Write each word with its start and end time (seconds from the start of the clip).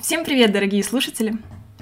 Всем 0.00 0.24
привет, 0.24 0.50
дорогие 0.50 0.82
слушатели! 0.82 1.34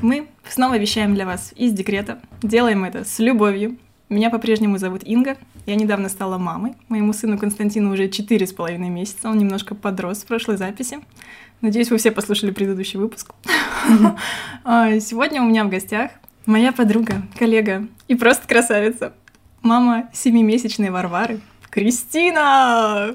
Мы 0.03 0.27
снова 0.49 0.77
вещаем 0.77 1.15
для 1.15 1.25
вас 1.25 1.53
из 1.55 1.73
декрета. 1.73 2.19
Делаем 2.43 2.85
это 2.85 3.05
с 3.05 3.21
любовью. 3.21 3.79
Меня 4.09 4.29
по-прежнему 4.29 4.77
зовут 4.77 5.05
Инга. 5.05 5.37
Я 5.67 5.77
недавно 5.77 6.09
стала 6.09 6.37
мамой. 6.37 6.75
Моему 6.89 7.13
сыну 7.13 7.39
Константину 7.39 7.93
уже 7.93 8.09
четыре 8.09 8.49
с 8.49 8.53
половиной 8.53 8.89
месяца. 8.89 9.29
Он 9.29 9.39
немножко 9.39 9.77
подрос 9.77 10.19
в 10.19 10.27
прошлой 10.27 10.57
записи. 10.57 10.99
Надеюсь, 11.61 11.93
вы 11.93 11.99
все 11.99 12.11
послушали 12.11 12.51
предыдущий 12.51 12.99
выпуск. 12.99 13.31
А, 14.65 14.99
сегодня 14.99 15.41
у 15.41 15.47
меня 15.47 15.65
в 15.65 15.69
гостях 15.69 16.11
моя 16.45 16.73
подруга, 16.73 17.23
коллега 17.39 17.87
и 18.09 18.17
просто 18.17 18.49
красавица. 18.49 19.15
Мама 19.63 20.11
семимесячной 20.13 20.91
Варвары. 20.91 21.41
Кристина! 21.71 23.15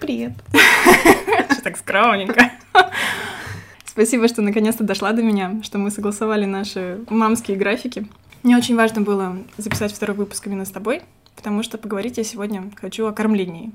Привет! 0.00 0.32
Что 1.50 1.62
так 1.62 1.78
скромненько. 1.78 2.52
Спасибо, 3.92 4.26
что 4.26 4.40
наконец-то 4.40 4.84
дошла 4.84 5.12
до 5.12 5.22
меня, 5.22 5.60
что 5.62 5.76
мы 5.76 5.90
согласовали 5.90 6.46
наши 6.46 7.04
мамские 7.10 7.58
графики. 7.58 8.08
Мне 8.42 8.56
очень 8.56 8.74
важно 8.74 9.02
было 9.02 9.36
записать 9.58 9.92
второй 9.92 10.16
выпуск 10.16 10.46
именно 10.46 10.64
с 10.64 10.70
тобой, 10.70 11.02
потому 11.36 11.62
что 11.62 11.76
поговорить 11.76 12.16
я 12.16 12.24
сегодня 12.24 12.70
хочу 12.80 13.06
о 13.06 13.12
кормлении. 13.12 13.70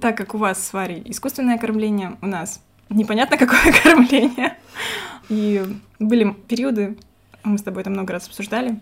Так 0.00 0.16
как 0.16 0.34
у 0.34 0.38
вас 0.38 0.66
с 0.66 0.72
Варей 0.72 1.02
искусственное 1.04 1.58
кормление, 1.58 2.16
у 2.22 2.26
нас 2.26 2.62
непонятно 2.88 3.36
какое 3.36 3.74
кормление. 3.82 4.56
И 5.28 5.62
были 5.98 6.34
периоды, 6.48 6.96
мы 7.44 7.58
с 7.58 7.62
тобой 7.62 7.82
это 7.82 7.90
много 7.90 8.14
раз 8.14 8.28
обсуждали, 8.28 8.80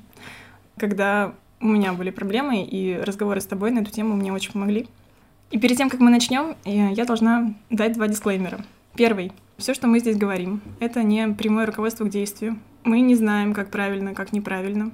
когда 0.76 1.34
у 1.60 1.66
меня 1.66 1.92
были 1.92 2.10
проблемы, 2.10 2.62
и 2.62 2.96
разговоры 2.98 3.40
с 3.40 3.46
тобой 3.46 3.73
на 3.73 3.80
эту 3.80 3.90
тему 3.90 4.15
мне 4.15 4.32
очень 4.32 4.52
помогли. 4.52 4.87
И 5.51 5.59
перед 5.59 5.76
тем, 5.76 5.90
как 5.90 5.98
мы 5.98 6.12
начнем, 6.12 6.54
я 6.65 7.04
должна 7.04 7.52
дать 7.68 7.95
два 7.95 8.06
дисклеймера. 8.06 8.65
Первый. 8.95 9.32
Все, 9.58 9.74
что 9.74 9.88
мы 9.88 9.98
здесь 9.98 10.16
говорим, 10.16 10.60
это 10.78 11.02
не 11.02 11.26
прямое 11.34 11.66
руководство 11.66 12.04
к 12.04 12.10
действию. 12.10 12.60
Мы 12.84 13.00
не 13.00 13.16
знаем, 13.16 13.52
как 13.52 13.72
правильно, 13.72 14.14
как 14.14 14.32
неправильно. 14.32 14.92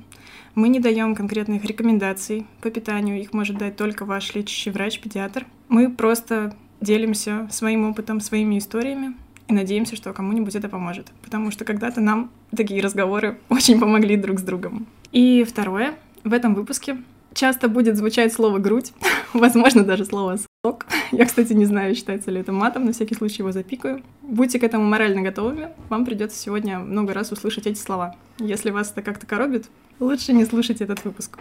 Мы 0.55 0.69
не 0.71 0.81
даем 0.81 1.15
конкретных 1.15 1.67
рекомендаций 1.67 2.47
по 2.63 2.71
питанию, 2.71 3.21
их 3.21 3.35
может 3.35 3.59
дать 3.59 3.77
только 3.77 4.07
ваш 4.07 4.35
лечащий 4.35 4.71
врач-педиатр. 4.71 5.45
Мы 5.69 5.91
просто 5.91 6.57
делимся 6.81 7.47
своим 7.51 7.91
опытом, 7.91 8.21
своими 8.21 8.57
историями 8.57 9.15
и 9.49 9.53
надеемся, 9.53 9.97
что 9.97 10.15
кому-нибудь 10.15 10.55
это 10.55 10.71
поможет. 10.71 11.13
Потому 11.23 11.51
что 11.51 11.67
когда-то 11.67 12.01
нам 12.01 12.31
такие 12.57 12.81
разговоры 12.81 13.37
очень 13.51 13.79
помогли 13.79 14.17
друг 14.17 14.39
с 14.39 14.43
другом. 14.43 14.87
И 15.13 15.45
второе, 15.47 15.95
в 16.25 16.33
этом 16.33 16.55
выпуске 16.55 16.97
часто 17.35 17.69
будет 17.69 17.97
звучать 17.97 18.33
слово 18.33 18.59
«грудь», 18.59 18.93
возможно, 19.35 19.85
даже 19.85 20.05
слово 20.05 20.39
«сок». 20.65 20.87
Я, 21.13 21.27
кстати, 21.27 21.53
не 21.53 21.67
знаю, 21.67 21.95
считается 21.95 22.31
ли 22.31 22.41
это 22.41 22.53
матом, 22.53 22.85
на 22.87 22.93
всякий 22.93 23.15
случай 23.15 23.43
его 23.43 23.53
запикаю. 23.53 24.03
Будьте 24.23 24.59
к 24.59 24.65
этому 24.65 24.85
морально 24.85 25.23
готовыми, 25.23 25.71
вам 25.89 26.05
придется 26.05 26.39
сегодня 26.39 26.79
много 26.79 27.13
раз 27.13 27.33
услышать 27.33 27.67
эти 27.67 27.79
слова. 27.79 28.17
Если 28.39 28.71
вас 28.71 28.91
это 28.93 29.03
как-то 29.03 29.27
коробит, 29.27 29.67
лучше 30.01 30.33
не 30.33 30.45
слушайте 30.45 30.85
этот 30.85 31.05
выпуск. 31.05 31.39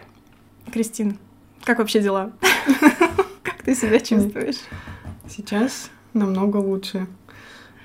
Кристин, 0.71 1.17
как 1.63 1.79
вообще 1.79 2.01
дела? 2.01 2.33
Как 3.43 3.61
ты 3.61 3.75
себя 3.75 3.99
чувствуешь? 3.99 4.57
Сейчас 5.29 5.89
намного 6.13 6.57
лучше. 6.57 7.07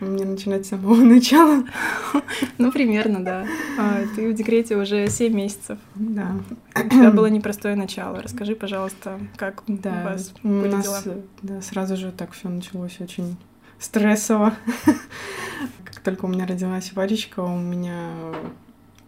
Мне 0.00 0.24
начинать 0.24 0.64
с 0.64 0.70
самого 0.70 0.94
начала. 1.02 1.64
Ну, 2.58 2.70
примерно, 2.70 3.24
да. 3.24 3.46
А, 3.78 4.02
ты 4.14 4.30
в 4.30 4.34
декрете 4.34 4.76
уже 4.76 5.08
7 5.08 5.34
месяцев. 5.34 5.78
Да. 5.94 6.36
Тебя 6.74 7.10
было 7.10 7.26
непростое 7.26 7.74
начало. 7.74 8.22
Расскажи, 8.22 8.54
пожалуйста, 8.54 9.18
как 9.36 9.64
да, 9.66 9.90
у 9.90 10.04
вас 10.10 10.34
у 10.42 10.48
были 10.48 10.72
нас, 10.72 10.84
дела? 10.84 11.16
Да, 11.42 11.62
сразу 11.62 11.96
же 11.96 12.12
так 12.12 12.32
все 12.32 12.48
началось 12.48 13.00
очень 13.00 13.36
стрессово. 13.78 14.54
Как 15.84 16.00
только 16.00 16.24
у 16.26 16.28
меня 16.28 16.46
родилась 16.46 16.92
Варечка, 16.92 17.40
у 17.40 17.58
меня 17.58 18.10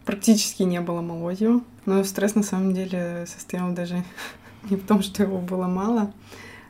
практически 0.04 0.62
не 0.62 0.80
было 0.80 1.00
молодью. 1.00 1.64
Но 1.86 2.02
стресс 2.04 2.34
на 2.34 2.42
самом 2.42 2.74
деле 2.74 3.24
состоял 3.26 3.72
даже 3.72 4.02
не 4.70 4.76
в 4.76 4.86
том, 4.86 5.02
что 5.02 5.22
его 5.22 5.38
было 5.38 5.66
мало, 5.66 6.12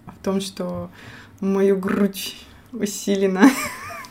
а 0.06 0.12
в 0.12 0.18
том, 0.18 0.40
что 0.40 0.90
мою 1.40 1.78
грудь 1.78 2.36
усиленно 2.72 3.48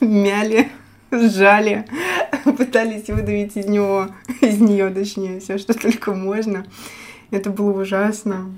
мяли, 0.01 0.69
сжали, 1.11 1.85
пытались 2.57 3.07
выдавить 3.07 3.57
из 3.57 3.65
него, 3.65 4.09
из 4.41 4.59
нее, 4.59 4.89
точнее, 4.89 5.39
все, 5.39 5.57
что 5.57 5.73
только 5.73 6.13
можно. 6.13 6.65
Это 7.31 7.49
было 7.49 7.81
ужасно. 7.81 8.51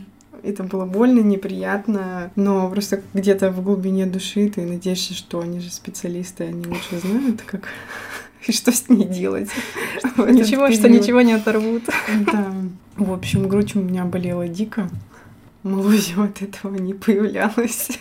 Это 0.44 0.64
было 0.64 0.86
больно, 0.86 1.20
неприятно, 1.20 2.32
но 2.36 2.68
просто 2.70 3.04
где-то 3.14 3.52
в 3.52 3.64
глубине 3.64 4.08
души 4.08 4.50
ты 4.50 4.66
надеешься, 4.66 5.14
что 5.14 5.40
они 5.40 5.60
же 5.60 5.70
специалисты, 5.70 6.46
они 6.46 6.66
лучше 6.66 6.98
знают, 6.98 7.44
как 7.44 7.68
и 8.48 8.52
что 8.52 8.72
с 8.72 8.90
ней 8.90 9.06
делать. 9.06 9.50
Ничего, 10.18 10.72
что 10.72 10.90
ничего 10.90 11.22
не 11.22 11.34
оторвут. 11.34 11.84
Да. 12.32 12.52
В 12.98 13.14
общем, 13.14 13.48
грудь 13.48 13.76
у 13.76 13.82
меня 13.82 14.06
болела 14.06 14.48
дико. 14.48 14.90
Молодью 15.64 16.24
от 16.24 16.42
этого 16.42 16.76
не 16.76 16.94
появлялось. 16.96 18.00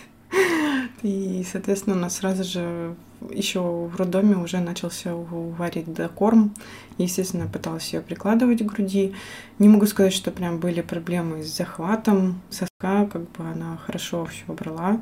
И, 1.03 1.45
соответственно, 1.51 1.95
у 1.95 1.99
нас 1.99 2.17
сразу 2.17 2.43
же 2.43 2.95
еще 3.29 3.61
в 3.61 3.95
роддоме 3.95 4.35
уже 4.35 4.59
начался 4.59 5.15
у 5.15 5.49
Вари 5.51 5.83
докорм. 5.85 6.53
Естественно, 6.97 7.47
пыталась 7.47 7.93
ее 7.93 8.01
прикладывать 8.01 8.59
к 8.59 8.65
груди. 8.65 9.13
Не 9.59 9.69
могу 9.69 9.85
сказать, 9.85 10.13
что 10.13 10.31
прям 10.31 10.59
были 10.59 10.81
проблемы 10.81 11.43
с 11.43 11.55
захватом 11.55 12.41
соска, 12.49 13.05
как 13.05 13.29
бы 13.31 13.45
она 13.45 13.77
хорошо 13.77 14.25
все 14.25 14.45
брала. 14.53 15.01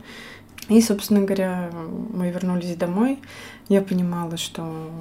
И, 0.67 0.81
собственно 0.81 1.21
говоря, 1.21 1.71
мы 2.13 2.29
вернулись 2.29 2.75
домой. 2.75 3.19
Я 3.69 3.81
понимала, 3.81 4.37
что 4.37 4.91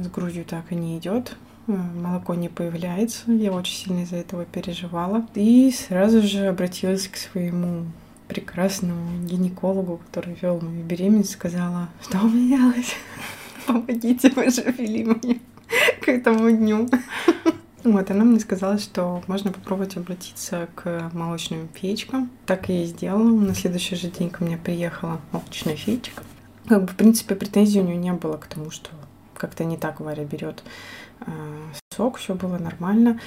с 0.00 0.08
грудью 0.08 0.44
так 0.44 0.70
и 0.70 0.74
не 0.74 0.98
идет. 0.98 1.36
Молоко 1.66 2.34
не 2.34 2.50
появляется. 2.50 3.32
Я 3.32 3.52
очень 3.52 3.74
сильно 3.74 4.02
из-за 4.02 4.16
этого 4.16 4.44
переживала. 4.44 5.26
И 5.34 5.70
сразу 5.70 6.20
же 6.20 6.46
обратилась 6.46 7.08
к 7.08 7.16
своему 7.16 7.86
прекрасному 8.34 9.24
гинекологу, 9.26 10.00
который 10.06 10.36
вел 10.40 10.60
мою 10.60 10.82
беременность, 10.84 11.32
сказала, 11.32 11.88
что 12.02 12.18
у 12.18 12.28
меня 12.28 12.58
делать? 12.58 12.96
Помогите, 13.66 14.28
вели 14.28 15.04
меня 15.04 15.38
к 16.00 16.08
этому 16.08 16.50
дню. 16.50 16.88
Вот, 17.84 18.10
она 18.10 18.24
мне 18.24 18.40
сказала, 18.40 18.78
что 18.78 19.22
можно 19.26 19.52
попробовать 19.52 19.98
обратиться 19.98 20.68
к 20.74 21.10
молочным 21.12 21.68
феечкам. 21.74 22.30
Так 22.46 22.70
я 22.70 22.82
и 22.82 22.86
сделала. 22.86 23.28
На 23.28 23.54
следующий 23.54 23.94
же 23.94 24.08
день 24.08 24.30
ко 24.30 24.42
мне 24.42 24.56
приехала 24.56 25.20
молочная 25.32 25.76
феечка. 25.76 26.22
Как 26.66 26.80
бы, 26.80 26.86
в 26.86 26.96
принципе, 26.96 27.34
претензий 27.34 27.80
у 27.80 27.84
нее 27.84 27.98
не 27.98 28.14
было 28.14 28.38
к 28.38 28.46
тому, 28.46 28.70
что 28.70 28.88
как-то 29.36 29.64
не 29.64 29.76
так 29.76 30.00
Варя 30.00 30.24
берет 30.24 30.62
сок, 31.94 32.18
все 32.18 32.34
было 32.34 32.58
нормально. 32.58 33.20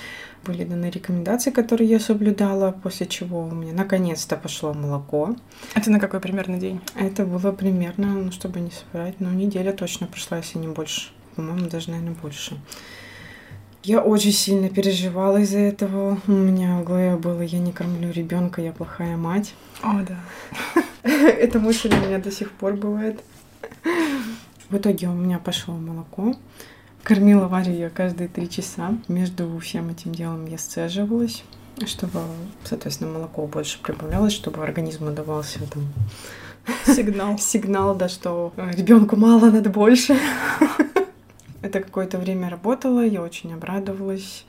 Были 0.46 0.63
даны 0.63 0.90
рекомендации, 0.90 1.52
которые 1.52 1.90
я 1.90 2.00
соблюдала, 2.00 2.72
после 2.72 3.08
чего 3.08 3.44
у 3.44 3.52
меня 3.52 3.74
наконец-то 3.74 4.35
пошло 4.35 4.74
молоко. 4.74 5.35
Это 5.75 5.91
на 5.91 6.00
какой 6.00 6.19
примерно 6.19 6.57
день? 6.57 6.81
Это 6.96 7.25
было 7.25 7.52
примерно, 7.52 8.07
ну, 8.07 8.31
чтобы 8.31 8.59
не 8.59 8.72
соврать, 8.72 9.16
ну, 9.19 9.30
неделя 9.31 9.74
точно 9.74 10.07
прошла, 10.07 10.38
если 10.38 10.59
не 10.59 10.68
больше. 10.68 11.12
По-моему, 11.36 11.69
даже, 11.69 11.91
наверное, 11.91 12.16
больше. 12.22 12.57
Я 13.84 14.02
очень 14.02 14.34
сильно 14.34 14.69
переживала 14.69 15.38
из-за 15.38 15.59
этого. 15.59 16.19
У 16.28 16.31
меня 16.31 16.80
в 16.80 16.84
голове 16.84 17.16
было, 17.16 17.41
я 17.41 17.59
не 17.59 17.72
кормлю 17.72 18.12
ребенка, 18.12 18.62
я 18.62 18.74
плохая 18.74 19.16
мать. 19.16 19.53
О, 19.81 20.02
да. 20.02 20.81
Эта 21.03 21.59
мысль 21.59 21.94
у 21.94 22.06
меня 22.06 22.18
до 22.19 22.31
сих 22.31 22.52
пор 22.52 22.74
бывает. 22.74 23.22
В 24.69 24.75
итоге 24.75 25.07
у 25.07 25.13
меня 25.13 25.40
пошло 25.40 25.74
молоко. 25.75 26.36
Кормила 27.07 27.47
Варю 27.47 27.72
я 27.72 27.90
каждые 27.90 28.28
три 28.28 28.50
часа. 28.50 28.94
Между 29.07 29.57
всем 29.59 29.88
этим 29.88 30.13
делом 30.13 30.45
я 30.45 30.57
сцеживалась, 30.57 31.41
чтобы, 31.85 32.19
соответственно, 32.66 33.13
молоко 33.13 33.47
больше 33.47 33.81
прибавлялось, 33.81 34.34
чтобы 34.34 34.62
организму 34.62 35.12
давался 35.12 35.59
там 35.69 35.84
Сигнал. 36.85 37.38
сигнал, 37.40 37.95
да, 37.95 38.09
что 38.09 38.51
ребенку 38.57 39.16
мало, 39.16 39.50
надо 39.50 39.69
больше. 39.69 40.19
Это 41.62 41.79
какое-то 41.79 42.18
время 42.18 42.50
работало, 42.50 43.06
я 43.06 43.21
очень 43.21 43.53
обрадовалась. 43.53 44.44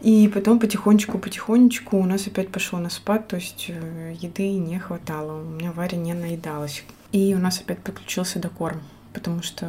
И 0.00 0.30
потом 0.32 0.60
потихонечку-потихонечку 0.60 1.98
у 1.98 2.06
нас 2.06 2.26
опять 2.26 2.48
пошло 2.48 2.78
на 2.78 2.88
спад, 2.88 3.28
то 3.28 3.36
есть 3.36 3.66
э, 3.68 4.14
еды 4.18 4.50
не 4.52 4.78
хватало, 4.78 5.42
у 5.42 5.44
меня 5.44 5.72
Варя 5.72 5.98
не 5.98 6.14
наедалась. 6.14 6.84
И 7.12 7.34
у 7.34 7.38
нас 7.38 7.60
опять 7.60 7.80
подключился 7.80 8.38
докорм 8.38 8.80
потому 9.12 9.42
что 9.42 9.66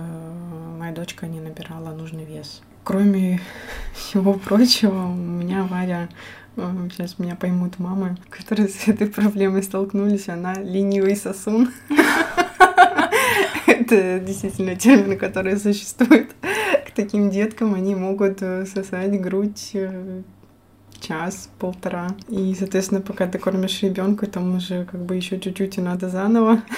моя 0.77 0.93
дочка 0.93 1.27
не 1.27 1.39
набирала 1.39 1.91
нужный 1.93 2.25
вес. 2.25 2.61
Кроме 2.83 3.39
всего 3.93 4.33
прочего, 4.33 5.05
у 5.07 5.13
меня 5.13 5.63
Варя, 5.63 6.09
сейчас 6.55 7.19
меня 7.19 7.35
поймут 7.35 7.79
мамы, 7.79 8.17
которые 8.29 8.69
с 8.69 8.88
этой 8.88 9.07
проблемой 9.07 9.63
столкнулись, 9.63 10.29
она 10.29 10.53
ленивый 10.55 11.15
сосун. 11.15 11.71
Это 13.67 14.19
действительно 14.19 14.75
термин, 14.75 15.17
который 15.17 15.57
существует. 15.57 16.31
К 16.87 16.91
таким 16.95 17.29
деткам 17.29 17.73
они 17.73 17.95
могут 17.95 18.39
сосать 18.39 19.19
грудь 19.21 19.75
э, 21.01 21.07
час, 21.07 21.50
полтора. 21.59 22.09
И, 22.27 22.56
соответственно, 22.57 23.01
пока 23.01 23.27
ты 23.27 23.38
кормишь 23.39 23.81
ребенка, 23.81 24.27
там 24.27 24.56
уже 24.56 24.86
как 24.86 25.03
бы 25.06 25.15
еще 25.15 25.39
чуть-чуть 25.39 25.77
и 25.77 25.81
надо 25.81 26.09
заново. 26.09 26.62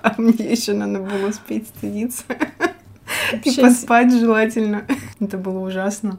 А 0.00 0.14
мне 0.16 0.52
еще 0.52 0.74
надо 0.74 1.00
было 1.00 1.28
успеть 1.28 1.66
стыдиться. 1.66 2.22
И 3.44 3.60
поспать 3.60 4.12
желательно. 4.12 4.84
Это 5.20 5.38
было 5.38 5.58
ужасно. 5.58 6.18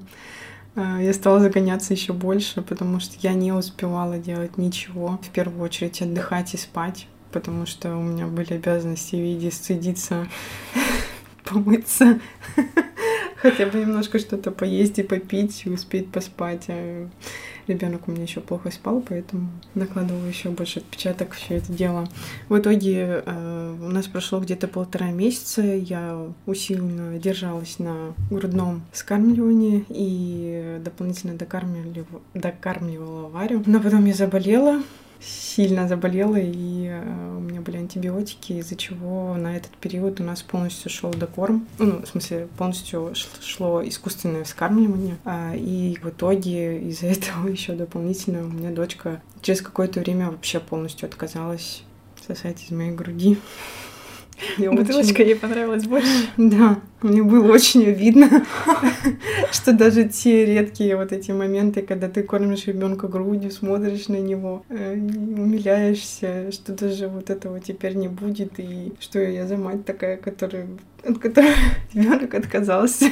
А, 0.76 1.02
я 1.02 1.14
стала 1.14 1.40
загоняться 1.40 1.94
еще 1.94 2.12
больше, 2.12 2.62
потому 2.62 3.00
что 3.00 3.16
я 3.22 3.34
не 3.34 3.54
успевала 3.54 4.18
делать 4.18 4.58
ничего. 4.58 5.20
В 5.24 5.30
первую 5.30 5.64
очередь 5.64 6.02
отдыхать 6.02 6.54
и 6.54 6.58
спать, 6.58 7.08
потому 7.32 7.66
что 7.66 7.96
у 7.96 8.02
меня 8.02 8.28
были 8.28 8.54
обязанности 8.54 9.16
в 9.16 9.20
виде 9.20 9.50
стыдиться, 9.50 10.28
помыться, 11.46 12.20
хотя 13.42 13.66
бы 13.66 13.80
немножко 13.80 14.20
что-то 14.20 14.52
поесть 14.52 15.00
и 15.00 15.04
попить, 15.04 15.64
и 15.66 15.70
успеть 15.70 16.12
поспать. 16.12 16.66
А 16.68 17.08
ребенок 17.68 18.08
у 18.08 18.12
меня 18.12 18.24
еще 18.24 18.42
плохо 18.42 18.72
спал, 18.72 19.04
поэтому 19.08 19.50
накладывала 19.76 20.26
еще 20.26 20.50
больше 20.50 20.80
отпечаток 20.80 21.34
все 21.34 21.56
это 21.56 21.72
дело. 21.72 22.08
В 22.50 22.58
итоге 22.58 23.24
э, 23.26 23.76
у 23.80 23.90
нас 23.90 24.08
прошло 24.08 24.40
где-то 24.40 24.68
полтора 24.68 25.12
месяца, 25.12 25.62
я 25.62 26.20
усиленно 26.46 27.20
держалась 27.20 27.80
на 27.80 28.14
грудном 28.30 28.82
скармливании 28.92 29.86
и 29.90 30.78
дополнительно 30.84 31.36
докармливала, 31.36 32.22
докармливала 32.34 33.30
Варю. 33.30 33.64
Но 33.66 33.80
потом 33.80 34.06
я 34.06 34.14
заболела, 34.14 34.82
сильно 35.22 35.88
заболела, 35.88 36.38
и 36.38 36.88
э, 36.88 37.36
у 37.38 37.40
меня 37.40 37.62
были 37.62 37.78
антибиотики, 37.78 38.54
из-за 38.54 38.76
чего 38.76 39.36
на 39.36 39.56
этот 39.56 39.72
период 39.72 40.20
у 40.22 40.24
нас 40.24 40.42
полностью 40.42 40.90
шел 40.90 41.12
докорм. 41.12 41.68
Ну, 41.78 42.02
в 42.02 42.08
смысле, 42.08 42.48
полностью 42.58 43.14
шло 43.42 43.86
искусственное 43.86 44.44
вскармливание. 44.44 45.18
А, 45.26 45.54
и 45.56 45.98
в 46.02 46.10
итоге 46.10 46.82
из-за 46.90 47.08
этого 47.08 47.48
еще 47.48 47.74
дополнительно 47.74 48.46
у 48.46 48.50
меня 48.50 48.72
дочка 48.72 49.22
через 49.42 49.62
какое-то 49.62 50.00
время 50.00 50.32
вообще 50.32 50.60
полностью 50.60 51.08
отказалась 51.08 51.84
сосать 52.26 52.64
из 52.64 52.72
моей 52.72 52.92
груди. 52.92 53.38
Я 54.58 54.72
Бутылочка 54.72 55.22
очень... 55.22 55.26
ей 55.26 55.36
понравилась 55.36 55.86
больше. 55.86 56.08
Да, 56.38 56.80
мне 57.02 57.24
было 57.24 57.52
очень 57.52 57.84
видно, 57.84 58.46
что 59.52 59.74
даже 59.74 60.06
те 60.06 60.46
редкие 60.46 60.96
вот 60.96 61.12
эти 61.12 61.32
моменты, 61.32 61.82
когда 61.82 62.10
ты 62.10 62.24
кормишь 62.24 62.68
ребенка 62.68 63.08
грудью, 63.08 63.52
смотришь 63.52 64.08
на 64.08 64.20
него, 64.20 64.64
э, 64.70 64.94
умиляешься, 64.94 66.52
что 66.52 66.74
даже 66.74 67.08
вот 67.08 67.30
этого 67.30 67.60
теперь 67.60 67.96
не 67.96 68.08
будет, 68.08 68.60
и 68.60 68.94
что 69.00 69.20
я 69.20 69.48
за 69.48 69.58
мать 69.58 69.86
такая, 69.86 70.18
которая, 70.18 70.68
от 71.04 71.18
которой 71.20 71.54
ребенок 71.94 72.34
отказался 72.34 73.06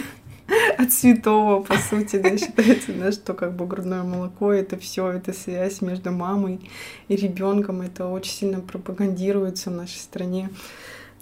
от 0.77 0.93
святого, 0.93 1.63
по 1.63 1.75
сути, 1.77 2.17
да, 2.17 2.37
считается, 2.37 2.93
да, 2.93 3.11
что 3.11 3.33
как 3.33 3.55
бы 3.55 3.65
грудное 3.65 4.03
молоко 4.03 4.51
это 4.51 4.77
все, 4.77 5.11
это 5.11 5.33
связь 5.33 5.81
между 5.81 6.11
мамой 6.11 6.59
и 7.07 7.15
ребенком, 7.15 7.81
это 7.81 8.07
очень 8.07 8.31
сильно 8.31 8.61
пропагандируется 8.61 9.69
в 9.69 9.73
нашей 9.73 9.97
стране. 9.97 10.49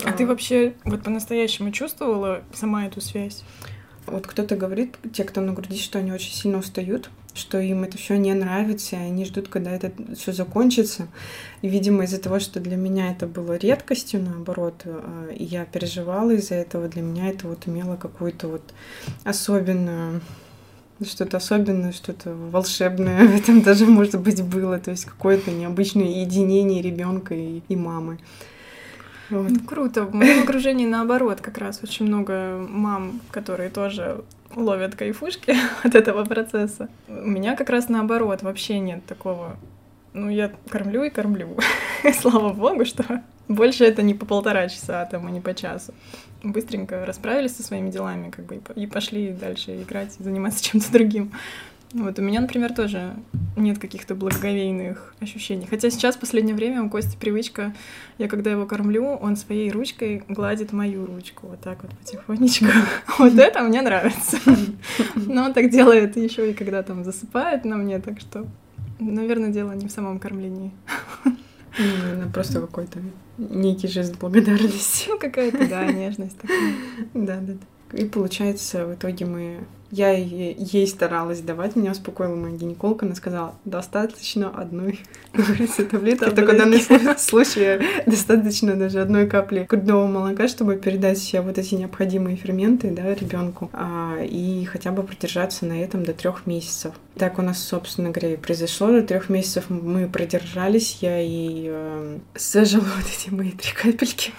А, 0.03 0.09
а 0.09 0.13
ты 0.13 0.25
вообще 0.25 0.73
вот 0.83 1.03
по-настоящему 1.03 1.71
чувствовала 1.71 2.43
сама 2.53 2.85
эту 2.85 3.01
связь? 3.01 3.43
Вот 4.05 4.27
кто-то 4.27 4.55
говорит, 4.55 4.97
те, 5.13 5.23
кто 5.23 5.41
на 5.41 5.53
груди, 5.53 5.79
что 5.79 5.99
они 5.99 6.11
очень 6.11 6.33
сильно 6.33 6.59
устают, 6.59 7.09
что 7.33 7.59
им 7.59 7.83
это 7.83 7.97
все 7.97 8.17
не 8.17 8.33
нравится, 8.33 8.95
и 8.95 8.99
они 8.99 9.25
ждут, 9.25 9.47
когда 9.47 9.71
это 9.71 9.91
все 10.15 10.31
закончится. 10.31 11.07
И, 11.61 11.67
видимо, 11.67 12.03
из-за 12.03 12.19
того, 12.19 12.39
что 12.39 12.59
для 12.59 12.77
меня 12.77 13.11
это 13.11 13.25
было 13.25 13.57
редкостью, 13.57 14.21
наоборот, 14.21 14.81
э, 14.85 15.33
и 15.35 15.43
я 15.43 15.65
переживала 15.65 16.31
из-за 16.31 16.55
этого, 16.55 16.87
для 16.87 17.01
меня 17.01 17.29
это 17.29 17.47
вот 17.47 17.67
имело 17.67 17.95
какую-то 17.95 18.47
вот 18.47 18.73
особенную 19.23 20.21
что-то 21.03 21.37
особенное, 21.37 21.91
что-то 21.91 22.33
волшебное 22.33 23.27
в 23.27 23.35
этом 23.35 23.61
даже, 23.61 23.85
может 23.85 24.19
быть, 24.21 24.41
было. 24.41 24.79
То 24.79 24.91
есть 24.91 25.05
какое-то 25.05 25.51
необычное 25.51 26.07
единение 26.07 26.81
ребенка 26.81 27.35
и, 27.35 27.61
и 27.67 27.75
мамы. 27.75 28.19
Вот. 29.29 29.49
Ну, 29.49 29.59
круто. 29.61 30.03
В 30.03 30.13
моем 30.13 30.43
окружении 30.43 30.85
наоборот 30.85 31.41
как 31.41 31.57
раз 31.57 31.79
очень 31.83 32.05
много 32.05 32.65
мам, 32.69 33.21
которые 33.31 33.69
тоже 33.69 34.23
ловят 34.55 34.95
кайфушки 34.95 35.55
от 35.83 35.95
этого 35.95 36.25
процесса. 36.25 36.89
У 37.07 37.27
меня 37.27 37.55
как 37.55 37.69
раз 37.69 37.89
наоборот, 37.89 38.41
вообще 38.41 38.79
нет 38.79 39.05
такого. 39.05 39.57
Ну, 40.13 40.29
я 40.29 40.51
кормлю 40.69 41.03
и 41.03 41.09
кормлю. 41.09 41.57
Слава 42.19 42.53
богу, 42.53 42.85
что 42.85 43.21
больше 43.47 43.83
это 43.83 44.01
не 44.01 44.13
по 44.13 44.25
полтора 44.25 44.69
часа, 44.69 45.01
а 45.01 45.05
там, 45.05 45.27
и 45.27 45.31
не 45.31 45.41
по 45.41 45.53
часу. 45.53 45.93
Быстренько 46.43 47.05
расправились 47.05 47.55
со 47.55 47.63
своими 47.63 47.89
делами, 47.89 48.29
как 48.29 48.45
бы, 48.45 48.61
и 48.75 48.87
пошли 48.87 49.31
дальше 49.31 49.81
играть, 49.81 50.13
заниматься 50.13 50.63
чем-то 50.63 50.91
другим. 50.91 51.31
Вот 51.95 52.19
у 52.19 52.21
меня, 52.21 52.41
например, 52.41 52.73
тоже 52.73 53.15
нет 53.55 53.79
каких-то 53.79 54.15
благоговейных 54.15 55.15
ощущений. 55.21 55.65
Хотя 55.65 55.89
сейчас, 55.89 56.17
в 56.17 56.19
последнее 56.19 56.53
время, 56.53 56.83
у 56.83 56.89
Кости 56.89 57.15
привычка, 57.15 57.73
я 58.17 58.27
когда 58.27 58.51
его 58.51 58.65
кормлю, 58.65 59.05
он 59.05 59.37
своей 59.37 59.71
ручкой 59.71 60.21
гладит 60.27 60.73
мою 60.73 61.05
ручку. 61.05 61.47
Вот 61.47 61.61
так 61.61 61.83
вот 61.83 61.91
потихонечку. 61.91 62.65
Вот 63.17 63.39
это 63.39 63.61
мне 63.61 63.81
нравится. 63.81 64.37
Но 65.15 65.45
он 65.45 65.53
так 65.53 65.69
делает 65.69 66.17
еще 66.17 66.51
и 66.51 66.53
когда 66.53 66.83
там 66.83 67.05
засыпает 67.05 67.63
на 67.63 67.77
мне, 67.77 67.99
так 67.99 68.19
что, 68.19 68.45
наверное, 68.99 69.51
дело 69.51 69.71
не 69.71 69.87
в 69.87 69.91
самом 69.91 70.19
кормлении. 70.19 70.73
Ну, 71.77 72.29
просто 72.33 72.59
какой-то 72.59 72.99
некий 73.37 73.87
жест 73.87 74.17
благодарности. 74.19 75.07
Ну, 75.07 75.17
какая-то, 75.17 75.65
да, 75.69 75.85
нежность 75.85 76.37
такая. 76.37 76.73
Да, 77.13 77.39
да, 77.39 77.53
да. 77.53 77.97
И 77.97 78.03
получается, 78.03 78.85
в 78.85 78.95
итоге 78.95 79.25
мы 79.25 79.59
я 79.95 80.11
ей 80.11 80.87
старалась 80.87 81.39
давать, 81.39 81.75
меня 81.75 81.91
успокоила 81.91 82.35
моя 82.35 82.55
гинеколог, 82.55 83.03
она 83.03 83.15
сказала, 83.15 83.55
достаточно 83.63 84.49
одной, 84.49 84.99
таблетки. 85.89 86.25
Это 86.25 86.43
когда 86.45 86.65
на 86.65 87.17
случае 87.17 87.81
достаточно 88.05 88.75
даже 88.75 88.99
одной 88.99 89.27
капли 89.27 89.65
грудного 89.69 90.07
молока, 90.07 90.47
чтобы 90.47 90.75
передать 90.75 91.17
все 91.17 91.39
вот 91.41 91.57
эти 91.57 91.75
необходимые 91.75 92.35
ферменты, 92.35 92.91
да, 92.91 93.13
ребенку, 93.13 93.69
а, 93.71 94.17
и 94.21 94.65
хотя 94.65 94.91
бы 94.91 95.03
продержаться 95.03 95.65
на 95.65 95.81
этом 95.81 96.03
до 96.03 96.13
трех 96.13 96.45
месяцев. 96.45 96.93
Так 97.17 97.39
у 97.39 97.41
нас, 97.41 97.63
собственно 97.63 98.09
говоря, 98.09 98.33
и 98.33 98.37
произошло. 98.37 98.91
До 98.91 99.01
трех 99.01 99.29
месяцев 99.29 99.69
мы 99.69 100.09
продержались, 100.09 100.97
я 100.99 101.17
ей 101.17 101.67
э, 101.69 102.19
сажала 102.35 102.83
вот 102.97 103.05
эти 103.05 103.29
мои 103.29 103.51
три 103.51 103.71
капельки. 103.71 104.33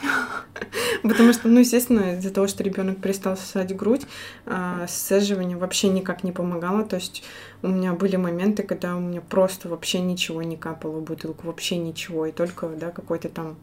Потому 1.03 1.33
что, 1.33 1.49
ну, 1.49 1.61
естественно, 1.61 2.19
из-за 2.19 2.31
того, 2.31 2.47
что 2.49 2.63
ребенок 2.63 3.01
перестал 3.01 3.37
сосать 3.39 3.75
грудь, 3.75 4.03
э, 4.45 4.87
сцеживание 4.89 5.57
вообще 5.57 5.89
никак 5.89 6.23
не 6.23 6.33
помогало. 6.33 6.85
То 6.85 6.97
есть 6.97 7.23
у 7.67 7.69
меня 7.69 7.93
были 7.93 8.17
моменты, 8.17 8.63
когда 8.63 8.97
у 8.97 9.01
меня 9.01 9.21
просто 9.21 9.69
вообще 9.69 10.01
ничего 10.01 10.43
не 10.43 10.57
капало 10.57 11.01
в 11.01 11.03
бутылку, 11.03 11.47
вообще 11.47 11.77
ничего. 11.77 12.27
И 12.27 12.33
только, 12.33 12.69
да, 12.69 12.91
какой-то 12.91 13.29
там 13.29 13.57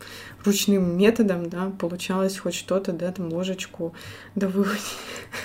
ручным 0.43 0.97
методом, 0.97 1.49
да, 1.49 1.71
получалось 1.79 2.37
хоть 2.37 2.53
что-то, 2.53 2.91
да, 2.91 3.11
там 3.11 3.31
ложечку 3.31 3.93
да 4.35 4.47
выводить. 4.47 4.83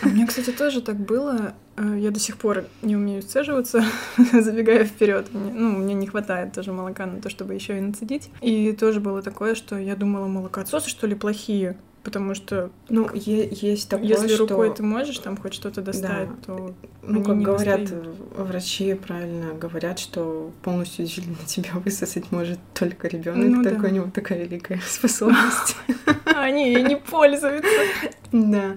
А 0.02 0.06
у 0.06 0.10
меня, 0.10 0.26
кстати, 0.26 0.50
тоже 0.50 0.82
так 0.82 0.96
было. 0.96 1.54
Э, 1.76 1.96
я 1.98 2.10
до 2.10 2.20
сих 2.20 2.36
пор 2.36 2.64
не 2.82 2.96
умею 2.96 3.22
сцеживаться, 3.22 3.84
забегая 4.32 4.84
вперед. 4.84 5.28
Ну, 5.32 5.78
мне 5.78 5.94
не 5.94 6.06
хватает 6.06 6.52
тоже 6.52 6.72
молока 6.72 7.06
на 7.06 7.20
то, 7.20 7.30
чтобы 7.30 7.54
еще 7.54 7.78
и 7.78 7.80
нацедить. 7.80 8.30
И 8.40 8.72
тоже 8.72 9.00
было 9.00 9.22
такое, 9.22 9.54
что 9.54 9.78
я 9.78 9.96
думала, 9.96 10.26
молокоотсосы, 10.26 10.90
что 10.90 11.06
ли, 11.06 11.14
плохие 11.14 11.76
потому 12.02 12.34
что 12.34 12.70
ну 12.88 13.08
е- 13.12 13.48
есть 13.50 13.88
такое, 13.88 14.06
если 14.06 14.28
что... 14.28 14.46
рукой 14.46 14.74
ты 14.74 14.82
можешь 14.82 15.18
там 15.18 15.36
хоть 15.36 15.54
что-то 15.54 15.82
достать, 15.82 16.28
да. 16.28 16.34
то 16.46 16.74
ну 17.02 17.22
как 17.22 17.40
говорят 17.40 17.82
достают. 17.82 18.16
врачи 18.36 18.94
правильно 18.94 19.54
говорят, 19.54 19.98
что 19.98 20.52
полностью 20.62 21.06
на 21.26 21.44
тебя 21.46 21.72
высосать 21.84 22.30
может 22.32 22.58
только 22.74 23.08
ребенок, 23.08 23.48
ну, 23.48 23.62
только 23.62 23.82
да. 23.82 23.88
у 23.88 23.90
него 23.90 24.10
такая 24.12 24.44
великая 24.44 24.80
способность. 24.86 25.76
Они 26.24 26.72
ей 26.72 26.82
не 26.82 26.96
пользуются. 26.96 27.68
Да. 28.32 28.76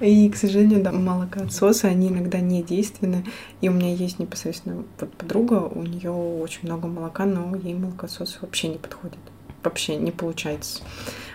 И, 0.00 0.28
к 0.30 0.36
сожалению, 0.36 0.82
да, 0.82 0.92
молокоотсосы, 0.92 1.86
они 1.86 2.08
иногда 2.08 2.40
не 2.40 2.62
действенны. 2.62 3.24
И 3.60 3.68
у 3.68 3.72
меня 3.72 3.92
есть 3.94 4.18
непосредственно 4.18 4.84
подруга, 5.18 5.54
у 5.54 5.82
нее 5.82 6.10
очень 6.10 6.60
много 6.62 6.86
молока, 6.86 7.24
но 7.24 7.54
ей 7.56 7.74
молокоотсосы 7.74 8.38
вообще 8.42 8.68
не 8.68 8.78
подходят. 8.78 9.18
Вообще 9.62 9.96
не 9.96 10.10
получается. 10.10 10.82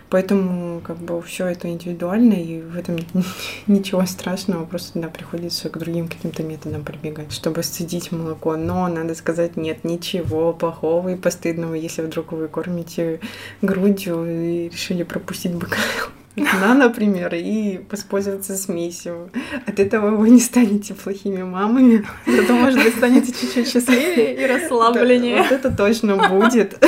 Поэтому 0.09 0.81
как 0.81 0.97
бы 0.97 1.21
все 1.21 1.47
это 1.47 1.67
индивидуально, 1.67 2.33
и 2.33 2.61
в 2.61 2.77
этом 2.77 2.97
ничего 3.67 4.05
страшного, 4.05 4.65
просто 4.65 4.99
да, 4.99 5.07
приходится 5.07 5.69
к 5.69 5.77
другим 5.77 6.07
каким-то 6.07 6.43
методам 6.43 6.83
прибегать, 6.83 7.31
чтобы 7.31 7.63
сцедить 7.63 8.11
молоко. 8.11 8.55
Но 8.55 8.87
надо 8.87 9.15
сказать, 9.15 9.57
нет 9.57 9.83
ничего 9.83 10.53
плохого 10.53 11.09
и 11.09 11.15
постыдного, 11.15 11.73
если 11.73 12.03
вдруг 12.03 12.31
вы 12.33 12.47
кормите 12.47 13.19
грудью 13.61 14.25
и 14.25 14.69
решили 14.69 15.03
пропустить 15.03 15.53
быка 15.53 15.77
на, 16.35 16.73
например, 16.73 17.33
и 17.33 17.79
воспользоваться 17.89 18.55
смесью. 18.55 19.31
От 19.65 19.79
этого 19.79 20.11
вы 20.11 20.29
не 20.29 20.39
станете 20.39 20.93
плохими 20.93 21.43
мамами. 21.43 22.05
Зато, 22.27 22.53
может 22.53 22.83
быть, 22.83 22.95
станете 22.95 23.31
чуть-чуть 23.31 23.67
счастливее 23.71 24.35
и 24.35 24.45
расслабленнее. 24.45 25.41
вот 25.41 25.51
это 25.51 25.71
точно 25.71 26.17
будет. 26.29 26.83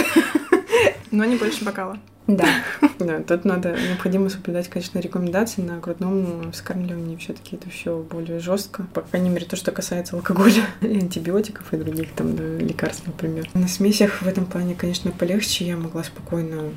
Но 1.12 1.26
не 1.26 1.36
больше 1.36 1.64
бокала. 1.64 1.98
Да, 2.28 2.48
да, 3.00 3.22
тут 3.22 3.46
надо 3.46 3.72
необходимо 3.72 4.30
соблюдать, 4.30 4.68
конечно, 4.68 5.00
рекомендации 5.00 5.62
на 5.62 5.80
грудном 5.80 6.52
вскармливании. 6.52 7.16
Все-таки 7.16 7.56
это 7.56 7.70
все 7.70 7.98
более 8.00 8.40
жестко. 8.40 8.86
По 8.94 9.02
крайней 9.02 9.30
мере, 9.30 9.46
то, 9.46 9.56
что 9.56 9.72
касается 9.72 10.16
алкоголя 10.16 10.66
и 10.82 10.98
антибиотиков 10.98 11.74
и 11.74 11.78
других 11.78 12.12
там 12.14 12.36
да, 12.36 12.44
лекарств, 12.44 13.08
например. 13.08 13.50
На 13.54 13.68
смесях 13.68 14.22
в 14.22 14.28
этом 14.28 14.46
плане, 14.46 14.76
конечно, 14.76 15.12
полегче. 15.12 15.66
Я 15.66 15.78
могла 15.78 16.04
спокойно 16.04 16.72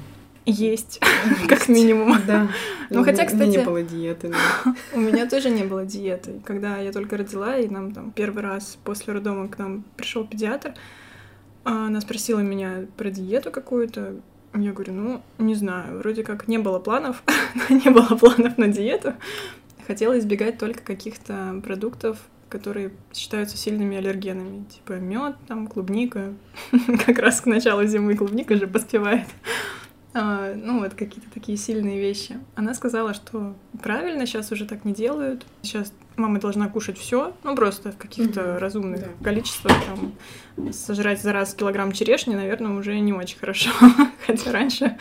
есть, 0.47 1.01
как 1.49 1.69
минимум. 1.69 2.17
Да. 2.27 2.49
Ну, 2.89 3.05
хотя, 3.05 3.27
кстати... 3.27 3.49
не 3.49 3.59
было 3.59 3.83
диеты. 3.83 4.33
У 4.95 5.01
меня 5.01 5.29
тоже 5.29 5.51
не 5.51 5.65
было 5.65 5.85
диеты. 5.85 6.41
Когда 6.45 6.79
я 6.79 6.93
только 6.93 7.17
родила, 7.17 7.57
и 7.57 7.69
нам 7.69 7.93
там 7.93 8.11
первый 8.11 8.43
раз 8.43 8.79
после 8.85 9.15
роддома 9.15 9.49
к 9.49 9.59
нам 9.59 9.85
пришел 9.97 10.27
педиатр, 10.27 10.75
а, 11.65 11.87
она 11.87 12.01
спросила 12.01 12.41
меня 12.41 12.87
про 12.97 13.11
диету 13.11 13.51
какую-то. 13.51 14.17
Я 14.55 14.73
говорю, 14.73 14.93
ну, 14.93 15.23
не 15.39 15.55
знаю, 15.55 15.99
вроде 15.99 16.25
как 16.25 16.49
не 16.49 16.59
было 16.59 16.79
планов, 16.79 17.23
не 17.71 17.91
было 17.91 18.17
планов 18.17 18.59
на 18.59 18.69
диету. 18.69 19.15
Хотела 19.87 20.19
избегать 20.19 20.59
только 20.59 20.83
каких-то 20.83 21.61
продуктов, 21.65 22.19
которые 22.49 22.91
считаются 23.15 23.57
сильными 23.57 23.97
аллергенами, 23.97 24.65
типа 24.65 24.95
мед, 24.95 25.37
там 25.47 25.69
клубника. 25.69 26.35
как 27.07 27.19
раз 27.19 27.41
к 27.41 27.47
началу 27.47 27.85
зимы 27.87 28.17
клубника 28.17 28.57
же 28.57 28.67
поспевает. 28.67 29.27
А, 30.13 30.55
ну, 30.55 30.81
вот 30.81 30.95
какие-то 30.95 31.31
такие 31.33 31.57
сильные 31.57 32.01
вещи. 32.01 32.39
Она 32.57 32.75
сказала, 32.75 33.15
что 33.15 33.55
правильно, 33.81 34.27
сейчас 34.27 34.51
уже 34.51 34.67
так 34.67 34.85
не 34.85 34.93
делают. 34.93 35.47
Сейчас 35.63 35.93
мама 36.21 36.39
должна 36.39 36.69
кушать 36.69 36.99
все, 36.99 37.33
ну, 37.43 37.57
просто 37.57 37.93
в 37.93 37.97
каких-то 37.97 38.41
mm-hmm. 38.41 38.59
разумных 38.59 39.01
да. 39.01 39.09
количествах. 39.25 39.73
Там, 39.87 40.73
сожрать 40.73 41.21
за 41.23 41.33
раз 41.33 41.55
килограмм 41.55 41.93
черешни, 41.93 42.35
наверное, 42.35 42.73
уже 42.73 42.99
не 43.01 43.13
очень 43.13 43.39
хорошо. 43.39 43.71
Хотя 44.27 44.53
раньше 44.53 44.97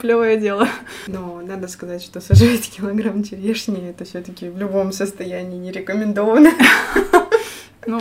плевое 0.00 0.36
дело. 0.36 0.68
Но 1.06 1.40
надо 1.40 1.68
сказать, 1.68 2.02
что 2.02 2.20
сожрать 2.20 2.68
килограмм 2.70 3.22
черешни 3.22 3.88
это 3.88 4.04
все-таки 4.04 4.48
в 4.48 4.58
любом 4.58 4.92
состоянии 4.92 5.58
не 5.58 5.72
рекомендовано. 5.72 6.50
Ну, 7.88 8.00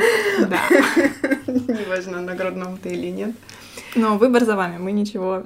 да. 0.50 0.60
Неважно, 1.48 2.20
на 2.20 2.34
грудном 2.34 2.78
ты 2.78 2.90
или 2.90 3.12
нет. 3.12 3.36
Но 3.94 4.18
выбор 4.18 4.44
за 4.44 4.56
вами, 4.56 4.78
мы 4.80 4.92
ничего 4.92 5.44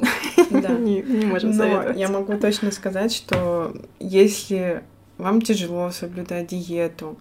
да. 0.50 0.70
не, 0.70 1.02
не 1.02 1.26
можем 1.26 1.54
советовать. 1.54 1.96
Но 1.96 2.00
я 2.00 2.08
могу 2.08 2.38
точно 2.38 2.72
сказать, 2.72 3.14
что 3.14 3.74
если 4.00 4.82
вам 5.20 5.42
тяжело 5.42 5.92
соблюдать 5.92 6.48
диету, 6.48 7.18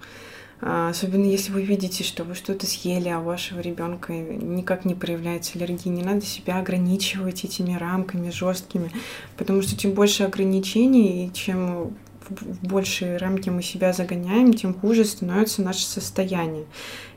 а, 0.61 0.89
Особенно 0.89 1.25
если 1.25 1.53
вы 1.53 1.63
видите, 1.63 2.03
что 2.03 2.25
вы 2.25 2.35
что-то 2.35 2.67
съели, 2.67 3.09
а 3.09 3.21
у 3.21 3.25
вашего 3.25 3.61
ребенка 3.61 4.13
никак 4.13 4.85
не 4.85 4.95
проявляется 4.95 5.53
аллергия, 5.57 5.93
не 5.93 6.03
надо 6.03 6.23
себя 6.23 6.59
ограничивать 6.59 7.45
этими 7.45 7.77
рамками 7.77 8.31
жесткими, 8.31 8.91
потому 9.37 9.63
что 9.63 9.79
чем 9.79 9.93
больше 9.93 10.25
ограничений, 10.25 11.27
и 11.27 11.33
чем 11.33 11.95
в 12.29 12.67
большие 12.67 13.17
рамки 13.17 13.49
мы 13.49 13.63
себя 13.63 13.93
загоняем, 13.93 14.53
тем 14.53 14.75
хуже 14.75 15.05
становится 15.05 15.63
наше 15.63 15.87
состояние. 15.87 16.67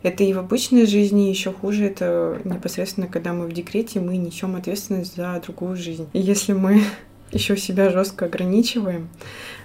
Это 0.03 0.23
и 0.23 0.33
в 0.33 0.39
обычной 0.39 0.85
жизни, 0.85 1.29
еще 1.29 1.51
хуже 1.51 1.85
это 1.85 2.39
непосредственно, 2.43 3.07
когда 3.07 3.33
мы 3.33 3.47
в 3.47 3.53
декрете, 3.53 3.99
мы 3.99 4.17
несем 4.17 4.55
ответственность 4.55 5.15
за 5.15 5.41
другую 5.43 5.75
жизнь. 5.75 6.07
И 6.13 6.19
если 6.19 6.53
мы 6.53 6.83
еще 7.31 7.57
себя 7.57 7.89
жестко 7.89 8.25
ограничиваем, 8.25 9.09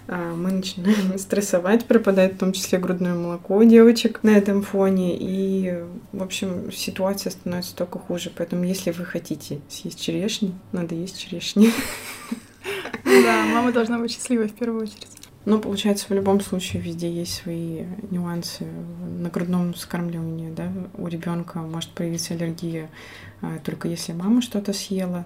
мы 0.09 0.53
начинаем 0.53 1.19
стрессовать, 1.19 1.87
пропадает 1.87 2.35
в 2.35 2.39
том 2.39 2.53
числе 2.53 2.79
грудное 2.79 3.15
молоко 3.15 3.57
у 3.57 3.65
девочек 3.65 4.21
на 4.23 4.31
этом 4.31 4.63
фоне, 4.63 5.17
и, 5.19 5.83
в 6.13 6.23
общем, 6.23 6.71
ситуация 6.73 7.31
становится 7.31 7.75
только 7.75 7.99
хуже. 7.99 8.31
Поэтому, 8.37 8.65
если 8.65 8.91
вы 8.91 9.05
хотите 9.05 9.61
съесть 9.69 10.01
черешни, 10.01 10.55
надо 10.73 10.95
есть 10.95 11.19
черешни. 11.19 11.71
Да, 13.05 13.47
мама 13.47 13.71
должна 13.71 13.99
быть 14.01 14.11
счастливой 14.11 14.49
в 14.49 14.55
первую 14.55 14.83
очередь. 14.83 15.07
Ну, 15.45 15.61
получается, 15.61 16.07
в 16.09 16.11
любом 16.11 16.41
случае 16.41 16.83
везде 16.83 17.09
есть 17.09 17.35
свои 17.35 17.85
нюансы. 18.11 18.67
На 19.21 19.31
грудном 19.31 19.77
скармливании, 19.77 20.51
да, 20.51 20.73
у 20.99 21.07
ребенка 21.07 21.59
может 21.59 21.91
появиться 21.91 22.35
аллергия 22.35 22.91
а, 23.43 23.59
только 23.61 23.87
если 23.87 24.13
мама 24.13 24.43
что-то 24.43 24.73
съела. 24.73 25.25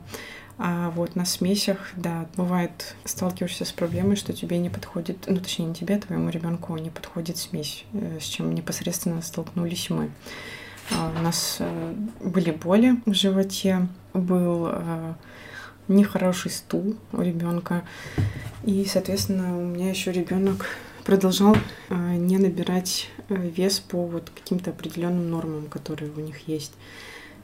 А 0.63 0.91
вот 0.91 1.17
на 1.17 1.25
смесях, 1.25 1.79
да, 1.97 2.27
бывает, 2.37 2.95
сталкиваешься 3.07 3.65
с 3.65 3.73
проблемой, 3.73 4.17
что 4.17 4.35
тебе 4.35 4.59
не 4.59 4.69
подходит, 4.69 5.25
ну, 5.27 5.39
точнее, 5.39 5.65
не 5.65 5.75
тебе, 5.75 5.95
а 5.97 6.01
твоему 6.01 6.29
ребенку 6.29 6.77
не 6.77 6.91
подходит 6.91 7.39
смесь, 7.39 7.87
э, 7.95 8.19
с 8.21 8.25
чем 8.25 8.55
непосредственно 8.55 9.23
столкнулись 9.23 9.89
мы. 9.89 10.11
А, 10.91 11.15
у 11.19 11.23
нас 11.23 11.57
э, 11.61 11.95
были 12.23 12.51
боли 12.51 13.01
в 13.07 13.15
животе, 13.15 13.89
был 14.13 14.69
э, 14.71 15.15
нехороший 15.89 16.51
стул 16.51 16.95
у 17.13 17.23
ребенка. 17.23 17.83
И, 18.63 18.85
соответственно, 18.85 19.57
у 19.57 19.65
меня 19.65 19.89
еще 19.89 20.13
ребенок 20.13 20.67
продолжал 21.07 21.57
не 21.89 22.37
набирать 22.37 23.09
вес 23.31 23.81
по 23.81 24.05
вот 24.05 24.29
каким-то 24.29 24.73
определенным 24.73 25.31
нормам, 25.31 25.69
которые 25.69 26.13
у 26.13 26.21
них 26.21 26.47
есть. 26.47 26.73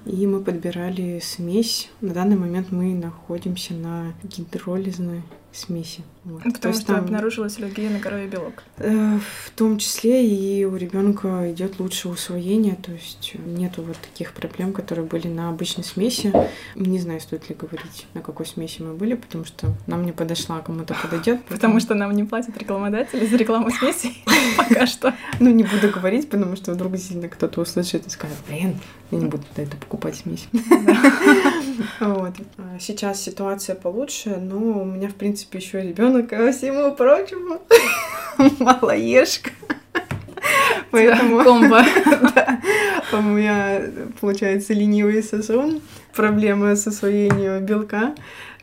И 0.07 0.25
мы 0.25 0.41
подбирали 0.41 1.21
смесь. 1.21 1.91
На 2.01 2.15
данный 2.15 2.37
момент 2.37 2.71
мы 2.71 2.95
находимся 2.95 3.75
на 3.75 4.15
гидролизной 4.23 5.23
смеси. 5.57 6.03
Вот. 6.25 6.43
Потому 6.43 6.75
что 6.75 6.87
там, 6.87 6.97
обнаружилась 6.97 7.59
аллергия 7.59 7.89
на 7.89 8.01
коровий 8.01 8.27
белок. 8.27 8.65
Э, 8.79 9.19
в 9.45 9.51
том 9.51 9.79
числе 9.79 10.27
и 10.27 10.65
у 10.65 10.75
ребенка 10.77 11.53
идет 11.53 11.79
лучше 11.79 12.09
усвоение, 12.09 12.75
то 12.75 12.93
есть 12.93 13.33
нету 13.47 13.83
вот 13.83 13.97
таких 13.97 14.33
проблем, 14.33 14.73
которые 14.73 15.07
были 15.07 15.29
на 15.29 15.49
обычной 15.49 15.85
смеси. 15.85 16.33
Не 16.75 16.99
знаю, 16.99 17.21
стоит 17.21 17.49
ли 17.49 17.55
говорить, 17.55 18.07
на 18.15 18.23
какой 18.23 18.45
смеси 18.45 18.83
мы 18.83 18.95
были, 18.95 19.15
потому 19.15 19.45
что 19.45 19.73
нам 19.87 20.05
не 20.05 20.13
подошла, 20.13 20.61
кому-то 20.61 20.95
подойдет. 21.01 21.45
Потому 21.45 21.81
что 21.81 21.95
нам 21.95 22.13
не 22.13 22.25
платят 22.25 22.59
рекламодатели 22.59 23.25
за 23.25 23.37
рекламу 23.37 23.71
смеси 23.71 24.13
пока 24.57 24.87
что. 24.87 25.15
Ну, 25.39 25.51
не 25.51 25.65
буду 25.65 25.91
говорить, 25.91 26.29
потому 26.29 26.57
что 26.57 26.73
вдруг 26.73 26.97
сильно 26.99 27.29
кто-то 27.29 27.61
услышит 27.61 28.07
и 28.07 28.11
скажет, 28.11 28.37
блин, 28.49 28.79
я 29.11 29.19
не 29.19 29.27
буду 29.27 29.45
это 29.57 29.77
покупать 29.77 30.17
смесь. 30.17 30.49
А 32.01 32.33
сейчас 32.81 33.21
ситуация 33.21 33.77
получше, 33.77 34.37
но 34.37 34.83
у 34.83 34.85
меня, 34.85 35.09
в 35.09 35.15
принципе, 35.15 35.46
еще 35.55 35.83
ребенок, 35.83 36.29
ко 36.29 36.53
всему 36.53 36.95
прочему, 36.95 37.61
малоежка. 38.59 39.51
Поэтому 40.91 41.43
комбо. 41.43 41.83
да, 42.35 42.61
у 43.13 43.23
меня 43.23 43.83
получается 44.21 44.73
ленивый 44.73 45.23
сосун, 45.23 45.81
проблема 46.15 46.77
с 46.77 46.87
освоением 46.87 47.65
белка 47.65 48.15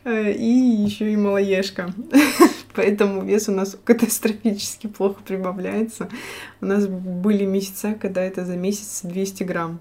э, 0.04 0.32
и 0.32 0.48
еще 0.48 1.12
и 1.12 1.16
малоежка. 1.16 1.92
Поэтому 2.74 3.22
вес 3.22 3.48
у 3.48 3.52
нас 3.52 3.76
катастрофически 3.84 4.88
плохо 4.88 5.22
прибавляется. 5.24 6.08
У 6.60 6.66
нас 6.66 6.86
были 6.86 7.44
месяца, 7.44 7.94
когда 7.94 8.22
это 8.22 8.44
за 8.44 8.56
месяц 8.56 9.00
200 9.04 9.44
грамм. 9.44 9.80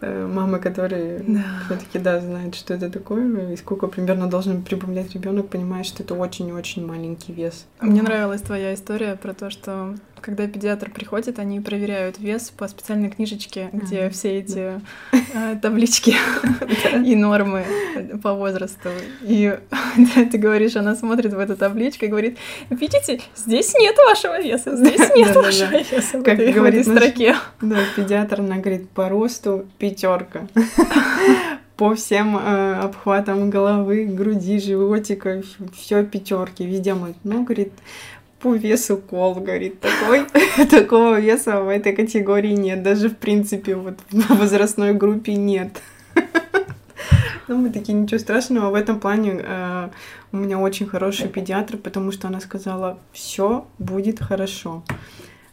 Э, 0.00 0.26
мамы, 0.26 0.60
которые 0.60 1.24
да. 1.26 1.42
все-таки 1.66 1.98
да, 1.98 2.20
знают, 2.20 2.54
что 2.54 2.74
это 2.74 2.88
такое, 2.88 3.52
и 3.52 3.56
сколько 3.56 3.88
примерно 3.88 4.30
должен 4.30 4.62
прибавлять 4.62 5.12
ребенок, 5.14 5.48
понимает, 5.48 5.86
что 5.86 6.04
это 6.04 6.14
очень-очень 6.14 6.86
маленький 6.86 7.32
вес. 7.32 7.66
Мне 7.80 8.02
нравилась 8.02 8.42
твоя 8.42 8.74
история 8.74 9.16
про 9.16 9.34
то, 9.34 9.50
что 9.50 9.96
когда 10.20 10.46
педиатр 10.46 10.90
приходит, 10.90 11.38
они 11.38 11.60
проверяют 11.60 12.18
вес 12.18 12.50
по 12.50 12.68
специальной 12.68 13.10
книжечке, 13.10 13.70
где 13.72 14.02
а, 14.02 14.10
все 14.10 14.38
эти 14.38 14.80
да. 15.12 15.56
таблички 15.60 16.14
и 17.04 17.14
нормы 17.14 17.64
по 18.22 18.34
возрасту. 18.34 18.88
И 19.22 19.58
ты 20.30 20.38
говоришь, 20.38 20.76
она 20.76 20.94
смотрит 20.94 21.32
в 21.32 21.38
эту 21.38 21.56
табличку 21.56 22.04
и 22.04 22.08
говорит, 22.08 22.38
видите, 22.70 23.20
здесь 23.36 23.74
нет 23.78 23.96
вашего 23.96 24.40
веса, 24.40 24.76
здесь 24.76 25.10
нет 25.14 25.34
вашего 25.34 25.70
веса 25.70 26.22
как 26.22 26.38
в 26.38 26.52
говорит 26.52 26.86
этой 26.86 26.96
строке. 26.96 27.36
Да, 27.60 27.78
педиатр, 27.96 28.40
она 28.40 28.56
говорит, 28.56 28.88
по 28.90 29.08
росту 29.08 29.66
пятерка 29.78 30.46
по 31.78 31.94
всем 31.94 32.36
э, 32.36 32.74
обхватам 32.82 33.50
головы, 33.50 34.04
груди, 34.04 34.58
животика, 34.58 35.42
все 35.72 36.04
пятерки, 36.04 36.66
везде 36.66 36.92
мы. 36.92 37.14
Ну, 37.22 37.44
говорит, 37.44 37.72
по 38.40 38.54
весу 38.54 38.96
кол, 38.98 39.34
говорит, 39.34 39.80
такой, 39.80 40.26
такого 40.70 41.20
веса 41.20 41.60
в 41.60 41.68
этой 41.68 41.92
категории 41.92 42.52
нет, 42.52 42.82
даже 42.82 43.08
в 43.08 43.16
принципе 43.16 43.74
вот 43.74 43.98
в 44.10 44.38
возрастной 44.38 44.94
группе 44.94 45.34
нет. 45.34 45.80
Ну, 47.48 47.56
мы 47.56 47.70
такие, 47.70 47.94
ничего 47.94 48.18
страшного. 48.18 48.68
В 48.68 48.74
этом 48.74 49.00
плане 49.00 49.40
э, 49.42 49.88
у 50.32 50.36
меня 50.36 50.58
очень 50.58 50.86
хороший 50.86 51.28
педиатр, 51.28 51.78
потому 51.78 52.12
что 52.12 52.28
она 52.28 52.40
сказала, 52.40 52.98
все 53.10 53.66
будет 53.78 54.20
хорошо. 54.20 54.82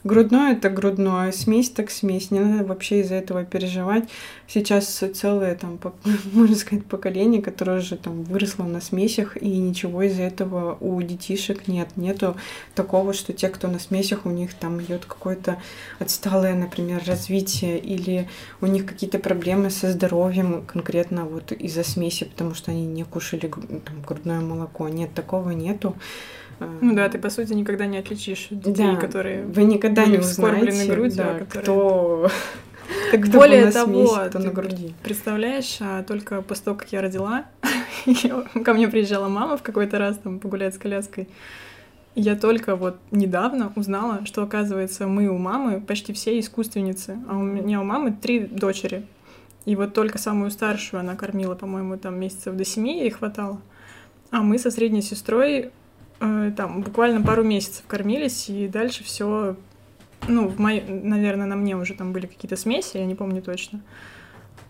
Грудное 0.06 0.54
это 0.54 0.70
грудное, 0.70 1.32
смесь 1.32 1.72
так 1.72 1.90
смесь. 1.90 2.30
Не 2.30 2.40
надо 2.40 2.64
вообще 2.64 3.02
из-за 3.02 3.16
этого 3.16 3.44
переживать. 3.44 4.08
Сейчас 4.48 4.86
целое, 4.86 5.56
там, 5.56 5.80
можно 6.32 6.56
сказать, 6.56 6.86
поколение, 6.86 7.42
которое 7.42 7.80
уже 7.80 7.98
там 7.98 8.22
выросло 8.22 8.66
на 8.66 8.82
смесях, 8.82 9.36
и 9.42 9.58
ничего 9.58 10.04
из-за 10.04 10.22
этого 10.22 10.78
у 10.80 11.02
детишек 11.02 11.68
нет. 11.68 11.90
Нету 11.96 12.38
такого, 12.76 13.14
что 13.14 13.34
те, 13.34 13.50
кто 13.50 13.68
на 13.68 13.80
смесях, 13.80 14.28
у 14.28 14.30
них 14.30 14.54
там 14.54 14.80
идет 14.80 15.06
какое-то 15.06 15.60
отсталое, 15.98 16.54
например, 16.54 17.02
развитие, 17.08 17.80
или 17.80 18.30
у 18.62 18.68
них 18.68 18.86
какие-то 18.86 19.18
проблемы 19.18 19.72
со 19.72 19.92
здоровьем 19.92 20.64
конкретно 20.68 21.26
вот 21.26 21.52
из-за 21.52 21.84
смеси, 21.84 22.26
потому 22.26 22.54
что 22.54 22.70
они 22.70 22.86
не 22.86 23.06
кушали 23.06 23.48
там, 23.48 24.04
грудное 24.08 24.40
молоко. 24.40 24.88
Нет, 24.88 25.16
такого 25.16 25.50
нету. 25.50 25.96
Ну 26.60 26.96
да, 26.96 27.10
ты 27.10 27.18
по 27.18 27.30
сути 27.30 27.54
никогда 27.54 27.86
не 27.86 27.98
отличишь 27.98 28.48
детей, 28.50 28.94
да, 28.94 28.96
которые 28.96 29.46
вы 29.46 29.64
никогда 29.64 30.06
не 30.06 30.20
узнаете, 30.20 30.92
грудью, 30.92 31.18
да, 31.18 31.40
которые... 31.40 31.64
кто 31.64 32.32
Так 33.12 33.28
Более 33.30 33.72
того, 33.72 34.18
ты 34.32 34.40
на 34.40 34.52
груди. 34.52 34.94
представляешь, 35.04 35.78
а, 35.80 36.04
только 36.04 36.42
после 36.42 36.66
того, 36.66 36.78
как 36.78 36.92
я 36.92 37.02
родила, 37.02 37.46
ко 38.64 38.74
мне 38.74 38.88
приезжала 38.88 39.28
мама 39.28 39.58
в 39.58 39.64
какой-то 39.64 39.98
раз 39.98 40.18
там 40.18 40.40
погулять 40.40 40.76
с 40.76 40.78
коляской. 40.78 41.28
Я 42.16 42.36
только 42.36 42.76
вот 42.76 42.98
недавно 43.12 43.74
узнала, 43.76 44.26
что, 44.26 44.44
оказывается, 44.44 45.06
мы 45.08 45.28
у 45.28 45.38
мамы 45.38 45.82
почти 45.82 46.14
все 46.14 46.40
искусственницы, 46.40 47.18
а 47.30 47.38
у 47.38 47.42
меня 47.42 47.82
у 47.82 47.84
мамы 47.84 48.14
три 48.14 48.40
дочери. 48.40 49.06
И 49.66 49.76
вот 49.76 49.94
только 49.94 50.18
самую 50.18 50.52
старшую 50.52 51.00
она 51.00 51.16
кормила, 51.16 51.56
по-моему, 51.56 51.98
там 51.98 52.20
месяцев 52.20 52.56
до 52.56 52.64
семи 52.64 53.00
ей 53.00 53.10
хватало. 53.10 53.60
А 54.32 54.42
мы 54.42 54.60
со 54.60 54.72
средней 54.72 55.02
сестрой 55.02 55.72
там 56.20 56.82
буквально 56.82 57.22
пару 57.22 57.44
месяцев 57.44 57.84
кормились, 57.88 58.50
и 58.50 58.68
дальше 58.68 59.04
все, 59.04 59.56
ну, 60.28 60.48
в 60.48 60.60
моей, 60.60 60.84
наверное, 60.88 61.46
на 61.46 61.56
мне 61.56 61.76
уже 61.76 61.94
там 61.94 62.14
были 62.14 62.26
какие-то 62.26 62.56
смеси, 62.56 62.98
я 62.98 63.06
не 63.06 63.16
помню 63.16 63.42
точно. 63.42 63.82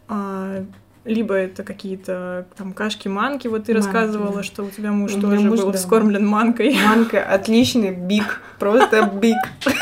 А, 0.07 0.65
либо 1.05 1.35
это 1.35 1.63
какие-то 1.63 2.47
там 2.57 2.73
кашки-манки, 2.73 3.47
вот 3.47 3.65
ты 3.65 3.73
манки, 3.73 3.85
рассказывала, 3.85 4.37
да. 4.37 4.43
что 4.43 4.63
у 4.63 4.69
тебя 4.69 4.91
муж 4.91 5.13
у 5.13 5.21
тоже 5.21 5.39
муж, 5.39 5.59
был 5.59 5.71
да. 5.71 5.77
вскормлен 5.77 6.25
манкой. 6.25 6.75
Манка 6.83 7.23
отличный, 7.23 7.91
биг, 7.91 8.41
просто 8.59 9.09
биг. 9.21 9.37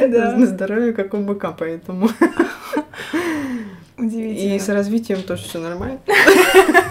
Да. 0.00 0.34
На 0.34 0.46
здоровье, 0.46 0.94
как 0.94 1.12
у 1.12 1.18
быка, 1.18 1.52
поэтому. 1.52 2.08
Удивительно. 3.98 4.54
И 4.54 4.58
с 4.58 4.68
развитием 4.70 5.22
тоже 5.22 5.44
все 5.44 5.58
нормально. 5.58 6.00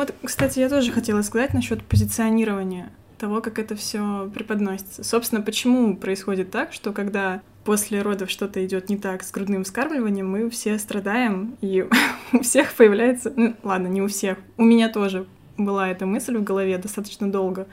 Вот, 0.00 0.14
кстати, 0.24 0.60
я 0.60 0.70
тоже 0.70 0.92
хотела 0.92 1.20
сказать 1.20 1.52
насчет 1.52 1.84
позиционирования 1.84 2.90
того, 3.18 3.42
как 3.42 3.58
это 3.58 3.76
все 3.76 4.30
преподносится. 4.32 5.04
Собственно, 5.04 5.42
почему 5.42 5.94
происходит 5.94 6.50
так, 6.50 6.72
что 6.72 6.94
когда 6.94 7.42
после 7.64 8.00
родов 8.00 8.30
что-то 8.30 8.64
идет 8.64 8.88
не 8.88 8.96
так 8.96 9.22
с 9.22 9.30
грудным 9.30 9.62
вскармливанием, 9.62 10.26
мы 10.26 10.48
все 10.48 10.78
страдаем, 10.78 11.54
и 11.60 11.86
у 12.32 12.40
всех 12.40 12.72
появляется... 12.72 13.30
Ну, 13.36 13.54
ладно, 13.62 13.88
не 13.88 14.00
у 14.00 14.06
всех. 14.06 14.38
У 14.56 14.64
меня 14.64 14.88
тоже 14.88 15.26
была 15.58 15.90
эта 15.90 16.06
мысль 16.06 16.38
в 16.38 16.44
голове 16.44 16.78
достаточно 16.78 17.30
долго 17.30 17.66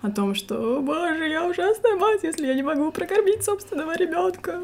о 0.00 0.10
том, 0.10 0.34
что, 0.34 0.80
боже, 0.80 1.28
я 1.28 1.44
ужасная 1.44 1.96
мать, 1.96 2.20
если 2.22 2.46
я 2.46 2.54
не 2.54 2.62
могу 2.62 2.90
прокормить 2.92 3.44
собственного 3.44 3.94
ребенка. 3.94 4.62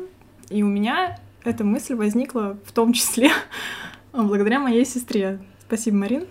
И 0.49 0.63
у 0.63 0.69
меня 0.69 1.19
эта 1.45 1.65
мысль 1.65 1.97
возникла 1.97 2.57
в 2.65 2.73
том 2.73 2.95
числе 2.95 3.31
благодаря 4.15 4.59
моей 4.59 4.87
сестре. 4.87 5.39
Спасибо, 5.66 5.97
Марин. 5.97 6.26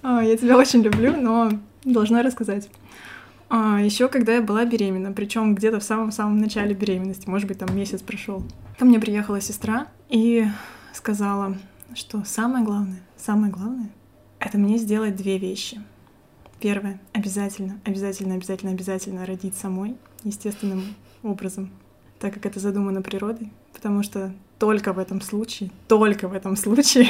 А, 0.00 0.22
я 0.22 0.36
тебя 0.36 0.56
очень 0.56 0.80
люблю, 0.80 1.20
но 1.20 1.50
должна 1.84 2.22
рассказать. 2.22 2.70
А, 3.50 3.80
еще 3.82 4.08
когда 4.08 4.34
я 4.34 4.42
была 4.42 4.64
беременна, 4.64 5.12
причем 5.12 5.54
где-то 5.54 5.80
в 5.80 5.84
самом-самом 5.84 6.38
начале 6.38 6.74
беременности, 6.74 7.28
может 7.28 7.48
быть, 7.48 7.58
там 7.58 7.74
месяц 7.76 8.00
прошел. 8.00 8.42
Ко 8.78 8.84
мне 8.84 9.00
приехала 9.00 9.40
сестра 9.40 9.88
и 10.08 10.46
сказала, 10.94 11.56
что 11.94 12.22
самое 12.24 12.64
главное, 12.64 13.00
самое 13.16 13.52
главное, 13.52 13.90
это 14.38 14.56
мне 14.56 14.78
сделать 14.78 15.16
две 15.16 15.38
вещи. 15.38 15.82
Первое, 16.60 17.00
обязательно, 17.12 17.80
обязательно, 17.84 18.34
обязательно, 18.34 18.72
обязательно 18.72 19.26
родить 19.26 19.56
самой, 19.56 19.96
естественным 20.24 20.82
образом, 21.22 21.70
так 22.18 22.34
как 22.34 22.46
это 22.46 22.60
задумано 22.60 23.02
природой, 23.02 23.50
потому 23.72 24.02
что 24.02 24.32
только 24.58 24.92
в 24.92 24.98
этом 24.98 25.20
случае, 25.20 25.70
только 25.86 26.28
в 26.28 26.34
этом 26.34 26.56
случае 26.56 27.08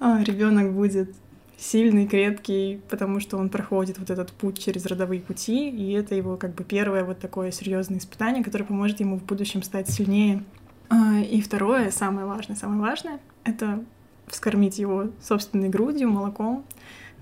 а, 0.00 0.22
ребенок 0.22 0.72
будет 0.72 1.14
сильный, 1.56 2.06
крепкий, 2.06 2.80
потому 2.88 3.18
что 3.18 3.36
он 3.36 3.48
проходит 3.48 3.98
вот 3.98 4.10
этот 4.10 4.32
путь 4.32 4.58
через 4.62 4.86
родовые 4.86 5.20
пути, 5.20 5.68
и 5.68 5.92
это 5.92 6.14
его 6.14 6.36
как 6.36 6.54
бы 6.54 6.62
первое 6.62 7.04
вот 7.04 7.18
такое 7.18 7.50
серьезное 7.50 7.98
испытание, 7.98 8.44
которое 8.44 8.64
поможет 8.64 9.00
ему 9.00 9.18
в 9.18 9.24
будущем 9.24 9.62
стать 9.62 9.90
сильнее. 9.90 10.44
А, 10.88 11.18
и 11.18 11.40
второе, 11.40 11.90
самое 11.90 12.26
важное, 12.26 12.56
самое 12.56 12.80
важное, 12.80 13.18
это 13.44 13.84
вскормить 14.28 14.78
его 14.78 15.10
собственной 15.20 15.68
грудью, 15.68 16.10
молоком, 16.10 16.64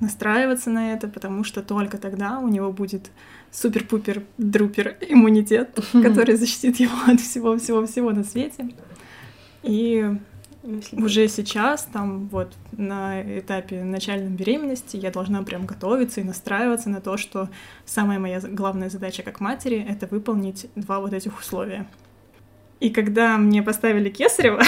настраиваться 0.00 0.70
на 0.70 0.92
это, 0.92 1.08
потому 1.08 1.42
что 1.42 1.62
только 1.62 1.96
тогда 1.96 2.38
у 2.38 2.48
него 2.48 2.70
будет 2.72 3.10
супер-пупер-друпер 3.52 4.98
иммунитет, 5.08 5.78
который 5.92 6.36
защитит 6.36 6.78
его 6.78 6.96
от 7.06 7.20
всего-всего-всего 7.20 8.10
на 8.10 8.22
свете. 8.22 8.68
И 9.62 10.18
уже 10.92 11.28
сейчас, 11.28 11.88
там 11.92 12.28
вот 12.28 12.52
на 12.72 13.22
этапе 13.38 13.84
начальной 13.84 14.30
беременности, 14.30 14.96
я 14.96 15.10
должна 15.10 15.42
прям 15.42 15.66
готовиться 15.66 16.20
и 16.20 16.24
настраиваться 16.24 16.88
на 16.88 17.00
то, 17.00 17.16
что 17.16 17.48
самая 17.84 18.18
моя 18.18 18.40
главная 18.40 18.90
задача 18.90 19.22
как 19.22 19.40
матери— 19.40 19.84
это 19.88 20.06
выполнить 20.06 20.66
два 20.74 21.00
вот 21.00 21.12
этих 21.12 21.38
условия. 21.38 21.86
И 22.80 22.90
когда 22.90 23.38
мне 23.38 23.62
поставили 23.62 24.10
кесарево, 24.10 24.62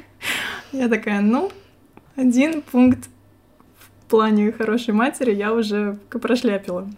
я 0.72 0.88
такая, 0.88 1.20
ну, 1.20 1.50
один 2.16 2.62
пункт 2.62 3.08
в 3.76 4.06
плане 4.08 4.52
хорошей 4.52 4.94
матери 4.94 5.34
я 5.34 5.52
уже 5.52 5.98
прошляпила. 6.10 6.88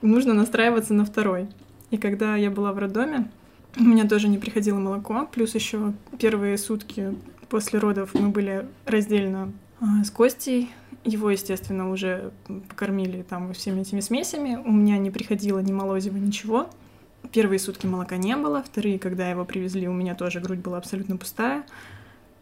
Нужно 0.00 0.32
настраиваться 0.32 0.94
на 0.94 1.04
второй. 1.04 1.48
И 1.90 1.96
когда 1.96 2.36
я 2.36 2.50
была 2.50 2.72
в 2.72 2.78
роддоме, 2.78 3.30
у 3.76 3.82
меня 3.82 4.08
тоже 4.08 4.28
не 4.28 4.38
приходило 4.38 4.78
молоко, 4.78 5.28
плюс 5.30 5.54
еще 5.54 5.92
первые 6.18 6.56
сутки 6.58 7.14
После 7.54 7.78
родов 7.78 8.14
мы 8.14 8.30
были 8.30 8.66
раздельно 8.84 9.52
а, 9.80 10.02
с 10.02 10.10
Костей. 10.10 10.72
Его, 11.04 11.30
естественно, 11.30 11.88
уже 11.88 12.32
покормили 12.68 13.22
там 13.22 13.52
всеми 13.54 13.82
этими 13.82 14.00
смесями. 14.00 14.56
У 14.56 14.72
меня 14.72 14.98
не 14.98 15.12
приходило 15.12 15.60
ни 15.60 15.70
молозива, 15.70 16.16
ничего. 16.16 16.68
Первые 17.30 17.60
сутки 17.60 17.86
молока 17.86 18.16
не 18.16 18.34
было, 18.34 18.60
вторые, 18.60 18.98
когда 18.98 19.30
его 19.30 19.44
привезли, 19.44 19.86
у 19.86 19.92
меня 19.92 20.16
тоже 20.16 20.40
грудь 20.40 20.58
была 20.58 20.78
абсолютно 20.78 21.16
пустая. 21.16 21.64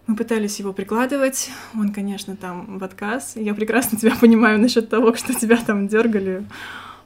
Мы 0.06 0.16
пытались 0.16 0.58
его 0.58 0.72
прикладывать, 0.72 1.50
он, 1.74 1.92
конечно, 1.92 2.34
там 2.34 2.78
в 2.78 2.82
отказ. 2.82 3.34
Я 3.36 3.52
прекрасно 3.52 3.98
тебя 3.98 4.14
понимаю 4.18 4.58
насчет 4.58 4.88
того, 4.88 5.14
что 5.14 5.34
тебя 5.34 5.58
там 5.58 5.88
дергали 5.88 6.46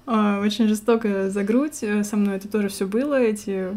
а, 0.07 0.39
очень 0.39 0.69
жестоко 0.69 1.29
за 1.29 1.43
грудь. 1.43 1.83
Со 2.05 2.17
мной 2.17 2.37
это 2.37 2.47
тоже 2.47 2.69
все 2.69 2.87
было, 2.87 3.21
эти 3.21 3.73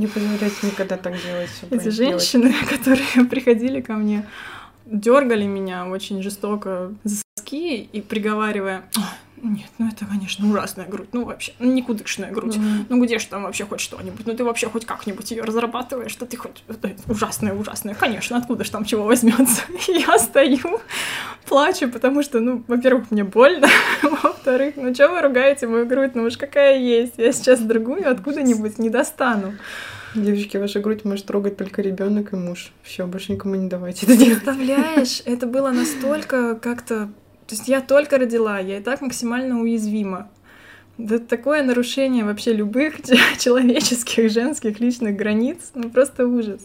не 0.00 0.06
позволяйте 0.06 0.66
никогда 0.66 0.96
так 0.96 1.14
делать. 1.22 1.50
Эти 1.70 1.88
женщины, 1.90 2.48
делать. 2.48 2.68
которые 2.68 3.26
приходили 3.28 3.80
ко 3.80 3.92
мне, 3.92 4.26
дергали 4.86 5.44
меня 5.44 5.86
очень 5.86 6.22
жестоко 6.22 6.92
за 7.04 7.22
соски 7.36 7.76
и 7.82 8.00
приговаривая, 8.00 8.84
нет, 9.48 9.70
ну 9.78 9.88
это, 9.88 10.04
конечно, 10.04 10.48
ужасная 10.48 10.86
грудь. 10.86 11.08
Ну, 11.12 11.24
вообще, 11.24 11.52
ну, 11.58 11.72
никудышная 11.72 12.30
грудь. 12.30 12.56
Mm-hmm. 12.56 12.86
Ну, 12.88 13.04
где 13.04 13.18
же 13.18 13.26
там 13.26 13.44
вообще 13.44 13.64
хоть 13.64 13.80
что-нибудь? 13.80 14.26
Ну, 14.26 14.34
ты 14.34 14.44
вообще 14.44 14.68
хоть 14.68 14.84
как-нибудь 14.84 15.30
ее 15.30 15.42
разрабатываешь, 15.42 16.10
что 16.10 16.26
ты 16.26 16.36
хоть... 16.36 16.62
Это 16.68 16.94
ужасная, 17.08 17.54
ужасная. 17.54 17.94
Конечно, 17.94 18.36
откуда 18.36 18.64
же 18.64 18.70
там 18.70 18.84
чего 18.84 19.04
возьмется? 19.04 19.62
я 19.88 20.18
стою, 20.18 20.80
плачу, 21.46 21.88
потому 21.88 22.22
что, 22.22 22.40
ну, 22.40 22.62
во-первых, 22.68 23.10
мне 23.10 23.24
больно. 23.24 23.68
Во-вторых, 24.02 24.74
ну, 24.76 24.94
что 24.94 25.08
вы 25.08 25.22
ругаете 25.22 25.66
мою 25.66 25.86
грудь? 25.86 26.14
Ну, 26.14 26.24
уж 26.24 26.36
какая 26.36 26.78
есть. 26.78 27.14
Я 27.16 27.32
сейчас 27.32 27.60
другую 27.60 28.10
откуда-нибудь 28.10 28.78
не 28.78 28.90
достану. 28.90 29.54
Девочки, 30.14 30.56
ваша 30.56 30.80
грудь 30.80 31.04
может 31.04 31.26
трогать 31.26 31.56
только 31.56 31.82
ребенок 31.82 32.32
и 32.32 32.36
муж. 32.36 32.72
Все, 32.82 33.06
больше 33.06 33.32
никому 33.32 33.54
не 33.54 33.68
давайте 33.68 34.06
это 34.06 34.16
делать. 34.16 34.42
Представляешь, 34.42 35.22
это 35.24 35.46
было 35.46 35.70
настолько 35.70 36.56
как-то 36.56 37.10
то 37.50 37.56
есть 37.56 37.66
я 37.66 37.80
только 37.80 38.16
родила, 38.16 38.60
я 38.60 38.78
и 38.78 38.80
так 38.80 39.00
максимально 39.00 39.60
уязвима. 39.60 40.30
Это 40.98 41.18
такое 41.18 41.64
нарушение 41.64 42.22
вообще 42.22 42.52
любых 42.52 43.02
человеческих, 43.40 44.30
женских, 44.30 44.78
личных 44.78 45.16
границ, 45.16 45.72
ну 45.74 45.90
просто 45.90 46.28
ужас. 46.28 46.60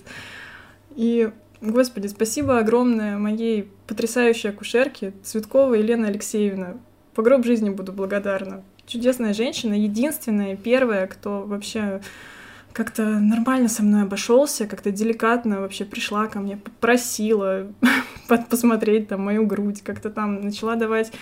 И, 0.96 1.32
господи, 1.60 2.06
спасибо 2.06 2.60
огромное 2.60 3.18
моей 3.18 3.68
потрясающей 3.88 4.52
акушерке 4.52 5.14
Цветковой 5.24 5.80
Елене 5.80 6.06
Алексеевна. 6.06 6.78
По 7.16 7.24
гроб 7.24 7.46
жизни 7.46 7.72
буду 7.72 7.92
благодарна. 7.92 8.62
Чудесная 8.86 9.34
женщина, 9.34 9.74
единственная, 9.74 10.56
первая, 10.56 11.08
кто 11.08 11.42
вообще 11.48 12.02
как-то 12.76 13.06
нормально 13.06 13.70
со 13.70 13.84
мной 13.84 14.04
обошелся, 14.04 14.68
как-то 14.68 14.92
деликатно 14.92 15.62
вообще 15.62 15.86
пришла 15.86 16.28
ко 16.28 16.40
мне, 16.40 16.58
попросила 16.58 17.68
посмотреть 18.50 19.08
там 19.08 19.22
мою 19.22 19.46
грудь, 19.46 19.82
как-то 19.82 20.10
там 20.10 20.42
начала 20.42 20.76
давать 20.76 21.14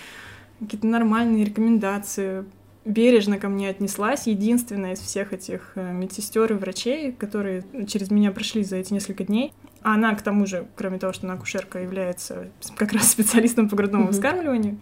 какие-то 0.58 0.88
нормальные 0.88 1.44
рекомендации, 1.44 2.44
бережно 2.84 3.38
ко 3.38 3.48
мне 3.48 3.68
отнеслась, 3.68 4.26
единственная 4.26 4.94
из 4.94 4.98
всех 4.98 5.32
этих 5.32 5.72
э, 5.76 5.92
медсестер 5.92 6.52
и 6.52 6.56
врачей, 6.56 7.12
которые 7.12 7.64
через 7.86 8.10
меня 8.10 8.32
прошли 8.32 8.64
за 8.64 8.76
эти 8.76 8.92
несколько 8.92 9.22
дней. 9.22 9.52
А 9.82 9.94
она, 9.94 10.12
к 10.16 10.22
тому 10.22 10.46
же, 10.46 10.66
кроме 10.74 10.98
того, 10.98 11.12
что 11.12 11.26
она 11.26 11.34
акушерка, 11.34 11.78
является 11.78 12.48
как 12.76 12.92
раз 12.92 13.08
специалистом 13.12 13.68
по 13.68 13.76
грудному 13.76 14.08
mm-hmm. 14.08 14.12
вскармливанию. 14.12 14.78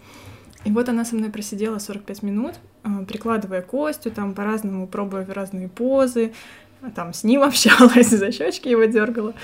И 0.64 0.70
вот 0.70 0.88
она 0.88 1.04
со 1.04 1.16
мной 1.16 1.30
просидела 1.30 1.78
45 1.78 2.22
минут, 2.22 2.54
э, 2.84 2.88
прикладывая 3.06 3.62
костью, 3.62 4.12
там 4.12 4.34
по-разному 4.34 4.86
пробуя 4.86 5.26
разные 5.26 5.68
позы, 5.68 6.32
там 6.94 7.12
с 7.12 7.24
ним 7.24 7.42
общалась, 7.42 8.08
за 8.08 8.30
щечки 8.32 8.68
его 8.68 8.84
дергала 8.84 9.34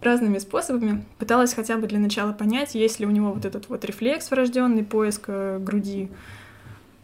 разными 0.00 0.38
способами. 0.38 1.04
Пыталась 1.18 1.54
хотя 1.54 1.76
бы 1.76 1.86
для 1.86 1.98
начала 1.98 2.32
понять, 2.32 2.74
есть 2.74 3.00
ли 3.00 3.06
у 3.06 3.10
него 3.10 3.32
вот 3.32 3.44
этот 3.44 3.68
вот 3.68 3.84
рефлекс 3.84 4.30
врожденный, 4.30 4.84
поиск 4.84 5.24
э, 5.28 5.58
груди. 5.60 6.10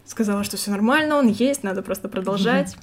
Сказала, 0.05 0.43
что 0.43 0.57
все 0.57 0.71
нормально, 0.71 1.15
он 1.15 1.27
есть, 1.27 1.63
надо 1.63 1.81
просто 1.81 2.09
продолжать. 2.09 2.75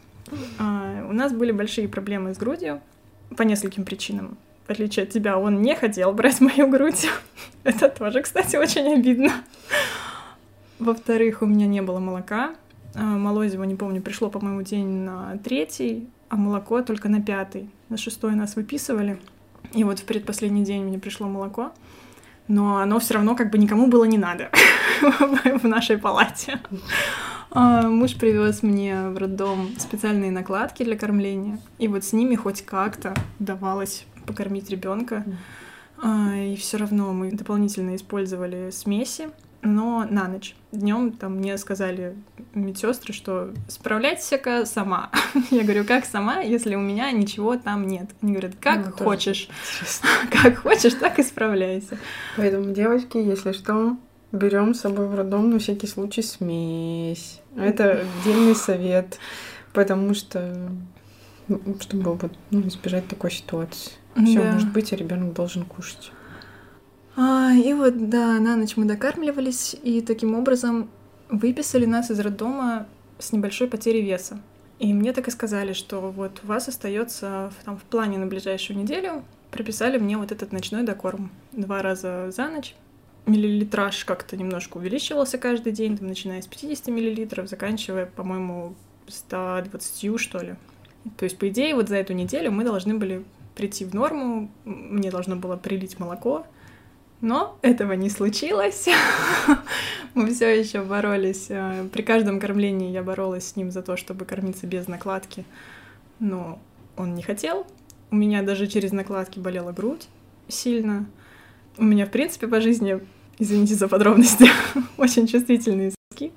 А, 0.59 1.07
у 1.09 1.13
нас 1.13 1.33
были 1.33 1.53
большие 1.53 1.89
проблемы 1.89 2.35
с 2.35 2.39
грудью 2.39 2.81
по 3.37 3.43
нескольким 3.43 3.85
причинам. 3.85 4.39
В 4.67 4.71
отличие 4.71 5.05
от 5.05 5.11
тебя, 5.11 5.39
он 5.39 5.63
не 5.63 5.75
хотел 5.75 6.13
брать 6.13 6.41
мою 6.41 6.69
грудь. 6.69 7.07
Это 7.65 7.89
тоже, 7.89 8.23
кстати, 8.23 8.57
очень 8.57 8.93
обидно. 8.93 9.33
Во-вторых, 10.79 11.43
у 11.43 11.47
меня 11.47 11.67
не 11.67 11.83
было 11.83 11.99
молока. 11.99 12.55
А, 12.95 13.01
Молозиво, 13.01 13.65
не 13.65 13.75
помню, 13.75 14.01
пришло, 14.01 14.31
по-моему, 14.31 14.63
день 14.63 14.87
на 14.87 15.37
третий, 15.39 16.09
а 16.29 16.37
молоко 16.37 16.83
только 16.83 17.09
на 17.09 17.21
пятый. 17.21 17.71
На 17.89 17.97
шестой 17.97 18.35
нас 18.35 18.57
выписывали. 18.57 19.19
И 19.73 19.85
вот 19.85 19.99
в 19.99 20.05
предпоследний 20.05 20.65
день 20.65 20.85
мне 20.85 20.99
пришло 20.99 21.27
молоко. 21.27 21.73
Но 22.47 22.79
оно 22.79 22.99
все 22.99 23.15
равно 23.15 23.37
как 23.37 23.51
бы 23.51 23.59
никому 23.59 23.89
было 23.89 24.05
не 24.05 24.17
надо 24.17 24.51
в 25.03 25.65
нашей 25.65 25.99
палате. 25.99 26.61
А, 27.51 27.89
муж 27.89 28.15
привез 28.15 28.63
мне 28.63 29.09
в 29.09 29.19
роддом 29.19 29.71
специальные 29.79 30.31
накладки 30.31 30.83
для 30.83 30.97
кормления, 30.97 31.59
и 31.79 31.89
вот 31.89 32.05
с 32.05 32.13
ними 32.13 32.35
хоть 32.35 32.63
как-то 32.63 33.15
удавалось 33.39 34.07
покормить 34.27 34.71
ребенка. 34.71 35.25
А, 36.03 36.35
и 36.37 36.57
все 36.57 36.77
равно 36.77 37.13
мы 37.13 37.33
дополнительно 37.33 37.97
использовали 37.97 38.71
смеси, 38.71 39.29
но 39.63 40.07
на 40.09 40.29
ночь. 40.29 40.55
Днем 40.73 41.13
там 41.13 41.37
мне 41.37 41.59
сказали 41.59 42.17
медсестры, 42.55 43.13
что 43.13 43.53
справляйся-ка 43.69 44.65
сама. 44.67 45.11
Я 45.51 45.63
говорю, 45.63 45.85
как 45.85 46.05
сама, 46.05 46.41
если 46.41 46.75
у 46.75 46.81
меня 46.81 47.11
ничего 47.11 47.57
там 47.57 47.87
нет? 47.87 48.11
Они 48.23 48.33
говорят, 48.33 48.55
как 48.61 48.87
ну, 48.87 49.05
хочешь. 49.05 49.49
Как 50.31 50.59
хочешь, 50.59 50.95
так 50.95 51.19
и 51.19 51.23
справляйся. 51.23 51.99
Поэтому, 52.37 52.73
девочки, 52.73 53.17
если 53.17 53.53
что, 53.53 53.97
берем 54.33 54.75
с 54.75 54.81
собой 54.81 55.09
в 55.09 55.15
роддом 55.15 55.51
на 55.51 55.59
всякий 55.59 55.87
случай 55.87 56.23
смесь. 56.23 57.41
Это 57.57 58.03
отдельный 58.23 58.55
совет, 58.55 59.19
потому 59.73 60.15
что 60.15 60.71
ну, 61.49 61.61
чтобы 61.81 62.15
вот, 62.15 62.33
ну, 62.51 62.61
избежать 62.69 63.09
такой 63.09 63.31
ситуации. 63.31 63.93
Все 64.25 64.43
да. 64.43 64.53
может 64.53 64.73
быть, 64.73 64.93
а 64.93 64.97
ребенок 64.97 65.33
должен 65.33 65.65
кушать. 65.65 66.13
А, 67.21 67.53
и 67.53 67.73
вот, 67.75 68.09
да, 68.11 68.39
на 68.39 68.55
ночь 68.55 68.77
мы 68.77 68.85
докармливались, 68.85 69.75
и 69.83 70.01
таким 70.03 70.37
образом 70.37 70.89
выписали 71.29 71.85
нас 71.85 72.13
из 72.13 72.21
роддома 72.21 72.87
с 73.19 73.33
небольшой 73.33 73.67
потерей 73.67 74.03
веса. 74.03 74.41
И 74.79 74.95
мне 74.95 75.13
так 75.13 75.27
и 75.27 75.33
сказали, 75.33 75.73
что 75.73 76.13
вот 76.13 76.41
у 76.45 76.47
вас 76.47 76.69
остается 76.69 77.53
там 77.65 77.77
в 77.77 77.83
плане 77.83 78.19
на 78.19 78.27
ближайшую 78.27 78.79
неделю 78.79 79.25
прописали 79.51 79.99
мне 79.99 80.17
вот 80.17 80.31
этот 80.31 80.53
ночной 80.53 80.85
докорм 80.85 81.33
два 81.51 81.83
раза 81.83 82.31
за 82.31 82.49
ночь. 82.51 82.77
Миллилитраж 83.27 84.05
как-то 84.05 84.37
немножко 84.37 84.77
увеличивался 84.77 85.39
каждый 85.39 85.73
день, 85.73 85.99
там, 85.99 86.07
начиная 86.07 86.41
с 86.41 86.47
50 86.47 86.87
миллилитров, 86.87 87.49
заканчивая, 87.49 88.07
по-моему, 88.07 88.77
120, 89.09 90.21
что 90.21 90.39
ли. 90.39 90.55
То 91.17 91.25
есть, 91.25 91.37
по 91.37 91.49
идее, 91.49 91.75
вот 91.75 91.89
за 91.89 91.97
эту 91.97 92.13
неделю 92.13 92.53
мы 92.53 92.63
должны 92.63 92.95
были 92.95 93.25
прийти 93.57 93.85
в 93.85 93.93
норму, 93.93 94.49
мне 94.65 95.11
должно 95.11 95.35
было 95.35 95.57
прилить 95.57 95.99
молоко, 95.99 96.47
но 97.21 97.59
этого 97.63 97.93
не 97.93 98.11
случилось. 98.11 98.89
Мы 100.15 100.33
все 100.33 100.59
еще 100.59 100.83
боролись. 100.83 101.47
Э, 101.49 101.89
при 101.93 102.03
каждом 102.03 102.41
кормлении 102.41 102.91
я 102.91 103.03
боролась 103.03 103.49
с 103.49 103.57
ним 103.57 103.71
за 103.71 103.83
то, 103.83 103.97
чтобы 103.97 104.25
кормиться 104.25 104.67
без 104.67 104.89
накладки. 104.89 105.45
Но 106.21 106.59
он 106.97 107.15
не 107.15 107.23
хотел. 107.23 107.67
У 108.11 108.17
меня 108.17 108.43
даже 108.43 108.67
через 108.67 108.93
накладки 108.93 109.39
болела 109.39 109.73
грудь 109.73 110.09
сильно. 110.49 111.07
У 111.77 111.85
меня, 111.85 112.07
в 112.07 112.11
принципе, 112.11 112.49
по 112.49 112.61
жизни, 112.61 113.01
извините 113.39 113.75
за 113.75 113.89
подробности, 113.89 114.49
очень 114.97 115.27
чувствительные 115.27 115.93
соски. 115.93 116.33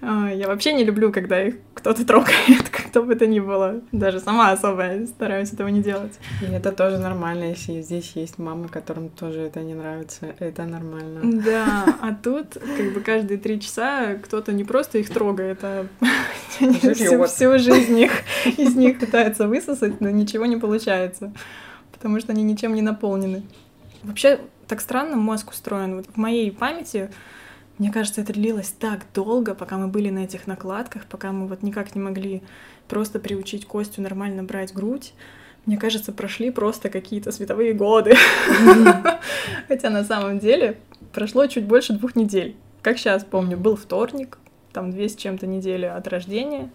А, 0.00 0.30
я 0.30 0.48
вообще 0.48 0.72
не 0.72 0.84
люблю, 0.84 1.12
когда 1.12 1.42
их 1.42 1.56
кто-то 1.72 2.04
трогает, 2.04 2.68
кто 2.94 3.02
бы 3.02 3.16
то 3.16 3.26
ни 3.26 3.40
было. 3.40 3.80
Даже 3.90 4.20
сама 4.20 4.52
особо 4.52 5.04
стараюсь 5.06 5.52
этого 5.52 5.66
не 5.66 5.82
делать. 5.82 6.12
И 6.40 6.44
это 6.44 6.70
тоже 6.70 6.98
нормально, 6.98 7.46
если 7.50 7.82
здесь 7.82 8.12
есть 8.14 8.38
мамы, 8.38 8.68
которым 8.68 9.08
тоже 9.08 9.40
это 9.40 9.62
не 9.62 9.74
нравится. 9.74 10.32
Это 10.38 10.62
нормально. 10.62 11.42
Да, 11.42 11.96
а 12.00 12.14
тут 12.14 12.52
как 12.54 12.94
бы 12.94 13.00
каждые 13.00 13.38
три 13.38 13.60
часа 13.60 14.14
кто-то 14.22 14.52
не 14.52 14.62
просто 14.62 14.98
их 14.98 15.10
трогает, 15.10 15.58
а 15.62 15.88
всю, 16.94 17.24
всю 17.24 17.58
жизнь 17.58 17.98
их 17.98 18.12
из 18.56 18.76
них 18.76 19.00
пытается 19.00 19.48
высосать, 19.48 20.00
но 20.00 20.08
ничего 20.10 20.46
не 20.46 20.56
получается, 20.56 21.32
потому 21.90 22.20
что 22.20 22.30
они 22.30 22.44
ничем 22.44 22.76
не 22.76 22.82
наполнены. 22.82 23.42
Вообще, 24.04 24.38
так 24.68 24.80
странно 24.80 25.16
мозг 25.16 25.50
устроен. 25.50 25.96
Вот 25.96 26.06
в 26.14 26.16
моей 26.16 26.52
памяти 26.52 27.10
мне 27.78 27.90
кажется, 27.90 28.20
это 28.20 28.32
длилось 28.32 28.68
так 28.68 29.00
долго, 29.12 29.54
пока 29.54 29.76
мы 29.78 29.88
были 29.88 30.08
на 30.08 30.20
этих 30.20 30.46
накладках, 30.46 31.06
пока 31.06 31.32
мы 31.32 31.48
вот 31.48 31.62
никак 31.62 31.94
не 31.96 32.00
могли 32.00 32.42
просто 32.88 33.18
приучить 33.18 33.66
Костю 33.66 34.02
нормально 34.02 34.42
брать 34.42 34.72
грудь. 34.72 35.14
Мне 35.66 35.78
кажется, 35.78 36.12
прошли 36.12 36.50
просто 36.50 36.90
какие-то 36.90 37.32
световые 37.32 37.72
годы. 37.72 38.14
Хотя 39.68 39.90
на 39.90 40.04
самом 40.04 40.38
деле 40.38 40.78
прошло 41.12 41.46
чуть 41.46 41.64
больше 41.64 41.94
двух 41.94 42.16
недель. 42.16 42.56
Как 42.82 42.98
сейчас 42.98 43.24
помню, 43.24 43.56
был 43.56 43.76
вторник, 43.76 44.38
там 44.72 44.90
две 44.90 45.08
с 45.08 45.16
чем-то 45.16 45.46
недели 45.46 45.86
от 45.86 46.06
рождения. 46.08 46.70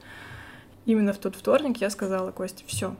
Именно 0.86 1.14
в 1.14 1.18
тот 1.20 1.36
вторник 1.36 1.78
я 1.78 1.92
сказала 1.92 2.32
Косте, 2.32 2.64
все, 2.66 2.96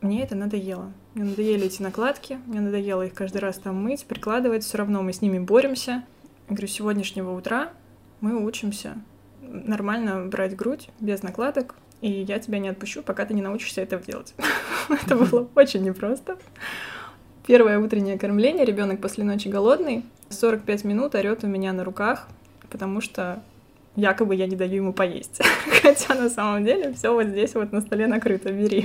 мне 0.00 0.22
это 0.22 0.34
надоело. 0.34 0.92
Мне 1.14 1.24
надоели 1.24 1.66
эти 1.66 1.80
накладки, 1.82 2.38
мне 2.46 2.60
надоело 2.60 3.02
их 3.02 3.14
каждый 3.14 3.38
раз 3.38 3.58
там 3.58 3.76
мыть, 3.82 4.04
прикладывать, 4.06 4.64
все 4.64 4.78
равно 4.78 5.02
мы 5.02 5.12
с 5.12 5.22
ними 5.22 5.38
боремся. 5.38 6.04
Я 6.48 6.54
говорю, 6.54 6.68
с 6.68 6.72
сегодняшнего 6.72 7.36
утра 7.36 7.70
мы 8.20 8.44
учимся 8.44 8.96
нормально 9.40 10.26
брать 10.26 10.56
грудь 10.56 10.88
без 11.00 11.22
накладок, 11.22 11.76
и 12.00 12.10
я 12.10 12.38
тебя 12.38 12.58
не 12.58 12.68
отпущу, 12.68 13.02
пока 13.02 13.24
ты 13.24 13.34
не 13.34 13.42
научишься 13.42 13.80
это 13.80 13.98
делать. 13.98 14.34
Это 14.88 15.16
было 15.16 15.48
очень 15.54 15.82
непросто. 15.82 16.38
Первое 17.46 17.78
утреннее 17.78 18.18
кормление, 18.18 18.64
ребенок 18.64 19.00
после 19.00 19.24
ночи 19.24 19.48
голодный, 19.48 20.04
45 20.30 20.84
минут 20.84 21.14
орет 21.14 21.44
у 21.44 21.46
меня 21.46 21.72
на 21.72 21.84
руках, 21.84 22.28
потому 22.70 23.00
что 23.00 23.42
якобы 23.94 24.34
я 24.34 24.46
не 24.46 24.56
даю 24.56 24.76
ему 24.76 24.92
поесть. 24.92 25.40
Хотя 25.82 26.14
на 26.14 26.28
самом 26.28 26.64
деле 26.64 26.92
все 26.92 27.12
вот 27.12 27.26
здесь 27.26 27.54
вот 27.54 27.72
на 27.72 27.80
столе 27.80 28.06
накрыто, 28.06 28.52
бери. 28.52 28.84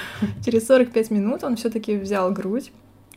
Через 0.44 0.66
45 0.66 1.10
минут 1.10 1.44
он 1.44 1.56
все-таки 1.56 1.96
взял 1.96 2.30
грудь, 2.32 2.72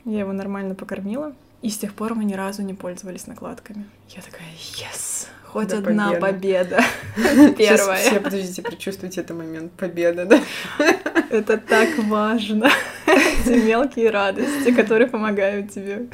я 0.06 0.20
его 0.20 0.34
нормально 0.34 0.76
покормила, 0.76 1.34
и 1.62 1.70
с 1.70 1.78
тех 1.78 1.94
пор 1.94 2.16
мы 2.16 2.26
ни 2.26 2.34
разу 2.34 2.62
не 2.62 2.74
пользовались 2.74 3.28
накладками. 3.28 3.86
Я 4.10 4.22
такая, 4.22 4.48
yes, 4.58 5.28
хоть 5.56 5.70
да, 5.70 5.78
одна 5.78 6.12
победа. 6.12 6.82
Первая. 7.58 7.98
Все, 7.98 8.20
подождите, 8.20 8.62
прочувствуйте 8.62 9.22
этот 9.22 9.38
момент 9.38 9.72
победы, 9.72 10.26
да? 10.26 10.40
Это 11.30 11.58
так 11.58 11.98
важно. 11.98 12.70
Эти 13.08 13.66
мелкие 13.66 14.10
радости, 14.10 14.74
которые 14.74 15.08
помогают 15.08 15.72
тебе 15.72 16.08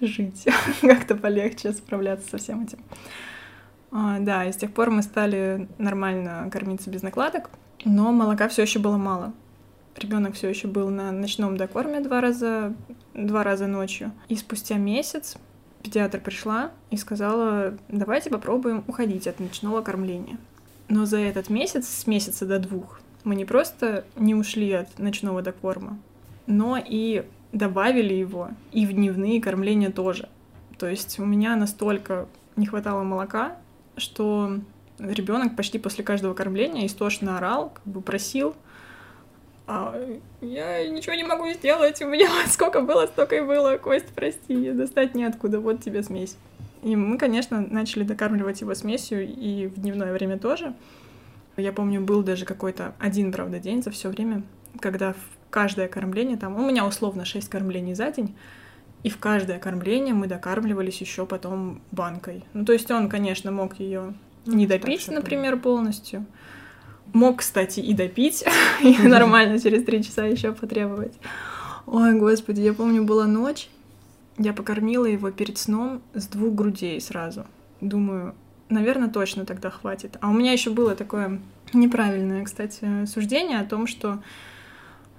жить, 0.00 0.46
как-то 0.80 1.16
полегче 1.16 1.72
справляться 1.72 2.30
со 2.30 2.38
всем 2.38 2.64
этим. 2.64 2.78
А, 3.90 4.20
да, 4.20 4.46
и 4.46 4.52
с 4.52 4.56
тех 4.56 4.72
пор 4.72 4.88
мы 4.90 5.02
стали 5.02 5.68
нормально 5.76 6.48
кормиться 6.50 6.88
без 6.88 7.02
накладок, 7.02 7.50
но 7.84 8.10
молока 8.10 8.48
все 8.48 8.62
еще 8.62 8.78
было 8.78 8.96
мало. 8.96 9.34
Ребенок 9.96 10.32
все 10.32 10.48
еще 10.48 10.66
был 10.66 10.88
на 10.88 11.12
ночном 11.12 11.58
докорме 11.58 12.00
два 12.00 12.22
раза, 12.22 12.72
два 13.12 13.44
раза 13.44 13.66
ночью. 13.66 14.12
И 14.28 14.36
спустя 14.36 14.76
месяц 14.76 15.36
педиатр 15.82 16.20
пришла 16.20 16.70
и 16.90 16.96
сказала, 16.96 17.76
давайте 17.88 18.30
попробуем 18.30 18.84
уходить 18.86 19.26
от 19.26 19.40
ночного 19.40 19.82
кормления. 19.82 20.38
Но 20.88 21.04
за 21.04 21.18
этот 21.18 21.50
месяц, 21.50 21.86
с 21.88 22.06
месяца 22.06 22.46
до 22.46 22.58
двух, 22.58 23.00
мы 23.24 23.34
не 23.34 23.44
просто 23.44 24.04
не 24.16 24.34
ушли 24.34 24.72
от 24.72 24.98
ночного 24.98 25.42
докорма, 25.42 25.98
но 26.46 26.78
и 26.82 27.26
добавили 27.52 28.14
его 28.14 28.50
и 28.72 28.86
в 28.86 28.92
дневные 28.92 29.40
кормления 29.40 29.90
тоже. 29.90 30.28
То 30.78 30.86
есть 30.86 31.18
у 31.18 31.24
меня 31.24 31.56
настолько 31.56 32.26
не 32.56 32.66
хватало 32.66 33.02
молока, 33.02 33.56
что 33.96 34.58
ребенок 34.98 35.56
почти 35.56 35.78
после 35.78 36.04
каждого 36.04 36.34
кормления 36.34 36.86
истошно 36.86 37.38
орал, 37.38 37.70
как 37.70 37.84
бы 37.84 38.00
просил, 38.00 38.54
а 39.68 39.94
я 40.40 40.88
ничего 40.88 41.14
не 41.14 41.24
могу 41.24 41.48
сделать, 41.52 42.00
у 42.00 42.08
меня 42.08 42.30
сколько 42.48 42.80
было, 42.80 43.06
столько 43.06 43.36
и 43.36 43.40
было, 43.42 43.76
Кость, 43.76 44.08
прости, 44.14 44.72
достать 44.72 45.14
неоткуда, 45.14 45.60
вот 45.60 45.82
тебе 45.82 46.02
смесь. 46.02 46.36
И 46.82 46.96
мы, 46.96 47.18
конечно, 47.18 47.60
начали 47.60 48.02
докармливать 48.02 48.62
его 48.62 48.74
смесью 48.74 49.28
и 49.28 49.66
в 49.66 49.80
дневное 49.80 50.12
время 50.12 50.38
тоже. 50.38 50.74
Я 51.58 51.72
помню, 51.72 52.00
был 52.00 52.22
даже 52.22 52.46
какой-то 52.46 52.94
один, 52.98 53.30
правда, 53.30 53.58
день 53.58 53.82
за 53.82 53.90
все 53.90 54.08
время, 54.08 54.42
когда 54.80 55.12
в 55.12 55.18
каждое 55.50 55.88
кормление, 55.88 56.38
там, 56.38 56.56
у 56.56 56.66
меня 56.66 56.86
условно 56.86 57.24
6 57.24 57.48
кормлений 57.48 57.94
за 57.94 58.10
день, 58.10 58.34
и 59.02 59.10
в 59.10 59.18
каждое 59.18 59.58
кормление 59.58 60.14
мы 60.14 60.28
докармливались 60.28 61.00
еще 61.00 61.26
потом 61.26 61.82
банкой. 61.90 62.44
Ну, 62.54 62.64
то 62.64 62.72
есть 62.72 62.90
он, 62.90 63.08
конечно, 63.08 63.50
мог 63.50 63.78
ее 63.80 64.14
ну, 64.46 64.54
не 64.54 64.66
допить, 64.66 65.08
например, 65.08 65.58
полностью. 65.58 66.24
Мог, 67.12 67.38
кстати, 67.38 67.80
и 67.80 67.94
допить, 67.94 68.44
и 68.82 68.98
нормально 68.98 69.58
через 69.58 69.84
три 69.84 70.02
часа 70.02 70.26
еще 70.26 70.52
потребовать. 70.52 71.14
Ой, 71.86 72.14
господи, 72.14 72.60
я 72.60 72.74
помню, 72.74 73.04
была 73.04 73.26
ночь, 73.26 73.68
я 74.36 74.52
покормила 74.52 75.06
его 75.06 75.30
перед 75.30 75.58
сном 75.58 76.02
с 76.14 76.26
двух 76.26 76.54
грудей 76.54 77.00
сразу. 77.00 77.46
Думаю, 77.80 78.34
наверное, 78.68 79.08
точно 79.08 79.46
тогда 79.46 79.70
хватит. 79.70 80.16
А 80.20 80.28
у 80.28 80.32
меня 80.32 80.52
еще 80.52 80.70
было 80.70 80.94
такое 80.94 81.40
неправильное, 81.72 82.44
кстати, 82.44 83.04
суждение 83.06 83.60
о 83.60 83.64
том, 83.64 83.86
что 83.86 84.22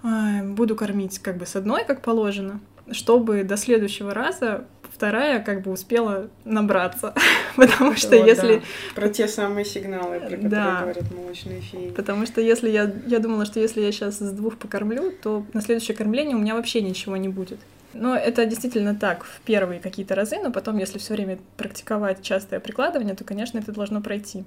э, 0.03 0.43
буду 0.43 0.75
кормить 0.75 1.19
как 1.19 1.37
бы 1.37 1.45
с 1.45 1.55
одной, 1.55 1.85
как 1.85 2.01
положено, 2.01 2.59
чтобы 2.91 3.43
до 3.43 3.57
следующего 3.57 4.13
раза 4.13 4.65
вторая 4.99 5.41
как 5.41 5.61
бы 5.61 5.71
успела 5.71 6.29
набраться. 6.43 7.13
Потому 7.55 7.95
что 7.95 8.15
если... 8.15 8.61
Про 8.95 9.07
те 9.07 9.29
самые 9.29 9.63
сигналы, 9.63 10.19
про 10.19 10.29
которые 10.29 10.49
да. 10.49 10.81
говорят 10.81 11.11
молочные 11.11 11.61
феи. 11.61 11.91
Потому 11.91 12.25
что 12.25 12.41
если 12.41 12.69
я... 12.69 12.91
Я 13.07 13.19
думала, 13.19 13.45
что 13.45 13.61
если 13.61 13.79
я 13.81 13.91
сейчас 13.93 14.19
с 14.19 14.31
двух 14.31 14.57
покормлю, 14.57 15.11
то 15.11 15.45
на 15.53 15.61
следующее 15.61 15.95
кормление 15.95 16.35
у 16.35 16.39
меня 16.39 16.55
вообще 16.55 16.81
ничего 16.81 17.15
не 17.15 17.29
будет. 17.29 17.59
Но 17.93 18.15
это 18.15 18.45
действительно 18.45 18.93
так 18.93 19.23
в 19.23 19.39
первые 19.41 19.79
какие-то 19.79 20.15
разы, 20.15 20.37
но 20.43 20.51
потом, 20.51 20.77
если 20.77 20.99
все 20.99 21.13
время 21.13 21.39
практиковать 21.57 22.21
частое 22.21 22.59
прикладывание, 22.59 23.15
то, 23.15 23.23
конечно, 23.23 23.57
это 23.57 23.71
должно 23.71 24.01
пройти. 24.01 24.43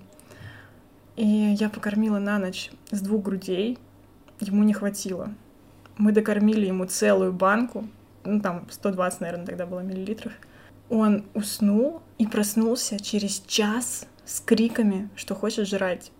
И 1.16 1.26
я 1.26 1.68
покормила 1.68 2.18
на 2.18 2.38
ночь 2.38 2.70
с 2.90 3.00
двух 3.00 3.22
грудей, 3.22 3.78
ему 4.40 4.62
не 4.64 4.74
хватило. 4.74 5.30
Мы 5.96 6.12
докормили 6.12 6.66
ему 6.66 6.84
целую 6.84 7.32
банку, 7.32 7.88
ну 8.24 8.40
там 8.40 8.66
120, 8.70 9.20
наверное, 9.20 9.46
тогда 9.46 9.66
было 9.66 9.80
миллилитров. 9.80 10.32
Он 10.88 11.24
уснул 11.34 12.02
и 12.18 12.26
проснулся 12.26 13.02
через 13.02 13.42
час 13.46 14.06
с 14.24 14.40
криками, 14.40 15.08
что 15.16 15.34
хочет 15.34 15.66
жрать. 15.66 16.12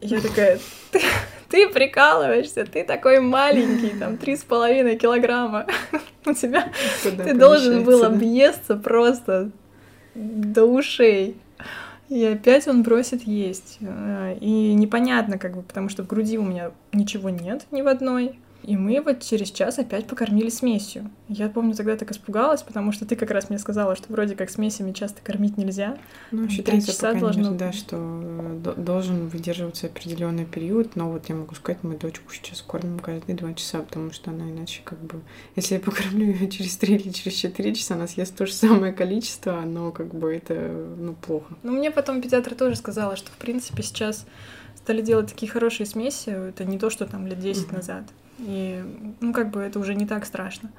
Я 0.00 0.20
такая, 0.20 0.58
ты, 0.90 1.00
ты 1.48 1.68
прикалываешься, 1.68 2.64
ты 2.64 2.84
такой 2.84 3.20
маленький, 3.20 3.98
там, 3.98 4.16
три 4.16 4.36
с 4.36 4.44
половиной 4.44 4.96
килограмма. 4.96 5.66
У 6.26 6.32
тебя, 6.32 6.72
Куда 7.02 7.24
ты 7.24 7.34
должен 7.34 7.84
был 7.84 8.04
объесться 8.04 8.76
просто 8.76 9.50
до 10.14 10.64
ушей. 10.64 11.36
И 12.08 12.24
опять 12.24 12.68
он 12.68 12.82
бросит 12.82 13.22
есть. 13.22 13.78
И 14.40 14.74
непонятно, 14.74 15.38
как 15.38 15.56
бы, 15.56 15.62
потому 15.62 15.88
что 15.88 16.02
в 16.02 16.06
груди 16.06 16.38
у 16.38 16.42
меня 16.44 16.72
ничего 16.92 17.30
нет 17.30 17.66
ни 17.70 17.82
в 17.82 17.88
одной. 17.88 18.38
И 18.66 18.76
мы 18.78 19.00
вот 19.02 19.20
через 19.20 19.50
час 19.50 19.78
опять 19.78 20.06
покормили 20.06 20.48
смесью. 20.48 21.10
Я 21.28 21.50
помню, 21.50 21.74
тогда 21.74 21.96
так 21.96 22.10
испугалась, 22.10 22.62
потому 22.62 22.92
что 22.92 23.04
ты 23.04 23.14
как 23.14 23.30
раз 23.30 23.50
мне 23.50 23.58
сказала, 23.58 23.94
что 23.94 24.10
вроде 24.10 24.34
как 24.34 24.48
смесями 24.48 24.92
часто 24.92 25.20
кормить 25.22 25.58
нельзя. 25.58 25.98
Ну, 26.30 26.48
считается, 26.48 26.92
часа 26.92 27.12
по 27.12 27.20
должно... 27.20 27.42
мере, 27.42 27.54
да, 27.56 27.72
что 27.72 27.96
э, 27.98 28.74
должен 28.78 29.28
выдерживаться 29.28 29.86
определенный 29.86 30.46
период, 30.46 30.96
но 30.96 31.10
вот 31.10 31.28
я 31.28 31.34
могу 31.34 31.54
сказать, 31.54 31.82
мы 31.82 31.96
дочку 31.98 32.32
сейчас 32.32 32.62
кормим 32.62 32.98
каждые 33.00 33.36
два 33.36 33.52
часа, 33.52 33.80
потому 33.80 34.12
что 34.12 34.30
она 34.30 34.50
иначе 34.50 34.80
как 34.82 34.98
бы... 34.98 35.20
Если 35.56 35.74
я 35.74 35.80
покормлю 35.80 36.26
ее 36.26 36.48
через 36.50 36.76
три 36.76 36.96
или 36.96 37.10
через 37.10 37.36
четыре 37.36 37.74
часа, 37.74 37.94
она 37.94 38.06
съест 38.06 38.34
то 38.34 38.46
же 38.46 38.54
самое 38.54 38.94
количество, 38.94 39.60
но 39.60 39.92
как 39.92 40.14
бы 40.14 40.34
это, 40.34 40.54
ну, 40.54 41.12
плохо. 41.14 41.54
Ну, 41.62 41.72
мне 41.72 41.90
потом 41.90 42.22
педиатр 42.22 42.54
тоже 42.54 42.76
сказала, 42.76 43.16
что, 43.16 43.30
в 43.30 43.36
принципе, 43.36 43.82
сейчас 43.82 44.24
стали 44.74 45.02
делать 45.02 45.28
такие 45.28 45.52
хорошие 45.52 45.86
смеси, 45.86 46.30
это 46.30 46.64
не 46.64 46.78
то, 46.78 46.88
что 46.88 47.04
там 47.04 47.26
лет 47.26 47.40
10 47.40 47.66
угу. 47.66 47.76
назад. 47.76 48.04
И, 48.38 48.82
ну, 49.20 49.32
как 49.32 49.50
бы 49.50 49.60
это 49.60 49.78
уже 49.78 49.94
не 49.94 50.06
так 50.06 50.24
страшно. 50.26 50.70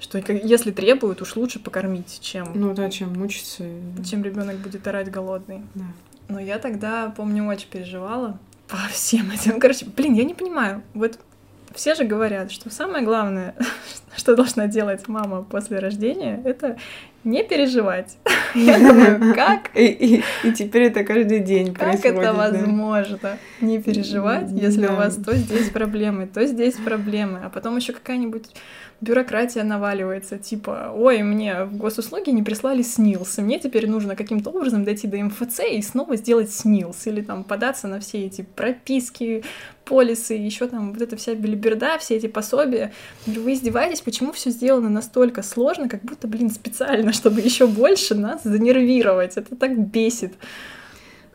Что 0.00 0.18
если 0.18 0.72
требуют, 0.72 1.22
уж 1.22 1.36
лучше 1.36 1.60
покормить, 1.60 2.18
чем... 2.20 2.50
Ну 2.54 2.74
да, 2.74 2.90
чем 2.90 3.12
мучиться. 3.12 3.64
Чем 4.04 4.24
ребенок 4.24 4.56
будет 4.56 4.86
орать 4.86 5.10
голодный. 5.10 5.62
Да. 5.74 5.84
Но 6.28 6.40
я 6.40 6.58
тогда, 6.58 7.12
помню, 7.16 7.44
очень 7.46 7.68
переживала 7.68 8.38
по 8.68 8.78
всем 8.90 9.30
этим. 9.30 9.60
Короче, 9.60 9.86
блин, 9.86 10.14
я 10.14 10.24
не 10.24 10.34
понимаю. 10.34 10.82
Вот 10.94 11.18
все 11.74 11.94
же 11.94 12.04
говорят, 12.04 12.50
что 12.50 12.70
самое 12.70 13.04
главное, 13.04 13.54
что 14.16 14.36
должна 14.36 14.66
делать 14.66 15.08
мама 15.08 15.42
после 15.42 15.78
рождения, 15.78 16.40
это 16.44 16.76
не 17.24 17.42
переживать. 17.44 18.16
Я 18.54 18.78
думаю, 18.78 19.34
как? 19.34 19.70
И, 19.74 19.86
и, 19.86 20.24
и 20.44 20.52
теперь 20.52 20.84
это 20.84 21.04
каждый 21.04 21.40
день 21.40 21.74
Как 21.74 22.00
происходит, 22.00 22.18
это 22.18 22.32
возможно? 22.32 23.18
Да? 23.22 23.38
Не 23.60 23.80
переживать, 23.80 24.50
если 24.50 24.86
да. 24.86 24.92
у 24.92 24.96
вас 24.96 25.16
то 25.16 25.34
здесь 25.34 25.70
проблемы, 25.70 26.26
то 26.26 26.44
здесь 26.46 26.74
проблемы, 26.74 27.40
а 27.44 27.50
потом 27.50 27.76
еще 27.76 27.92
какая-нибудь 27.92 28.48
бюрократия 29.02 29.64
наваливается, 29.64 30.38
типа, 30.38 30.92
ой, 30.94 31.22
мне 31.22 31.64
в 31.64 31.76
госуслуги 31.76 32.30
не 32.30 32.42
прислали 32.42 32.82
СНИЛС, 32.82 33.38
и 33.38 33.42
мне 33.42 33.58
теперь 33.58 33.88
нужно 33.90 34.14
каким-то 34.14 34.50
образом 34.50 34.84
дойти 34.84 35.08
до 35.08 35.18
МФЦ 35.18 35.60
и 35.72 35.82
снова 35.82 36.16
сделать 36.16 36.52
СНИЛС, 36.52 37.08
или 37.08 37.20
там 37.20 37.42
податься 37.42 37.88
на 37.88 37.98
все 37.98 38.24
эти 38.26 38.42
прописки, 38.42 39.42
полисы, 39.84 40.34
еще 40.34 40.68
там 40.68 40.92
вот 40.92 41.02
эта 41.02 41.16
вся 41.16 41.34
белиберда, 41.34 41.98
все 41.98 42.16
эти 42.16 42.28
пособия. 42.28 42.92
Вы 43.26 43.54
издеваетесь, 43.54 44.00
почему 44.00 44.32
все 44.32 44.50
сделано 44.50 44.88
настолько 44.88 45.42
сложно, 45.42 45.88
как 45.88 46.02
будто, 46.02 46.28
блин, 46.28 46.50
специально, 46.50 47.12
чтобы 47.12 47.40
еще 47.40 47.66
больше 47.66 48.14
нас 48.14 48.44
занервировать. 48.44 49.36
Это 49.36 49.56
так 49.56 49.76
бесит. 49.78 50.34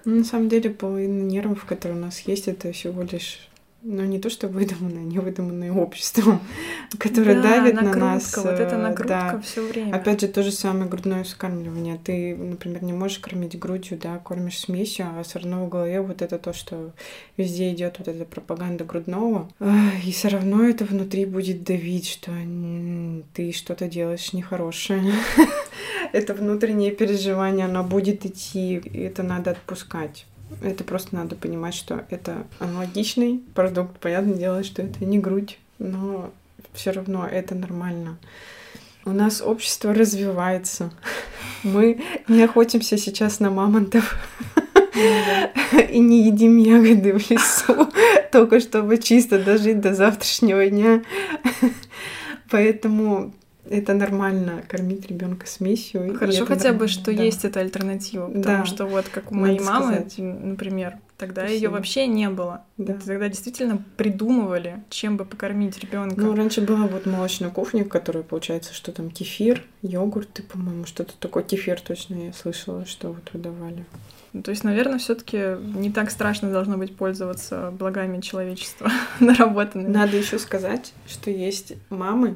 Ну, 0.06 0.15
на 0.15 0.23
самом 0.23 0.47
деле, 0.47 0.69
половина 0.69 1.21
нервов, 1.23 1.65
которые 1.65 1.99
у 1.99 2.01
нас 2.01 2.21
есть, 2.21 2.47
это 2.47 2.71
всего 2.71 3.03
лишь 3.03 3.49
но 3.88 4.04
не 4.04 4.19
то, 4.19 4.30
что 4.30 4.50
выдуманное, 4.50 5.04
не 5.04 5.19
выдуманное 5.19 5.71
обществом, 5.71 6.41
которое 7.00 7.41
да, 7.41 7.62
давит 7.62 7.76
на 7.76 7.93
нас. 7.93 8.36
Вот 8.36 8.60
эта 8.60 8.76
э, 8.76 8.78
нагрузка 8.78 9.30
да. 9.34 9.41
все 9.41 9.65
время. 9.65 9.95
Опять 9.95 10.21
же, 10.21 10.28
то 10.28 10.43
же 10.43 10.52
самое 10.52 10.89
грудное 10.89 11.23
вскармливание. 11.23 11.97
Ты, 12.04 12.36
например, 12.36 12.84
не 12.84 12.91
можешь 12.91 13.19
кормить 13.19 13.58
грудью, 13.58 13.97
да, 13.97 14.17
кормишь 14.17 14.60
смесью, 14.60 15.08
а 15.08 15.23
все 15.23 15.39
равно 15.39 15.65
в 15.65 15.69
голове 15.69 16.02
вот 16.02 16.21
это 16.21 16.38
то, 16.38 16.52
что 16.52 16.91
везде 17.38 17.71
идет 17.71 17.95
вот 18.00 18.10
эта 18.10 18.26
пропаганда 18.26 18.84
грудного. 18.84 19.50
И 20.04 20.12
все 20.12 20.28
равно 20.28 20.65
это 20.65 20.84
внутри 20.84 21.26
будет 21.26 21.63
давить, 21.63 22.10
что 22.10 22.32
ты 23.34 23.54
что-то 23.54 23.88
делаешь 23.88 24.34
нехорошее. 24.34 25.13
Это 26.13 26.34
внутреннее 26.34 26.91
переживание, 26.91 27.65
оно 27.65 27.84
будет 27.84 28.26
идти, 28.26 28.78
и 28.78 29.00
это 29.00 29.23
надо 29.23 29.52
отпускать. 29.52 30.26
Это 30.62 30.83
просто 30.83 31.15
надо 31.15 31.36
понимать, 31.36 31.73
что 31.73 32.05
это 32.10 32.45
аналогичный 32.60 33.43
продукт. 33.53 33.99
Понятное 33.99 34.36
дело, 34.36 34.63
что 34.63 34.81
это 34.81 35.03
не 35.05 35.19
грудь, 35.19 35.60
но 35.77 36.31
все 36.73 36.91
равно 36.91 37.27
это 37.27 37.55
нормально. 37.55 38.17
У 39.05 39.12
нас 39.12 39.41
общество 39.41 39.93
развивается. 39.93 40.91
Мы 41.63 42.01
не 42.27 42.43
охотимся 42.43 42.97
сейчас 42.97 43.39
на 43.39 43.49
мамонтов 43.49 44.17
и 45.89 45.99
не 45.99 46.25
едим 46.25 46.57
ягоды 46.57 47.13
в 47.13 47.29
лесу, 47.29 47.89
только 48.31 48.60
чтобы 48.60 48.97
чисто 48.97 49.39
дожить 49.39 49.79
до 49.79 49.93
завтрашнего 49.93 50.67
дня. 50.67 51.03
Поэтому 52.49 53.33
это 53.69 53.93
нормально 53.93 54.63
кормить 54.67 55.08
ребенка 55.08 55.47
смесью. 55.47 56.15
Хорошо 56.17 56.45
хотя 56.45 56.73
бы, 56.73 56.88
что 56.88 57.13
да. 57.13 57.23
есть 57.23 57.45
эта 57.45 57.60
альтернатива, 57.60 58.27
потому 58.27 58.60
да. 58.60 58.65
что 58.65 58.86
вот 58.86 59.08
как 59.10 59.32
у 59.32 59.36
моей 59.36 59.60
Надо 59.60 59.71
мамы, 59.71 59.93
сказать. 59.93 60.17
например, 60.17 60.97
тогда 61.17 61.45
ее 61.45 61.69
вообще 61.69 62.08
не 62.08 62.30
было. 62.30 62.63
Да. 62.77 62.93
Тогда 62.93 63.27
действительно 63.27 63.84
придумывали, 63.97 64.84
чем 64.89 65.17
бы 65.17 65.25
покормить 65.25 65.77
ребенка. 65.80 66.19
Ну, 66.21 66.36
раньше 66.36 66.62
была 66.62 66.88
вот 66.88 67.06
молочная 67.06 67.49
кухня, 67.49 67.84
которая 67.86 68.23
получается, 68.23 68.73
что 68.73 68.91
там 68.91 69.10
кефир, 69.10 69.63
йогурты, 69.82 70.43
по-моему, 70.43 70.86
что-то 70.86 71.13
такое. 71.19 71.43
Кефир 71.43 71.80
точно 71.80 72.27
я 72.27 72.34
слышала, 72.34 72.86
что 72.86 73.10
вот 73.10 73.32
выдавали. 73.34 73.86
Ну, 74.34 74.43
то 74.43 74.51
есть, 74.51 74.63
наверное, 74.63 74.99
все-таки 74.99 75.58
не 75.75 75.91
так 75.91 76.12
страшно 76.12 76.51
должно 76.51 76.77
быть 76.77 76.95
пользоваться 76.95 77.71
благами 77.71 78.21
человечества 78.21 78.91
наработанными. 79.19 79.91
Надо 79.91 80.17
еще 80.17 80.38
сказать, 80.38 80.93
что 81.08 81.32
есть 81.32 81.73
мамы, 81.89 82.36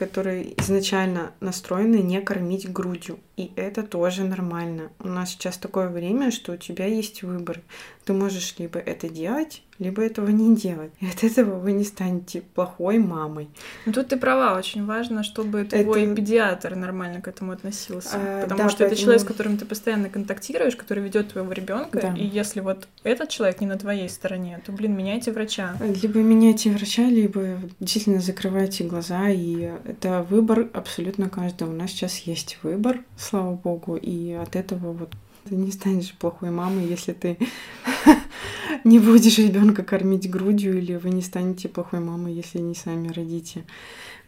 которые 0.00 0.58
изначально 0.58 1.32
настроены 1.40 1.96
не 1.96 2.22
кормить 2.22 2.72
грудью. 2.72 3.18
И 3.36 3.52
это 3.54 3.82
тоже 3.82 4.24
нормально. 4.24 4.90
У 4.98 5.08
нас 5.08 5.32
сейчас 5.32 5.58
такое 5.58 5.90
время, 5.90 6.30
что 6.30 6.52
у 6.52 6.56
тебя 6.56 6.86
есть 6.86 7.22
выбор. 7.22 7.60
Ты 8.06 8.14
можешь 8.14 8.54
либо 8.56 8.78
это 8.78 9.10
делать, 9.10 9.62
либо 9.80 10.02
этого 10.02 10.28
не 10.28 10.54
делать. 10.54 10.92
И 11.00 11.06
от 11.06 11.24
этого 11.24 11.58
вы 11.58 11.72
не 11.72 11.84
станете 11.84 12.42
плохой 12.42 12.98
мамой. 12.98 13.48
Ну 13.86 13.92
тут 13.92 14.08
ты 14.08 14.16
права, 14.16 14.56
очень 14.56 14.86
важно, 14.86 15.24
чтобы 15.24 15.64
твой 15.64 16.04
это... 16.04 16.14
педиатр 16.14 16.76
нормально 16.76 17.20
к 17.20 17.28
этому 17.28 17.52
относился. 17.52 18.10
А, 18.14 18.42
потому 18.42 18.62
да, 18.62 18.68
что 18.68 18.78
поэтому... 18.78 18.92
это 18.92 19.00
человек, 19.00 19.22
с 19.22 19.24
которым 19.24 19.56
ты 19.56 19.64
постоянно 19.64 20.08
контактируешь, 20.08 20.76
который 20.76 21.02
ведет 21.02 21.32
твоего 21.32 21.50
ребенка. 21.52 22.00
Да. 22.00 22.14
И 22.14 22.26
если 22.26 22.60
вот 22.60 22.86
этот 23.02 23.30
человек 23.30 23.60
не 23.60 23.66
на 23.66 23.78
твоей 23.78 24.08
стороне, 24.08 24.60
то, 24.64 24.70
блин, 24.70 24.94
меняйте 24.96 25.32
врача. 25.32 25.74
Либо 25.80 26.20
меняйте 26.20 26.70
врача, 26.70 27.04
либо 27.04 27.58
действительно 27.80 28.20
закрывайте 28.20 28.84
глаза. 28.84 29.30
И 29.30 29.72
это 29.84 30.26
выбор 30.28 30.68
абсолютно 30.74 31.30
каждого. 31.30 31.70
У 31.70 31.74
нас 31.74 31.90
сейчас 31.90 32.18
есть 32.18 32.58
выбор 32.62 33.00
слава 33.16 33.54
богу, 33.54 33.96
и 33.96 34.32
от 34.32 34.56
этого 34.56 34.92
вот 34.92 35.14
ты 35.48 35.54
не 35.54 35.70
станешь 35.72 36.14
плохой 36.14 36.50
мамой, 36.50 36.86
если 36.86 37.12
ты 37.12 37.38
не 38.84 38.98
будешь 38.98 39.38
ребенка 39.38 39.82
кормить 39.82 40.30
грудью, 40.30 40.78
или 40.78 40.96
вы 40.96 41.10
не 41.10 41.22
станете 41.22 41.68
плохой 41.68 42.00
мамой, 42.00 42.32
если 42.34 42.58
не 42.58 42.74
сами 42.74 43.08
родите. 43.08 43.64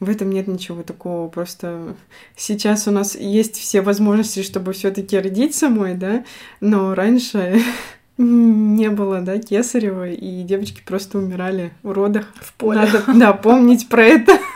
В 0.00 0.10
этом 0.10 0.30
нет 0.30 0.48
ничего 0.48 0.82
такого. 0.82 1.28
Просто 1.28 1.94
сейчас 2.36 2.88
у 2.88 2.90
нас 2.90 3.14
есть 3.14 3.56
все 3.56 3.82
возможности, 3.82 4.42
чтобы 4.42 4.72
все-таки 4.72 5.16
родить 5.18 5.54
самой, 5.54 5.94
да, 5.94 6.24
но 6.60 6.94
раньше 6.94 7.62
не 8.18 8.90
было, 8.90 9.20
да, 9.20 9.38
кесарева, 9.38 10.10
и 10.10 10.42
девочки 10.42 10.82
просто 10.84 11.18
умирали 11.18 11.72
в 11.82 11.92
родах. 11.92 12.32
В 12.40 12.52
поле. 12.54 12.80
Надо, 12.80 13.04
да, 13.14 13.32
помнить 13.32 13.88
про 13.88 14.04
это. 14.04 14.38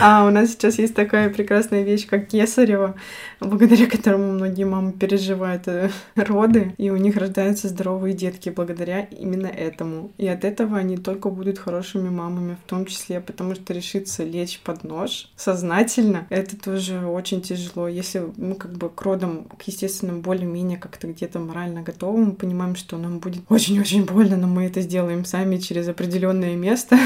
А 0.00 0.26
у 0.26 0.30
нас 0.30 0.50
сейчас 0.50 0.78
есть 0.78 0.94
такая 0.94 1.30
прекрасная 1.30 1.84
вещь, 1.84 2.08
как 2.08 2.26
кесарево, 2.26 2.96
благодаря 3.44 3.86
которому 3.86 4.32
многие 4.32 4.64
мамы 4.64 4.92
переживают 4.92 5.68
э, 5.68 5.90
роды, 6.16 6.74
и 6.78 6.90
у 6.90 6.96
них 6.96 7.16
рождаются 7.16 7.68
здоровые 7.68 8.14
детки 8.14 8.50
благодаря 8.50 9.00
именно 9.00 9.46
этому. 9.46 10.10
И 10.18 10.26
от 10.26 10.44
этого 10.44 10.78
они 10.78 10.96
только 10.96 11.28
будут 11.28 11.58
хорошими 11.58 12.08
мамами, 12.08 12.56
в 12.64 12.68
том 12.68 12.86
числе, 12.86 13.20
потому 13.20 13.54
что 13.54 13.72
решиться 13.72 14.24
лечь 14.24 14.60
под 14.60 14.84
нож 14.84 15.30
сознательно, 15.36 16.26
это 16.30 16.56
тоже 16.56 17.06
очень 17.06 17.42
тяжело. 17.42 17.88
Если 17.88 18.22
мы 18.36 18.54
как 18.54 18.72
бы 18.72 18.88
к 18.88 19.02
родам, 19.02 19.44
к 19.44 19.62
естественным 19.62 20.20
более-менее 20.20 20.78
как-то 20.78 21.06
где-то 21.06 21.38
морально 21.38 21.82
готовы, 21.82 22.24
мы 22.24 22.32
понимаем, 22.32 22.76
что 22.76 22.96
нам 22.98 23.18
будет 23.18 23.42
очень-очень 23.48 24.04
больно, 24.04 24.36
но 24.36 24.46
мы 24.46 24.66
это 24.66 24.80
сделаем 24.80 25.24
сами 25.24 25.58
через 25.58 25.88
определенное 25.88 26.56
место, 26.56 26.98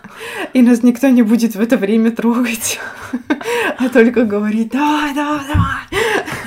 и 0.54 0.62
нас 0.62 0.82
никто 0.82 1.08
не 1.08 1.22
будет 1.22 1.54
в 1.54 1.60
это 1.60 1.76
время 1.76 2.10
трогать, 2.10 2.78
а 3.78 3.88
только 3.88 4.24
говорить 4.24 4.72
«давай, 4.72 5.14
давай, 5.14 5.46
давай». 5.46 5.79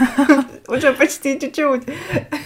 Уже 0.67 0.93
почти 0.93 1.39
чуть-чуть 1.39 1.83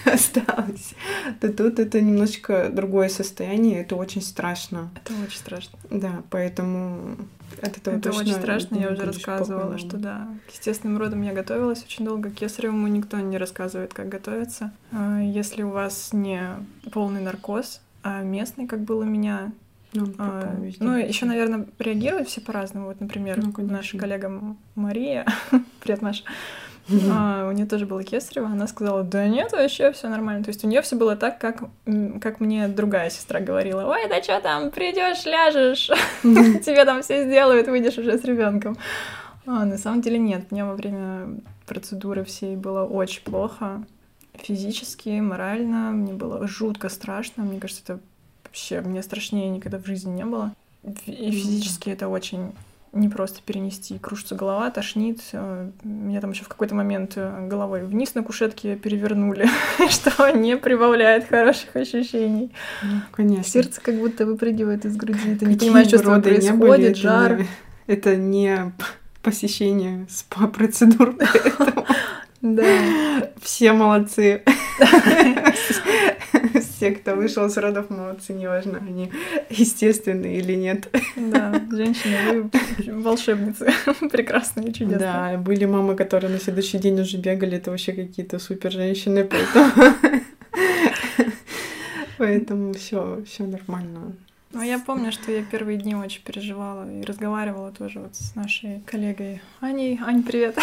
осталось. 0.04 0.94
То 1.40 1.52
тут 1.52 1.78
это 1.78 2.00
немножечко 2.00 2.68
другое 2.72 3.08
состояние, 3.08 3.80
это 3.82 3.96
очень 3.96 4.22
страшно. 4.22 4.90
Это 4.94 5.12
очень 5.26 5.38
страшно. 5.38 5.78
Да, 5.90 6.22
поэтому 6.30 7.16
от 7.62 7.76
этого 7.76 7.96
Это 7.96 8.10
очень 8.10 8.32
страшно, 8.34 8.76
я 8.76 8.90
уже 8.90 9.04
рассказывала, 9.04 9.78
что 9.78 9.96
да, 9.96 10.28
к 10.48 10.52
естественным 10.52 10.98
родам 10.98 11.22
я 11.22 11.32
готовилась 11.32 11.82
очень 11.84 12.04
долго, 12.04 12.30
к 12.30 12.34
кесаревому 12.34 12.86
никто 12.88 13.18
не 13.18 13.38
рассказывает, 13.38 13.94
как 13.94 14.08
готовиться. 14.08 14.72
А 14.92 15.20
Если 15.20 15.62
у 15.62 15.70
вас 15.70 16.12
не 16.12 16.42
полный 16.92 17.20
наркоз, 17.20 17.80
а 18.02 18.22
местный, 18.22 18.66
как 18.66 18.80
был 18.80 18.98
у 18.98 19.04
меня, 19.04 19.52
Ну, 19.92 20.12
а, 20.18 20.54
ну, 20.80 20.96
еще, 20.96 21.24
наверное, 21.26 21.66
реагируют 21.78 22.28
все 22.28 22.40
по-разному. 22.40 22.86
Вот, 22.86 23.00
например, 23.00 23.42
Ну, 23.42 23.52
конечно. 23.52 23.76
наша 23.78 23.98
коллега 23.98 24.30
Мария, 24.74 25.26
привет, 25.80 26.02
Маша, 26.02 26.24
а, 27.10 27.48
у 27.48 27.52
нее 27.52 27.66
тоже 27.66 27.86
было 27.86 28.02
кесарево, 28.02 28.46
она 28.46 28.66
сказала, 28.66 29.02
да 29.02 29.26
нет, 29.28 29.52
вообще 29.52 29.92
все 29.92 30.08
нормально. 30.08 30.44
То 30.44 30.48
есть 30.48 30.64
у 30.64 30.68
нее 30.68 30.82
все 30.82 30.96
было 30.96 31.16
так, 31.16 31.38
как, 31.38 31.64
как 32.20 32.40
мне 32.40 32.68
другая 32.68 33.10
сестра 33.10 33.40
говорила, 33.40 33.84
ой, 33.84 34.08
да 34.08 34.22
что 34.22 34.40
там, 34.40 34.70
придешь, 34.70 35.24
ляжешь, 35.24 35.90
тебе 36.22 36.84
там 36.84 37.02
все 37.02 37.24
сделают, 37.24 37.68
выйдешь 37.68 37.98
уже 37.98 38.18
с 38.18 38.24
ребенком. 38.24 38.76
А, 39.46 39.64
на 39.64 39.78
самом 39.78 40.00
деле 40.00 40.18
нет, 40.18 40.50
мне 40.50 40.64
во 40.64 40.74
время 40.74 41.40
процедуры 41.66 42.24
всей 42.24 42.56
было 42.56 42.84
очень 42.84 43.22
плохо. 43.22 43.84
Физически, 44.34 45.20
морально, 45.20 45.90
мне 45.90 46.12
было 46.12 46.46
жутко 46.46 46.88
страшно. 46.88 47.42
Мне 47.42 47.58
кажется, 47.60 47.82
это 47.84 48.00
вообще 48.44 48.80
мне 48.80 49.02
страшнее 49.02 49.48
никогда 49.50 49.78
в 49.78 49.86
жизни 49.86 50.10
не 50.12 50.24
было. 50.24 50.52
И 50.84 51.26
Ну 51.26 51.32
физически 51.32 51.90
это 51.90 52.08
очень 52.08 52.52
не 52.92 53.08
просто 53.08 53.40
перенести. 53.44 53.98
Кружится 53.98 54.34
голова, 54.34 54.70
тошнит. 54.70 55.20
э, 55.32 55.70
Меня 55.84 56.20
там 56.20 56.30
еще 56.30 56.44
в 56.44 56.48
какой-то 56.48 56.74
момент 56.74 57.12
э, 57.16 57.46
головой 57.48 57.84
вниз 57.84 58.14
на 58.14 58.22
кушетке 58.22 58.76
перевернули, 58.76 59.46
что 59.90 60.30
не 60.30 60.56
прибавляет 60.56 61.28
хороших 61.28 61.76
ощущений. 61.76 62.52
Ну, 62.82 63.00
конечно. 63.12 63.44
Сердце 63.44 63.80
как 63.80 63.96
будто 63.96 64.24
выпрыгивает 64.26 64.84
из 64.84 64.96
груди. 64.96 65.36
Ты 65.36 65.46
не 65.46 65.56
понимаешь, 65.56 65.88
что 65.88 65.98
с 65.98 66.02
тобой 66.02 66.22
происходит, 66.22 66.90
это 66.92 67.00
жар. 67.00 67.38
не- 67.38 67.46
Это 67.86 68.16
не 68.16 68.72
посещение 69.22 70.06
спа-процедур, 70.08 71.16
Да. 72.40 72.62
все 73.42 73.72
молодцы. 73.72 74.42
Все, 76.78 76.92
кто 76.92 77.16
вышел 77.16 77.50
с 77.50 77.56
родов, 77.56 77.90
молодцы, 77.90 78.32
неважно, 78.32 78.78
они 78.78 79.10
естественные 79.50 80.38
или 80.38 80.54
нет. 80.54 80.88
Да, 81.16 81.60
женщины, 81.72 82.48
вы 82.86 83.02
волшебницы, 83.02 83.72
прекрасные, 84.12 84.72
чудесные. 84.72 84.98
Да, 85.00 85.36
были 85.38 85.64
мамы, 85.64 85.96
которые 85.96 86.30
на 86.30 86.38
следующий 86.38 86.78
день 86.78 87.00
уже 87.00 87.16
бегали, 87.16 87.56
это 87.56 87.72
вообще 87.72 87.92
какие-то 87.92 88.38
супер 88.38 88.70
женщины, 88.70 89.24
поэтому... 89.28 89.94
Поэтому 92.16 92.72
все, 92.74 93.24
все 93.26 93.42
нормально. 93.42 94.14
Но 94.52 94.62
я 94.62 94.78
помню, 94.78 95.12
что 95.12 95.30
я 95.30 95.42
первые 95.42 95.78
дни 95.78 95.94
очень 95.94 96.22
переживала 96.22 96.90
и 96.90 97.04
разговаривала 97.04 97.70
тоже 97.70 98.00
вот 98.00 98.14
с 98.14 98.34
нашей 98.34 98.80
коллегой 98.86 99.42
Аней. 99.60 99.98
Ань, 100.00 100.22
привет. 100.22 100.56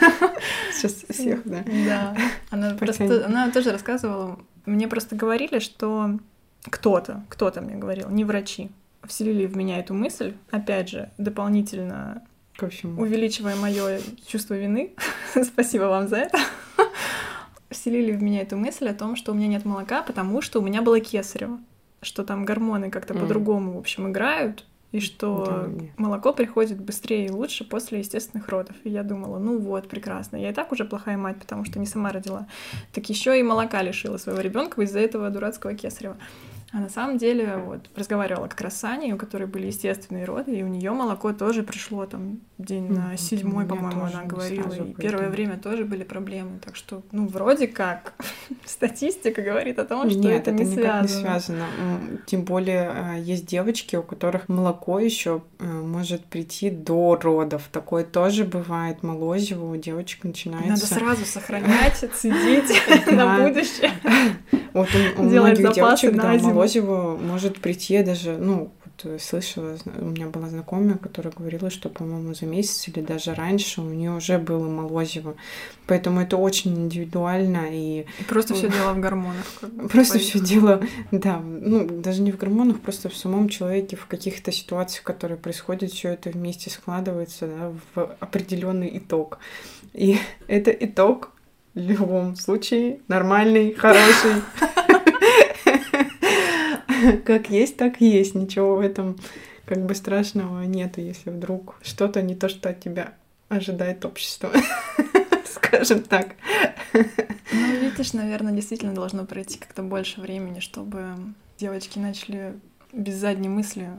Сейчас 0.72 1.04
всех, 1.10 1.42
да. 1.44 1.62
Да. 1.86 2.16
Она 2.50 2.74
просто, 2.74 3.26
она 3.26 3.50
тоже 3.50 3.72
рассказывала. 3.72 4.38
Мне 4.68 4.86
просто 4.86 5.16
говорили, 5.16 5.60
что 5.60 6.18
кто-то, 6.64 7.24
кто-то 7.30 7.60
мне 7.62 7.76
говорил, 7.76 8.10
не 8.10 8.24
врачи, 8.24 8.70
вселили 9.04 9.46
в 9.46 9.56
меня 9.56 9.78
эту 9.78 9.94
мысль, 9.94 10.34
опять 10.50 10.90
же, 10.90 11.10
дополнительно 11.16 12.22
В 12.58 12.64
общем, 12.64 12.98
увеличивая 12.98 13.56
мое 13.56 14.00
чувство 14.26 14.54
вины. 14.54 14.92
Спасибо 15.42 15.84
вам 15.84 16.08
за 16.08 16.16
это. 16.16 16.38
Вселили 17.70 18.12
в 18.12 18.22
меня 18.22 18.42
эту 18.42 18.56
мысль 18.56 18.88
о 18.88 18.94
том, 18.94 19.16
что 19.16 19.32
у 19.32 19.34
меня 19.34 19.46
нет 19.46 19.64
молока, 19.64 20.02
потому 20.02 20.42
что 20.42 20.60
у 20.60 20.62
меня 20.62 20.82
было 20.82 21.00
кесарево. 21.00 21.58
Что 22.00 22.24
там 22.24 22.44
гормоны 22.44 22.90
как-то 22.90 23.14
М. 23.14 23.20
по-другому, 23.20 23.72
в 23.72 23.78
общем, 23.78 24.08
играют. 24.10 24.64
И 24.90 25.00
что 25.00 25.44
Да, 25.44 25.84
молоко 25.98 26.32
приходит 26.32 26.80
быстрее 26.80 27.26
и 27.26 27.30
лучше 27.30 27.64
после 27.64 27.98
естественных 27.98 28.48
родов. 28.48 28.74
И 28.84 28.90
я 28.90 29.02
думала, 29.02 29.38
ну 29.38 29.58
вот, 29.58 29.86
прекрасно. 29.88 30.36
Я 30.36 30.50
и 30.50 30.54
так 30.54 30.72
уже 30.72 30.86
плохая 30.86 31.18
мать, 31.18 31.38
потому 31.38 31.66
что 31.66 31.78
не 31.78 31.86
сама 31.86 32.10
родила. 32.10 32.46
Так 32.92 33.08
еще 33.10 33.38
и 33.38 33.42
молока 33.42 33.82
лишила 33.82 34.16
своего 34.16 34.40
ребенка 34.40 34.80
из-за 34.82 35.00
этого 35.00 35.28
дурацкого 35.28 35.74
кесарева. 35.74 36.16
А 36.70 36.80
на 36.80 36.90
самом 36.90 37.16
деле, 37.16 37.56
вот, 37.56 37.88
разговаривала 37.96 38.46
как 38.46 38.60
раз 38.60 38.78
с 38.78 38.84
Аней, 38.84 39.12
у 39.12 39.16
которой 39.16 39.46
были 39.46 39.66
естественные 39.66 40.26
роды, 40.26 40.54
и 40.54 40.62
у 40.62 40.66
нее 40.66 40.90
молоко 40.90 41.32
тоже 41.32 41.62
пришло 41.62 42.04
там 42.04 42.40
день 42.58 42.92
на 42.92 43.16
седьмой, 43.16 43.64
по-моему, 43.64 44.02
она 44.02 44.24
говорила. 44.24 44.72
и 44.74 44.92
первое 44.92 45.30
время 45.30 45.56
тоже 45.56 45.86
были 45.86 46.02
проблемы. 46.02 46.58
Так 46.62 46.76
что, 46.76 47.02
ну, 47.10 47.26
вроде 47.26 47.68
как, 47.68 48.12
статистика 48.66 49.40
говорит 49.40 49.78
о 49.78 49.86
том, 49.86 50.10
что 50.10 50.18
Нет, 50.18 50.42
это, 50.42 50.50
это 50.50 50.64
не 50.64 50.76
никак 50.76 51.02
не 51.02 51.08
связано. 51.08 51.20
связано. 51.22 51.66
Тем 52.26 52.44
более 52.44 52.90
а, 52.90 53.14
есть 53.16 53.46
девочки, 53.46 53.96
у 53.96 54.02
которых 54.02 54.50
молоко 54.50 54.98
еще 54.98 55.42
может 55.58 56.24
прийти 56.26 56.68
до 56.70 57.16
родов. 57.16 57.68
Такое 57.72 58.04
тоже 58.04 58.44
бывает. 58.44 59.02
Молозиво 59.02 59.72
у 59.72 59.76
девочек 59.76 60.24
начинается. 60.24 60.68
Надо 60.68 60.86
сразу 60.86 61.24
сохранять, 61.24 61.96
цедить 62.14 63.06
на 63.10 63.38
будущее. 63.38 63.92
Вот 64.72 64.88
у, 65.16 65.20
у 65.20 65.24
многих 65.24 65.62
запасы 65.62 65.74
девочек, 65.74 66.16
да, 66.16 66.38
зиму. 66.38 66.50
молозиво 66.50 67.16
может 67.16 67.60
прийти 67.60 68.02
даже, 68.02 68.36
ну, 68.36 68.70
вот 68.84 69.12
э, 69.12 69.18
слышала, 69.18 69.76
у 69.98 70.04
меня 70.06 70.26
была 70.26 70.48
знакомая, 70.48 70.96
которая 70.96 71.32
говорила, 71.32 71.70
что, 71.70 71.88
по-моему, 71.88 72.34
за 72.34 72.46
месяц 72.46 72.88
или 72.88 73.02
даже 73.02 73.34
раньше 73.34 73.80
у 73.80 73.84
нее 73.84 74.12
уже 74.12 74.38
было 74.38 74.68
молозиво. 74.68 75.36
Поэтому 75.86 76.20
это 76.20 76.36
очень 76.36 76.74
индивидуально 76.74 77.66
и 77.70 78.06
И 78.20 78.24
Просто 78.24 78.54
все 78.54 78.68
дело 78.68 78.92
в 78.92 79.00
гормонах. 79.00 79.44
Просто 79.90 80.18
все 80.18 80.40
дело, 80.40 80.82
да, 81.10 81.40
ну, 81.40 81.86
даже 81.88 82.22
не 82.22 82.32
в 82.32 82.36
гормонах, 82.36 82.80
просто 82.80 83.08
в 83.08 83.16
самом 83.16 83.48
человеке, 83.48 83.96
в 83.96 84.06
каких-то 84.06 84.52
ситуациях, 84.52 85.04
которые 85.04 85.38
происходят, 85.38 85.92
все 85.92 86.10
это 86.10 86.30
вместе 86.30 86.70
складывается 86.70 87.46
да, 87.46 87.72
в 87.94 88.16
определенный 88.20 88.96
итог. 88.98 89.38
И 89.94 90.18
это 90.48 90.70
итог 90.70 91.32
в 91.78 91.90
любом 91.90 92.36
случае 92.36 93.00
нормальный, 93.08 93.72
хороший. 93.72 94.42
Как 97.24 97.48
есть, 97.50 97.76
так 97.76 98.02
и 98.02 98.08
есть. 98.08 98.34
Ничего 98.34 98.76
в 98.76 98.80
этом 98.80 99.16
как 99.64 99.84
бы 99.86 99.94
страшного 99.94 100.62
нету, 100.62 101.00
если 101.00 101.30
вдруг 101.30 101.76
что-то 101.82 102.22
не 102.22 102.34
то, 102.34 102.48
что 102.48 102.70
от 102.70 102.80
тебя 102.80 103.14
ожидает 103.48 104.04
общество. 104.04 104.50
Скажем 105.44 106.02
так. 106.02 106.34
Ну, 106.92 107.80
видишь, 107.80 108.12
наверное, 108.14 108.52
действительно 108.52 108.94
должно 108.94 109.24
пройти 109.24 109.58
как-то 109.58 109.82
больше 109.82 110.20
времени, 110.20 110.60
чтобы 110.60 111.14
девочки 111.58 111.98
начали 111.98 112.54
без 112.92 113.14
задней 113.14 113.48
мысли 113.48 113.90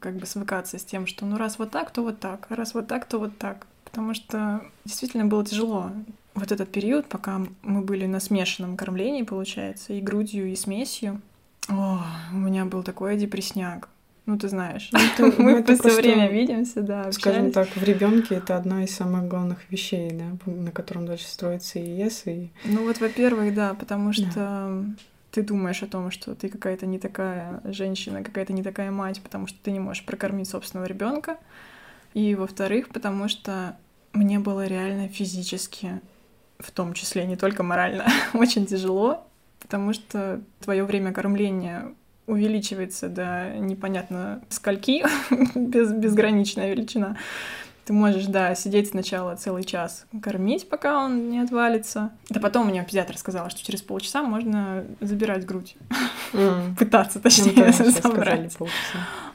как 0.00 0.16
бы 0.16 0.26
свыкаться 0.26 0.78
с 0.78 0.84
тем, 0.84 1.06
что 1.06 1.24
ну 1.26 1.36
раз 1.36 1.58
вот 1.58 1.70
так, 1.70 1.90
то 1.90 2.02
вот 2.02 2.20
так, 2.20 2.46
а 2.50 2.56
раз 2.56 2.74
вот 2.74 2.86
так, 2.88 3.06
то 3.06 3.18
вот 3.18 3.38
так. 3.38 3.66
Потому 3.84 4.14
что 4.14 4.62
действительно 4.84 5.26
было 5.26 5.44
тяжело. 5.44 5.92
Вот 6.34 6.50
этот 6.50 6.70
период, 6.70 7.06
пока 7.06 7.42
мы 7.62 7.82
были 7.82 8.06
на 8.06 8.20
смешанном 8.20 8.76
кормлении, 8.76 9.22
получается, 9.22 9.92
и 9.92 10.00
грудью, 10.00 10.50
и 10.50 10.56
смесью, 10.56 11.20
о, 11.68 12.04
у 12.32 12.36
меня 12.36 12.64
был 12.64 12.82
такой 12.82 13.16
депресняк. 13.16 13.88
Ну, 14.24 14.38
ты 14.38 14.48
знаешь, 14.48 14.90
ну, 14.92 15.32
мы 15.38 15.52
это 15.52 15.74
все 15.74 15.82
просто, 15.82 16.00
время 16.00 16.30
видимся, 16.30 16.80
да, 16.80 17.10
Скажем 17.10 17.46
общались. 17.48 17.54
так, 17.54 17.68
в 17.76 17.82
ребенке 17.82 18.36
это 18.36 18.56
одна 18.56 18.84
из 18.84 18.94
самых 18.94 19.26
главных 19.26 19.58
вещей, 19.70 20.10
да, 20.12 20.36
на 20.46 20.70
котором 20.70 21.06
дальше 21.06 21.26
строится 21.26 21.80
и 21.80 21.88
ЕС, 21.88 22.22
и 22.26 22.50
Ну 22.64 22.84
вот, 22.84 23.00
во-первых, 23.00 23.52
да, 23.54 23.74
потому 23.74 24.12
что 24.12 24.84
ты 25.32 25.42
думаешь 25.42 25.82
о 25.82 25.88
том, 25.88 26.12
что 26.12 26.36
ты 26.36 26.48
какая-то 26.48 26.86
не 26.86 27.00
такая 27.00 27.60
женщина, 27.64 28.22
какая-то 28.22 28.52
не 28.52 28.62
такая 28.62 28.92
мать, 28.92 29.20
потому 29.22 29.48
что 29.48 29.58
ты 29.60 29.72
не 29.72 29.80
можешь 29.80 30.04
прокормить 30.04 30.48
собственного 30.48 30.86
ребенка. 30.86 31.38
И 32.14 32.34
во-вторых, 32.36 32.90
потому 32.90 33.28
что 33.28 33.76
мне 34.12 34.38
было 34.38 34.66
реально 34.66 35.08
физически, 35.08 36.00
в 36.62 36.70
том 36.70 36.94
числе 36.94 37.26
не 37.26 37.36
только 37.36 37.62
морально, 37.62 38.06
очень 38.34 38.66
тяжело, 38.66 39.26
потому 39.60 39.92
что 39.92 40.40
твое 40.60 40.84
время 40.84 41.12
кормления 41.12 41.92
увеличивается 42.26 43.08
до 43.08 43.50
непонятно 43.58 44.42
скольки, 44.48 45.04
без, 45.54 45.92
безграничная 45.92 46.70
величина. 46.72 47.16
Ты 47.84 47.92
можешь, 47.92 48.26
да, 48.26 48.54
сидеть 48.54 48.90
сначала 48.90 49.34
целый 49.34 49.64
час, 49.64 50.06
кормить, 50.22 50.68
пока 50.68 51.04
он 51.04 51.30
не 51.30 51.40
отвалится. 51.40 52.12
Да 52.28 52.38
потом 52.38 52.68
мне 52.68 52.84
педиатр 52.84 53.18
сказала, 53.18 53.50
что 53.50 53.64
через 53.64 53.82
полчаса 53.82 54.22
можно 54.22 54.84
забирать 55.00 55.44
грудь. 55.44 55.74
Mm. 56.32 56.76
Пытаться, 56.78 57.18
точнее, 57.18 57.74
ну, 57.76 57.90
забрать. 57.90 58.56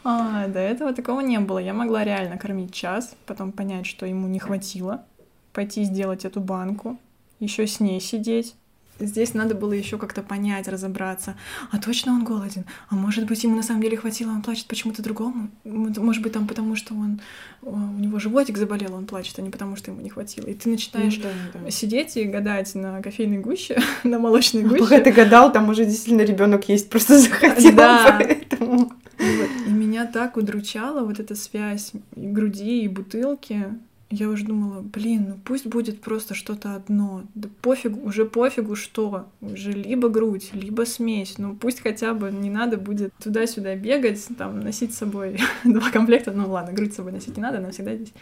А, 0.05 0.47
до 0.47 0.59
этого 0.59 0.93
такого 0.93 1.19
не 1.19 1.39
было. 1.39 1.59
Я 1.59 1.73
могла 1.73 2.05
реально 2.05 2.37
кормить 2.37 2.73
час, 2.73 3.15
потом 3.25 3.51
понять, 3.51 3.85
что 3.85 4.05
ему 4.05 4.27
не 4.27 4.39
хватило, 4.39 5.03
пойти 5.51 5.83
сделать 5.83 6.23
эту 6.23 6.39
банку, 6.39 6.97
еще 7.39 7.67
с 7.67 7.79
ней 7.79 7.99
сидеть, 8.01 8.55
Здесь 8.99 9.33
надо 9.33 9.53
было 9.53 9.73
еще 9.73 9.97
как-то 9.97 10.23
понять, 10.23 10.67
разобраться. 10.67 11.35
А 11.71 11.77
точно 11.77 12.13
он 12.13 12.23
голоден? 12.23 12.65
А 12.89 12.95
может 12.95 13.25
быть, 13.25 13.43
ему 13.43 13.55
на 13.55 13.63
самом 13.63 13.81
деле 13.81 13.97
хватило, 13.97 14.31
он 14.31 14.41
плачет 14.41 14.65
почему-то 14.65 15.03
другому? 15.03 15.49
Может 15.63 16.23
быть, 16.23 16.33
там 16.33 16.47
потому, 16.47 16.75
что 16.75 16.95
он 16.95 17.21
у 17.61 17.77
него 17.77 18.19
животик 18.19 18.57
заболел, 18.57 18.95
он 18.95 19.05
плачет, 19.05 19.37
а 19.37 19.41
не 19.41 19.49
потому, 19.49 19.75
что 19.75 19.91
ему 19.91 20.01
не 20.01 20.09
хватило. 20.09 20.45
И 20.47 20.53
ты 20.53 20.69
начинаешь 20.69 21.17
ну, 21.17 21.23
да, 21.53 21.59
да. 21.59 21.71
сидеть 21.71 22.17
и 22.17 22.23
гадать 22.23 22.73
на 22.75 23.01
кофейной 23.01 23.37
гуще, 23.37 23.79
на 24.03 24.19
молочной 24.19 24.63
гуще. 24.63 24.79
Пока 24.79 24.99
ты 24.99 25.11
гадал, 25.11 25.51
там 25.51 25.69
уже 25.69 25.85
действительно 25.85 26.23
ребенок 26.23 26.67
есть, 26.67 26.89
просто 26.89 27.19
захотел, 27.19 27.75
да. 27.75 28.19
поэтому... 28.19 28.93
И 29.19 29.69
меня 29.69 30.05
так 30.05 30.37
удручала 30.37 31.03
вот 31.03 31.19
эта 31.19 31.35
связь 31.35 31.91
и 32.15 32.27
груди, 32.27 32.83
и 32.83 32.87
бутылки 32.87 33.65
я 34.09 34.29
уже 34.29 34.45
думала, 34.45 34.81
блин, 34.81 35.25
ну 35.29 35.35
пусть 35.43 35.65
будет 35.65 35.99
просто 35.99 36.33
что-то 36.33 36.75
одно. 36.75 37.23
Да 37.35 37.49
пофигу, 37.61 38.07
уже 38.07 38.25
пофигу 38.25 38.75
что. 38.75 39.27
Уже 39.41 39.71
либо 39.71 40.07
грудь, 40.07 40.51
либо 40.53 40.85
смесь. 40.85 41.37
Ну 41.37 41.55
пусть 41.55 41.81
хотя 41.81 42.13
бы 42.13 42.31
не 42.31 42.49
надо 42.49 42.77
будет 42.77 43.13
туда-сюда 43.21 43.75
бегать, 43.75 44.25
там, 44.37 44.61
носить 44.61 44.93
с 44.93 44.97
собой 44.97 45.39
два 45.65 45.91
комплекта. 45.91 46.31
Ну 46.31 46.49
ладно, 46.49 46.73
грудь 46.73 46.93
с 46.93 46.95
собой 46.95 47.11
носить 47.11 47.35
не 47.35 47.43
надо, 47.43 47.57
она 47.57 47.71
всегда 47.71 47.95
здесь. 47.95 48.13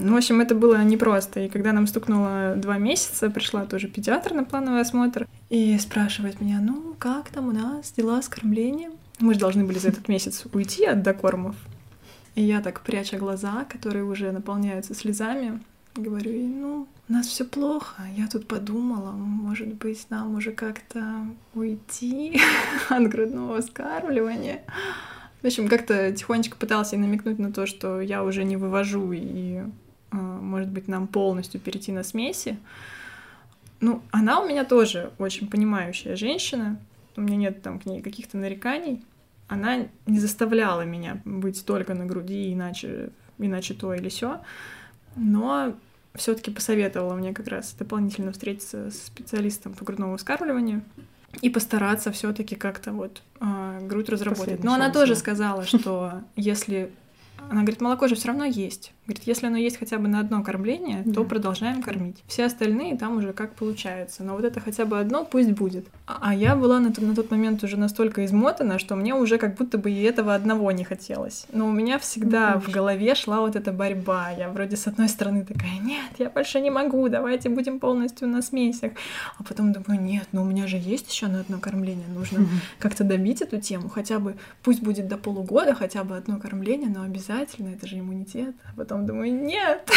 Ну, 0.00 0.14
в 0.14 0.16
общем, 0.16 0.40
это 0.40 0.54
было 0.54 0.82
непросто. 0.84 1.40
И 1.40 1.48
когда 1.48 1.72
нам 1.72 1.86
стукнуло 1.86 2.54
два 2.56 2.78
месяца, 2.78 3.30
пришла 3.30 3.64
тоже 3.64 3.88
педиатр 3.88 4.32
на 4.32 4.44
плановый 4.44 4.80
осмотр 4.80 5.26
и 5.48 5.76
спрашивает 5.78 6.40
меня, 6.40 6.60
ну, 6.60 6.94
как 6.98 7.30
там 7.30 7.48
у 7.48 7.52
нас 7.52 7.92
дела 7.92 8.22
с 8.22 8.28
кормлением? 8.28 8.92
Мы 9.18 9.34
же 9.34 9.40
должны 9.40 9.64
были 9.64 9.78
за 9.78 9.88
этот 9.88 10.06
месяц 10.06 10.44
уйти 10.52 10.84
от 10.84 11.02
докормов. 11.02 11.56
И 12.38 12.42
я 12.42 12.60
так, 12.60 12.82
пряча 12.82 13.16
глаза, 13.16 13.64
которые 13.64 14.04
уже 14.04 14.30
наполняются 14.30 14.94
слезами, 14.94 15.60
говорю 15.96 16.30
ей, 16.30 16.46
ну, 16.46 16.86
у 17.08 17.12
нас 17.12 17.26
все 17.26 17.44
плохо. 17.44 18.02
Я 18.16 18.28
тут 18.28 18.46
подумала, 18.46 19.10
может 19.10 19.74
быть, 19.74 20.06
нам 20.08 20.36
уже 20.36 20.52
как-то 20.52 21.26
уйти 21.52 22.40
от 22.90 23.08
грудного 23.08 23.60
вскармливания. 23.60 24.62
В 25.42 25.46
общем, 25.48 25.66
как-то 25.66 26.12
тихонечко 26.12 26.56
пытался 26.56 26.94
ей 26.94 27.02
намекнуть 27.02 27.40
на 27.40 27.52
то, 27.52 27.66
что 27.66 28.00
я 28.00 28.22
уже 28.22 28.44
не 28.44 28.56
вывожу, 28.56 29.10
и, 29.10 29.64
а, 30.12 30.16
может 30.16 30.68
быть, 30.68 30.86
нам 30.86 31.08
полностью 31.08 31.60
перейти 31.60 31.90
на 31.90 32.04
смеси. 32.04 32.56
Ну, 33.80 34.00
она 34.12 34.38
у 34.40 34.46
меня 34.46 34.64
тоже 34.64 35.10
очень 35.18 35.50
понимающая 35.50 36.14
женщина. 36.14 36.78
У 37.16 37.20
меня 37.20 37.36
нет 37.36 37.62
там 37.62 37.80
к 37.80 37.86
ней 37.86 38.00
каких-то 38.00 38.36
нареканий 38.36 39.02
она 39.48 39.88
не 40.06 40.20
заставляла 40.20 40.82
меня 40.82 41.20
быть 41.24 41.64
только 41.64 41.94
на 41.94 42.06
груди, 42.06 42.52
иначе, 42.52 43.10
иначе 43.38 43.74
то 43.74 43.94
или 43.94 44.08
все, 44.08 44.40
но 45.16 45.74
все-таки 46.14 46.50
посоветовала 46.50 47.14
мне 47.14 47.32
как 47.32 47.48
раз 47.48 47.74
дополнительно 47.78 48.32
встретиться 48.32 48.90
с 48.90 49.06
специалистом 49.06 49.72
по 49.72 49.84
грудному 49.84 50.16
вскармливанию 50.16 50.82
и 51.40 51.50
постараться 51.50 52.12
все-таки 52.12 52.56
как-то 52.56 52.92
вот 52.92 53.22
э, 53.40 53.80
грудь 53.82 54.08
разработать. 54.08 54.64
Но 54.64 54.74
она 54.74 54.90
тоже 54.90 55.14
сказала, 55.14 55.64
что 55.64 56.22
если 56.36 56.90
она 57.50 57.62
говорит, 57.62 57.80
молоко 57.80 58.08
же 58.08 58.16
все 58.16 58.28
равно 58.28 58.44
есть. 58.44 58.92
Говорит, 59.08 59.22
если 59.24 59.46
оно 59.46 59.56
есть 59.56 59.78
хотя 59.78 59.96
бы 59.96 60.06
на 60.06 60.20
одно 60.20 60.42
кормление, 60.42 61.00
да. 61.02 61.14
то 61.14 61.24
продолжаем 61.24 61.80
кормить. 61.80 62.22
Все 62.26 62.44
остальные 62.44 62.98
там 62.98 63.16
уже 63.16 63.32
как 63.32 63.54
получается. 63.54 64.22
Но 64.22 64.34
вот 64.34 64.44
это 64.44 64.60
хотя 64.60 64.84
бы 64.84 65.00
одно 65.00 65.24
пусть 65.24 65.52
будет. 65.52 65.86
А, 66.06 66.18
а 66.20 66.34
я 66.34 66.54
была 66.54 66.78
на, 66.78 66.92
на 66.94 67.14
тот 67.14 67.30
момент 67.30 67.64
уже 67.64 67.78
настолько 67.78 68.26
измотана, 68.26 68.78
что 68.78 68.96
мне 68.96 69.14
уже 69.14 69.38
как 69.38 69.54
будто 69.54 69.78
бы 69.78 69.90
и 69.90 70.02
этого 70.02 70.34
одного 70.34 70.70
не 70.72 70.84
хотелось. 70.84 71.46
Но 71.50 71.68
у 71.68 71.72
меня 71.72 71.98
всегда 71.98 72.56
ну, 72.56 72.60
в 72.60 72.68
голове 72.68 73.14
шла 73.14 73.40
вот 73.40 73.56
эта 73.56 73.72
борьба. 73.72 74.28
Я 74.32 74.50
вроде 74.50 74.76
с 74.76 74.86
одной 74.86 75.08
стороны 75.08 75.42
такая, 75.42 75.78
нет, 75.80 76.12
я 76.18 76.28
больше 76.28 76.60
не 76.60 76.68
могу, 76.70 77.08
давайте 77.08 77.48
будем 77.48 77.80
полностью 77.80 78.28
на 78.28 78.42
смесях. 78.42 78.92
А 79.38 79.42
потом 79.42 79.72
думаю, 79.72 80.02
нет, 80.02 80.28
но 80.32 80.42
у 80.42 80.44
меня 80.44 80.66
же 80.66 80.76
есть 80.76 81.10
еще 81.10 81.28
на 81.28 81.40
одно 81.40 81.58
кормление. 81.60 82.08
Нужно 82.08 82.46
как-то 82.78 83.04
добить 83.04 83.40
эту 83.40 83.58
тему. 83.58 83.88
Хотя 83.88 84.18
бы, 84.18 84.36
пусть 84.62 84.82
будет 84.82 85.08
до 85.08 85.16
полугода, 85.16 85.74
хотя 85.74 86.04
бы 86.04 86.14
одно 86.14 86.38
кормление, 86.38 86.90
но 86.90 87.04
обязательно, 87.04 87.70
это 87.70 87.86
же 87.86 87.98
иммунитет. 87.98 88.54
А 88.70 88.76
потом 88.76 88.97
потом 88.98 89.06
думаю, 89.06 89.32
нет. 89.32 89.88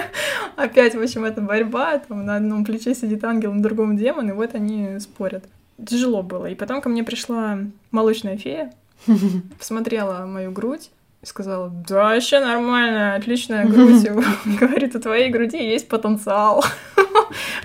Опять, 0.56 0.94
в 0.94 1.02
общем, 1.02 1.24
это 1.24 1.40
борьба, 1.40 1.98
там 1.98 2.24
на 2.24 2.36
одном 2.36 2.64
плече 2.64 2.94
сидит 2.94 3.24
ангел, 3.24 3.52
на 3.52 3.62
другом 3.62 3.96
демон, 3.96 4.28
и 4.28 4.32
вот 4.32 4.54
они 4.54 4.98
спорят. 5.00 5.44
Тяжело 5.84 6.22
было. 6.22 6.46
И 6.46 6.54
потом 6.54 6.80
ко 6.80 6.88
мне 6.88 7.02
пришла 7.02 7.58
молочная 7.90 8.36
фея, 8.36 8.72
посмотрела 9.58 10.26
мою 10.26 10.52
грудь, 10.52 10.90
и 11.22 11.26
сказала, 11.26 11.70
да, 11.88 12.10
вообще 12.10 12.40
нормально, 12.40 13.14
отличная 13.14 13.66
грудь. 13.66 14.08
Говорит, 14.60 14.94
у 14.94 15.00
твоей 15.00 15.30
груди 15.30 15.58
есть 15.58 15.88
потенциал. 15.88 16.64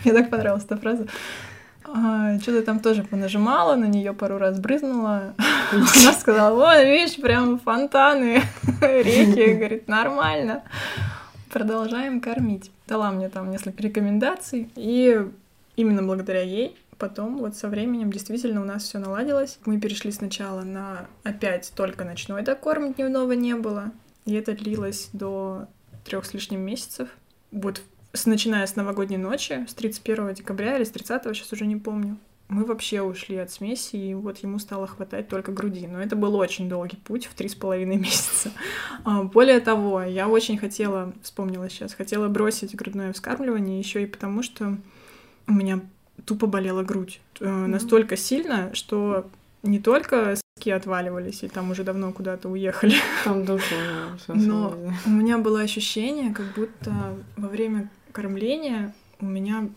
Мне 0.04 0.14
так 0.14 0.30
понравилась 0.30 0.66
эта 0.66 0.78
фраза. 0.78 1.08
Что-то 2.42 2.64
там 2.64 2.80
тоже 2.80 3.04
понажимала, 3.04 3.76
на 3.76 3.86
нее 3.86 4.14
пару 4.14 4.38
раз 4.38 4.60
брызнула. 4.60 5.34
Она 5.72 6.14
сказала, 6.14 6.56
вот, 6.56 6.84
видишь, 6.84 7.16
прям 7.16 7.60
фонтаны, 7.60 8.42
реки. 8.82 9.54
Говорит, 9.54 9.88
нормально. 9.88 10.64
Продолжаем 11.52 12.22
кормить. 12.22 12.72
Дала 12.88 13.12
мне 13.12 13.30
там 13.30 13.52
несколько 13.52 13.82
рекомендаций. 13.84 14.70
И 14.76 15.26
именно 15.76 16.04
благодаря 16.04 16.42
ей 16.42 16.76
потом 17.00 17.38
вот 17.38 17.56
со 17.56 17.70
временем 17.70 18.12
действительно 18.12 18.62
у 18.62 18.66
нас 18.66 18.84
все 18.84 19.00
наладилось. 19.00 19.58
Мы 19.66 19.80
перешли 19.80 20.12
сначала 20.12 20.62
на 20.62 21.08
опять 21.24 21.72
только 21.76 22.04
ночной 22.04 22.44
докорм, 22.44 22.94
дневного 22.94 23.32
не 23.32 23.56
было. 23.56 23.92
И 24.26 24.34
это 24.34 24.54
длилось 24.54 25.10
до 25.14 25.66
трех 26.06 26.26
с 26.26 26.34
лишним 26.34 26.62
месяцев. 26.62 27.10
Вот 27.52 27.82
с, 28.14 28.26
начиная 28.26 28.66
с 28.66 28.76
новогодней 28.76 29.18
ночи, 29.18 29.66
с 29.68 29.74
31 29.74 30.34
декабря 30.34 30.78
или 30.78 30.84
с 30.84 30.92
30, 30.92 31.24
сейчас 31.36 31.52
уже 31.54 31.66
не 31.66 31.76
помню, 31.76 32.18
мы 32.50 32.66
вообще 32.66 33.04
ушли 33.04 33.38
от 33.38 33.52
смеси, 33.52 33.96
и 33.96 34.14
вот 34.16 34.40
ему 34.40 34.58
стало 34.58 34.88
хватать 34.88 35.28
только 35.28 35.52
груди. 35.52 35.86
Но 35.86 36.02
это 36.02 36.16
был 36.16 36.36
очень 36.36 36.68
долгий 36.68 36.98
путь 36.98 37.28
в 37.28 37.36
три 37.36 37.48
с 37.48 37.56
половиной 37.56 37.96
месяца. 37.98 38.52
А, 39.06 39.24
более 39.24 39.60
того, 39.60 40.02
я 40.02 40.28
очень 40.28 40.58
хотела, 40.58 41.14
вспомнила 41.22 41.70
сейчас, 41.70 41.94
хотела 41.94 42.28
бросить 42.28 42.76
грудное 42.76 43.14
вскармливание 43.14 43.80
еще 43.80 44.02
и 44.02 44.08
потому, 44.08 44.42
что 44.42 44.78
у 45.48 45.52
меня 45.52 45.80
тупо 46.26 46.48
болела 46.48 46.84
грудь. 46.84 47.22
Mm-hmm. 47.36 47.68
Настолько 47.68 48.18
сильно, 48.18 48.74
что 48.74 49.30
не 49.62 49.80
только 49.80 50.36
ски 50.58 50.72
отваливались, 50.72 51.44
и 51.44 51.48
там 51.48 51.70
уже 51.70 51.84
давно 51.84 52.12
куда-то 52.12 52.50
уехали. 52.50 52.96
Там 53.24 53.46
душу. 53.46 53.76
Но 54.28 54.76
у 55.06 55.10
меня 55.10 55.38
было 55.38 55.62
ощущение, 55.62 56.34
как 56.34 56.48
будто 56.56 57.16
во 57.38 57.48
время 57.48 57.90
кормления 58.12 58.94
у 59.20 59.26
меня 59.26 59.70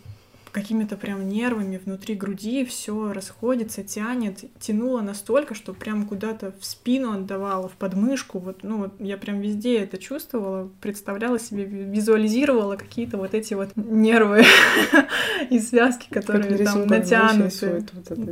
какими-то 0.52 0.96
прям 0.96 1.28
нервами 1.28 1.80
внутри 1.82 2.14
груди 2.14 2.64
все 2.64 3.12
расходится, 3.12 3.82
тянет, 3.82 4.44
тянуло 4.60 5.00
настолько, 5.00 5.54
что 5.54 5.72
прям 5.72 6.06
куда-то 6.06 6.52
в 6.60 6.64
спину 6.64 7.12
отдавала, 7.12 7.68
в 7.68 7.72
подмышку. 7.72 8.38
Вот, 8.38 8.62
ну, 8.62 8.76
вот 8.76 8.92
я 9.00 9.16
прям 9.16 9.40
везде 9.40 9.78
это 9.78 9.96
чувствовала, 9.96 10.70
представляла 10.80 11.38
себе, 11.38 11.64
визуализировала 11.64 12.76
какие-то 12.76 13.16
вот 13.16 13.34
эти 13.34 13.54
вот 13.54 13.70
нервы 13.76 14.44
и 15.50 15.58
связки, 15.58 16.08
которые 16.10 16.64
там 16.64 16.86
натянуты. 16.86 17.84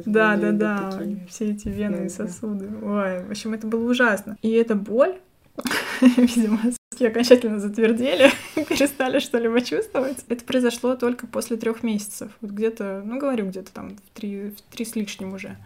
Да, 0.05 0.37
да, 0.37 0.53
да, 0.53 1.03
все 1.29 1.53
эти 1.53 1.69
вены 1.69 2.07
и 2.07 2.09
сосуды. 2.11 2.69
Ой, 2.83 3.25
в 3.25 3.31
общем, 3.31 3.55
это 3.55 3.67
было 3.67 3.91
ужасно. 3.91 4.37
И 4.43 4.51
эта 4.51 4.75
боль, 4.75 5.17
видимо, 6.03 6.61
мозги 7.01 7.07
окончательно 7.07 7.59
затвердели, 7.59 8.31
перестали 8.69 9.19
что-либо 9.19 9.61
чувствовать. 9.61 10.19
Это 10.29 10.45
произошло 10.45 10.97
только 10.97 11.27
после 11.27 11.57
трех 11.57 11.83
месяцев. 11.83 12.31
Вот 12.41 12.51
где-то, 12.51 13.03
ну 13.05 13.19
говорю, 13.19 13.47
где-то 13.47 13.73
там 13.73 13.97
в 13.97 14.11
три, 14.15 14.51
в 14.51 14.61
три 14.73 14.85
с 14.85 14.95
лишним 14.95 15.35
уже, 15.35 15.57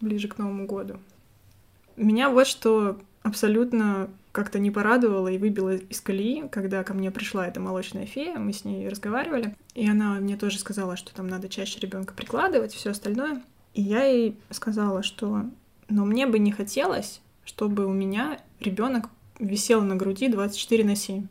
ближе 0.00 0.28
к 0.28 0.38
Новому 0.38 0.66
году. 0.66 0.98
Меня 1.96 2.28
вот 2.28 2.46
что 2.46 2.98
абсолютно 3.22 4.08
как-то 4.32 4.58
не 4.58 4.70
порадовало 4.70 5.28
и 5.28 5.38
выбило 5.38 5.74
из 5.74 6.00
колеи, 6.00 6.46
когда 6.48 6.84
ко 6.84 6.92
мне 6.92 7.10
пришла 7.10 7.46
эта 7.46 7.58
молочная 7.58 8.04
фея, 8.04 8.38
мы 8.38 8.52
с 8.52 8.64
ней 8.64 8.88
разговаривали, 8.88 9.56
и 9.74 9.88
она 9.88 10.20
мне 10.20 10.36
тоже 10.36 10.58
сказала, 10.58 10.96
что 10.96 11.14
там 11.14 11.26
надо 11.26 11.48
чаще 11.48 11.80
ребенка 11.80 12.12
прикладывать, 12.12 12.74
все 12.74 12.90
остальное. 12.90 13.42
И 13.72 13.80
я 13.80 14.04
ей 14.04 14.36
сказала, 14.50 15.02
что 15.02 15.46
но 15.88 16.04
мне 16.04 16.26
бы 16.26 16.38
не 16.38 16.50
хотелось, 16.50 17.20
чтобы 17.44 17.86
у 17.86 17.92
меня 17.92 18.40
ребенок 18.60 19.08
висела 19.38 19.82
на 19.82 19.96
груди 19.96 20.28
24 20.28 20.84
на 20.84 20.96
7. 20.96 21.26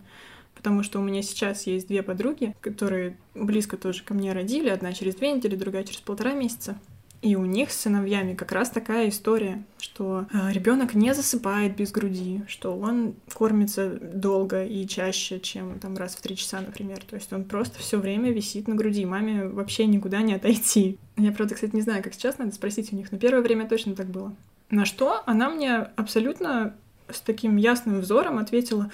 Потому 0.54 0.84
что 0.84 1.00
у 1.00 1.04
меня 1.04 1.22
сейчас 1.22 1.68
есть 1.68 1.88
две 1.88 2.02
подруги, 2.02 2.56
которые 2.62 3.18
близко 3.36 3.78
тоже 3.78 4.04
ко 4.04 4.14
мне 4.14 4.34
родили. 4.34 4.70
Одна 4.70 4.94
через 4.94 5.16
две 5.16 5.32
недели, 5.32 5.56
другая 5.56 5.84
через 5.84 6.00
полтора 6.00 6.34
месяца. 6.34 6.80
И 7.22 7.36
у 7.36 7.46
них 7.46 7.72
с 7.72 7.82
сыновьями 7.82 8.36
как 8.36 8.52
раз 8.52 8.70
такая 8.70 9.10
история, 9.10 9.64
что 9.80 10.28
э, 10.32 10.52
ребенок 10.52 10.94
не 10.94 11.14
засыпает 11.14 11.76
без 11.76 11.92
груди, 11.92 12.44
что 12.48 12.78
он 12.78 13.16
кормится 13.34 13.98
долго 14.00 14.64
и 14.64 14.88
чаще, 14.88 15.40
чем 15.40 15.80
там 15.80 15.98
раз 15.98 16.16
в 16.16 16.22
три 16.22 16.36
часа, 16.36 16.62
например. 16.62 17.04
То 17.04 17.16
есть 17.16 17.34
он 17.34 17.46
просто 17.46 17.80
все 17.80 18.00
время 18.00 18.32
висит 18.32 18.68
на 18.68 18.76
груди, 18.76 19.06
маме 19.06 19.48
вообще 19.48 19.88
никуда 19.88 20.22
не 20.22 20.36
отойти. 20.36 21.00
Я, 21.18 21.32
правда, 21.32 21.56
кстати, 21.56 21.76
не 21.76 21.82
знаю, 21.82 22.04
как 22.04 22.14
сейчас, 22.14 22.38
надо 22.38 22.52
спросить 22.54 22.94
у 22.94 22.96
них, 22.96 23.12
но 23.12 23.18
первое 23.18 23.42
время 23.42 23.68
точно 23.68 23.96
так 23.96 24.06
было. 24.08 24.36
На 24.70 24.86
что 24.86 25.24
она 25.26 25.50
мне 25.50 25.78
абсолютно 25.78 26.76
с 27.10 27.22
таким 27.22 27.58
ясным 27.58 28.00
взором 28.02 28.38
ответила, 28.38 28.92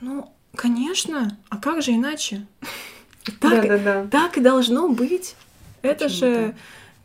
ну, 0.00 0.32
конечно, 0.54 1.38
а 1.48 1.58
как 1.58 1.82
же 1.82 1.92
иначе? 1.92 2.46
Так, 3.40 3.66
да, 3.66 3.76
да, 3.76 3.78
да. 3.78 4.06
так 4.06 4.38
и 4.38 4.40
должно 4.40 4.88
быть. 4.88 5.34
Это 5.82 6.08
же 6.08 6.54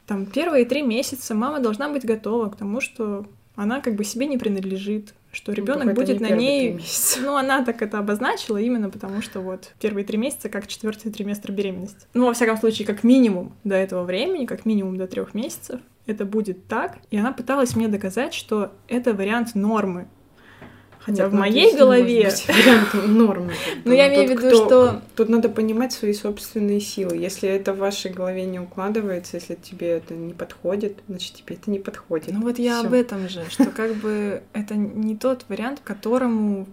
там 0.05 0.27
первые 0.27 0.65
три 0.65 0.83
месяца 0.83 1.33
мама 1.33 1.59
должна 1.59 1.89
быть 1.89 2.05
готова 2.05 2.49
к 2.49 2.57
тому, 2.57 2.79
что 2.79 3.25
она 3.55 3.81
как 3.81 3.95
бы 3.95 4.03
себе 4.03 4.27
не 4.27 4.37
принадлежит, 4.37 5.13
что 5.31 5.51
ребенок 5.51 5.85
ну, 5.85 5.93
будет 5.93 6.19
на 6.19 6.29
ней. 6.29 6.79
Ну, 7.21 7.35
она 7.35 7.63
так 7.63 7.81
это 7.81 7.99
обозначила 7.99 8.57
именно 8.57 8.89
потому, 8.89 9.21
что 9.21 9.39
вот 9.39 9.73
первые 9.79 10.05
три 10.05 10.17
месяца 10.17 10.49
как 10.49 10.67
четвертый 10.67 11.11
триместр 11.11 11.51
беременности. 11.51 12.05
Ну, 12.13 12.25
во 12.25 12.33
всяком 12.33 12.57
случае, 12.57 12.85
как 12.85 13.03
минимум 13.03 13.53
до 13.63 13.75
этого 13.75 14.03
времени, 14.03 14.45
как 14.45 14.65
минимум 14.65 14.97
до 14.97 15.07
трех 15.07 15.33
месяцев, 15.33 15.79
это 16.05 16.25
будет 16.25 16.67
так. 16.67 16.97
И 17.09 17.17
она 17.17 17.31
пыталась 17.31 17.75
мне 17.75 17.87
доказать, 17.87 18.33
что 18.33 18.73
это 18.87 19.13
вариант 19.13 19.55
нормы, 19.55 20.07
Хотя 21.03 21.23
Нет, 21.23 21.31
в 21.31 21.33
ну, 21.33 21.39
моей 21.39 21.75
голове... 21.75 22.29
вариант 22.47 22.93
нормы. 23.07 23.53
Ну, 23.85 23.91
я 23.91 24.07
имею 24.07 24.27
в 24.27 24.31
виду, 24.31 24.55
что... 24.55 25.01
Тут 25.15 25.29
надо 25.29 25.49
понимать 25.49 25.93
свои 25.93 26.13
собственные 26.13 26.79
силы. 26.79 27.17
Если 27.17 27.49
это 27.49 27.73
в 27.73 27.77
вашей 27.77 28.11
голове 28.11 28.45
не 28.45 28.59
укладывается, 28.59 29.37
если 29.37 29.55
тебе 29.55 29.89
это 29.89 30.13
не 30.13 30.33
подходит, 30.33 30.99
значит, 31.07 31.33
тебе 31.33 31.55
это 31.55 31.71
не 31.71 31.79
подходит. 31.79 32.31
Ну 32.31 32.41
вот 32.41 32.59
я 32.59 32.81
об 32.81 32.93
этом 32.93 33.27
же, 33.29 33.43
что 33.49 33.65
как 33.65 33.95
бы 33.95 34.43
это 34.53 34.75
не 34.75 35.17
тот 35.17 35.45
вариант, 35.49 35.81
которому 35.83 36.67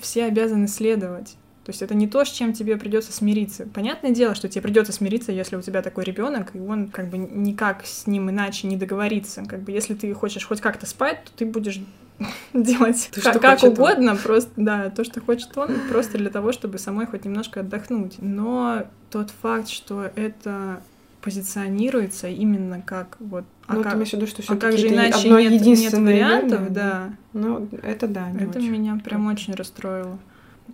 все 0.00 0.24
обязаны 0.24 0.68
следовать. 0.68 1.36
То 1.64 1.70
есть 1.70 1.82
это 1.82 1.94
не 1.94 2.06
то, 2.06 2.24
с 2.24 2.30
чем 2.30 2.52
тебе 2.52 2.76
придется 2.76 3.12
смириться. 3.12 3.66
Понятное 3.74 4.12
дело, 4.12 4.36
что 4.36 4.48
тебе 4.48 4.62
придется 4.62 4.92
смириться, 4.92 5.32
если 5.32 5.56
у 5.56 5.62
тебя 5.62 5.82
такой 5.82 6.04
ребенок, 6.04 6.54
и 6.54 6.60
он 6.60 6.88
как 6.88 7.08
бы 7.08 7.18
никак 7.18 7.84
с 7.84 8.06
ним 8.06 8.30
иначе 8.30 8.68
не 8.68 8.76
договорится. 8.76 9.42
Как 9.46 9.62
бы 9.62 9.72
если 9.72 9.94
ты 9.94 10.14
хочешь 10.14 10.46
хоть 10.46 10.60
как-то 10.60 10.86
спать, 10.86 11.24
то 11.24 11.32
ты 11.36 11.44
будешь 11.44 11.80
делать 12.54 13.10
то, 13.12 13.20
как, 13.20 13.40
как 13.40 13.62
угодно, 13.62 14.12
он. 14.12 14.18
просто, 14.18 14.50
да, 14.56 14.90
то, 14.90 15.04
что 15.04 15.20
хочет 15.20 15.56
он, 15.56 15.68
просто 15.90 16.18
для 16.18 16.30
того, 16.30 16.52
чтобы 16.52 16.78
самой 16.78 17.06
хоть 17.06 17.24
немножко 17.24 17.60
отдохнуть. 17.60 18.16
Но 18.18 18.86
тот 19.10 19.30
факт, 19.42 19.68
что 19.68 20.10
это 20.14 20.80
позиционируется 21.20 22.28
именно 22.28 22.80
как 22.80 23.16
вот 23.18 23.44
а 23.66 23.74
ну, 23.74 23.82
как, 23.82 23.92
ты 23.92 23.96
имеешь 23.96 24.10
в 24.10 24.12
виду, 24.14 24.26
что 24.28 24.42
а 24.46 24.56
как 24.56 24.78
же 24.78 24.88
иначе 24.88 25.26
одно 25.26 25.40
нет, 25.40 25.60
нет 25.60 25.92
вариантов, 25.92 26.60
верное, 26.60 26.70
да. 26.70 27.12
Ну, 27.32 27.68
это 27.82 28.06
да, 28.06 28.30
не 28.30 28.44
Это 28.44 28.60
очень. 28.60 28.70
меня 28.70 29.00
прям 29.04 29.26
очень 29.26 29.54
расстроило. 29.54 30.18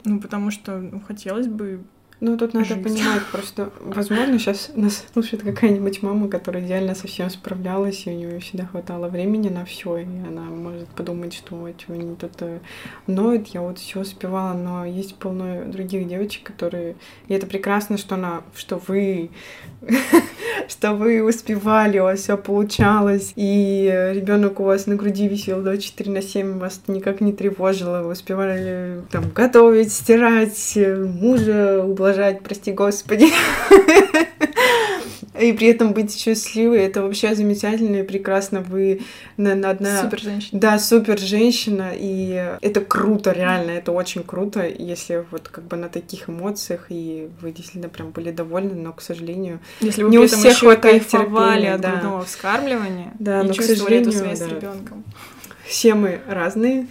Ну, 0.05 0.21
потому 0.21 0.51
что 0.51 0.79
ну, 0.79 1.01
хотелось 1.01 1.47
бы 1.47 1.81
ну, 2.25 2.39
тут 2.39 2.55
надо 2.55 2.67
жить. 2.67 2.85
понимать 2.85 3.27
просто, 3.33 3.73
возможно, 3.81 4.39
сейчас 4.39 4.71
нас 4.77 5.05
слушает 5.13 5.43
какая-нибудь 5.43 6.05
мама, 6.05 6.29
которая 6.29 6.65
идеально 6.65 6.95
со 6.95 7.09
всем 7.09 7.29
справлялась, 7.31 8.07
и 8.07 8.11
у 8.11 8.13
нее 8.13 8.39
всегда 8.39 8.65
хватало 8.67 9.09
времени 9.09 9.49
на 9.49 9.65
все, 9.65 9.99
и 9.99 10.05
она 10.05 10.43
может 10.43 10.87
подумать, 10.91 11.35
что 11.35 11.69
что 11.77 11.93
они 11.95 12.15
тут 12.15 12.31
э, 12.43 12.61
ноют, 13.09 13.49
я 13.49 13.61
вот 13.61 13.81
все 13.81 14.03
успевала, 14.03 14.53
но 14.57 14.85
есть 14.85 15.17
полно 15.17 15.65
других 15.65 16.07
девочек, 16.07 16.45
которые... 16.45 16.95
И 17.27 17.35
это 17.35 17.49
прекрасно, 17.49 17.99
что 17.99 18.15
она, 18.15 18.43
что 18.55 18.81
вы, 18.87 19.31
что 20.69 20.95
вы 20.95 21.25
успевали, 21.25 21.99
у 21.99 22.05
вас 22.05 22.21
все 22.21 22.39
получалось, 22.39 23.33
и 23.35 24.11
ребенок 24.15 24.61
у 24.61 24.63
вас 24.63 24.87
на 24.87 24.95
груди 24.95 25.27
висел 25.27 25.61
до 25.61 25.77
4 25.77 26.09
на 26.09 26.23
7, 26.23 26.59
вас 26.61 26.83
никак 26.87 27.21
не 27.21 27.33
тревожило, 27.33 28.03
вы 28.05 28.13
успевали 28.13 29.03
там 29.11 29.29
готовить, 29.31 29.93
стирать, 29.93 30.79
мужа 30.79 31.85
ублажать, 31.85 32.12
ублажать, 32.13 32.43
прости 32.43 32.73
господи. 32.73 33.27
И 35.41 35.53
при 35.55 35.69
этом 35.69 35.93
быть 35.95 36.15
счастливой, 36.15 36.81
это 36.81 37.03
вообще 37.03 37.35
замечательно 37.35 37.97
и 37.97 38.03
прекрасно. 38.03 38.61
Вы 38.61 39.01
на, 39.39 39.55
на 39.55 39.71
одна... 39.71 40.03
Супер 40.03 40.21
женщина. 40.21 40.61
Да, 40.61 40.79
супер 40.79 41.19
женщина, 41.19 41.91
и 41.95 42.57
это 42.61 42.83
круто, 42.83 43.33
реально, 43.33 43.71
это 43.71 43.93
очень 43.93 44.23
круто, 44.23 44.69
если 44.69 45.25
вот 45.31 45.49
как 45.49 45.65
бы 45.65 45.77
на 45.77 45.89
таких 45.89 46.29
эмоциях, 46.29 46.87
и 46.91 47.29
вы 47.41 47.51
действительно 47.51 47.89
прям 47.89 48.11
были 48.11 48.31
довольны, 48.31 48.75
но, 48.75 48.93
к 48.93 49.01
сожалению, 49.01 49.59
если 49.81 50.05
вы 50.05 50.11
не 50.11 50.19
у 50.19 50.27
всех 50.27 50.59
хватает 50.59 51.09
терпения. 51.09 51.75
от 51.75 51.81
да. 51.81 51.93
грудного 51.93 52.25
вскармливания 52.25 53.13
да, 53.19 53.41
и 53.41 53.49
но, 53.49 53.53
чувствовали 53.55 54.03
к 54.03 54.05
сожалению, 54.05 54.11
эту 54.11 54.19
связь 54.19 54.39
да. 54.39 54.47
с 54.47 54.49
ребенком. 54.51 55.05
Все 55.67 55.95
мы 55.95 56.21
разные. 56.29 56.87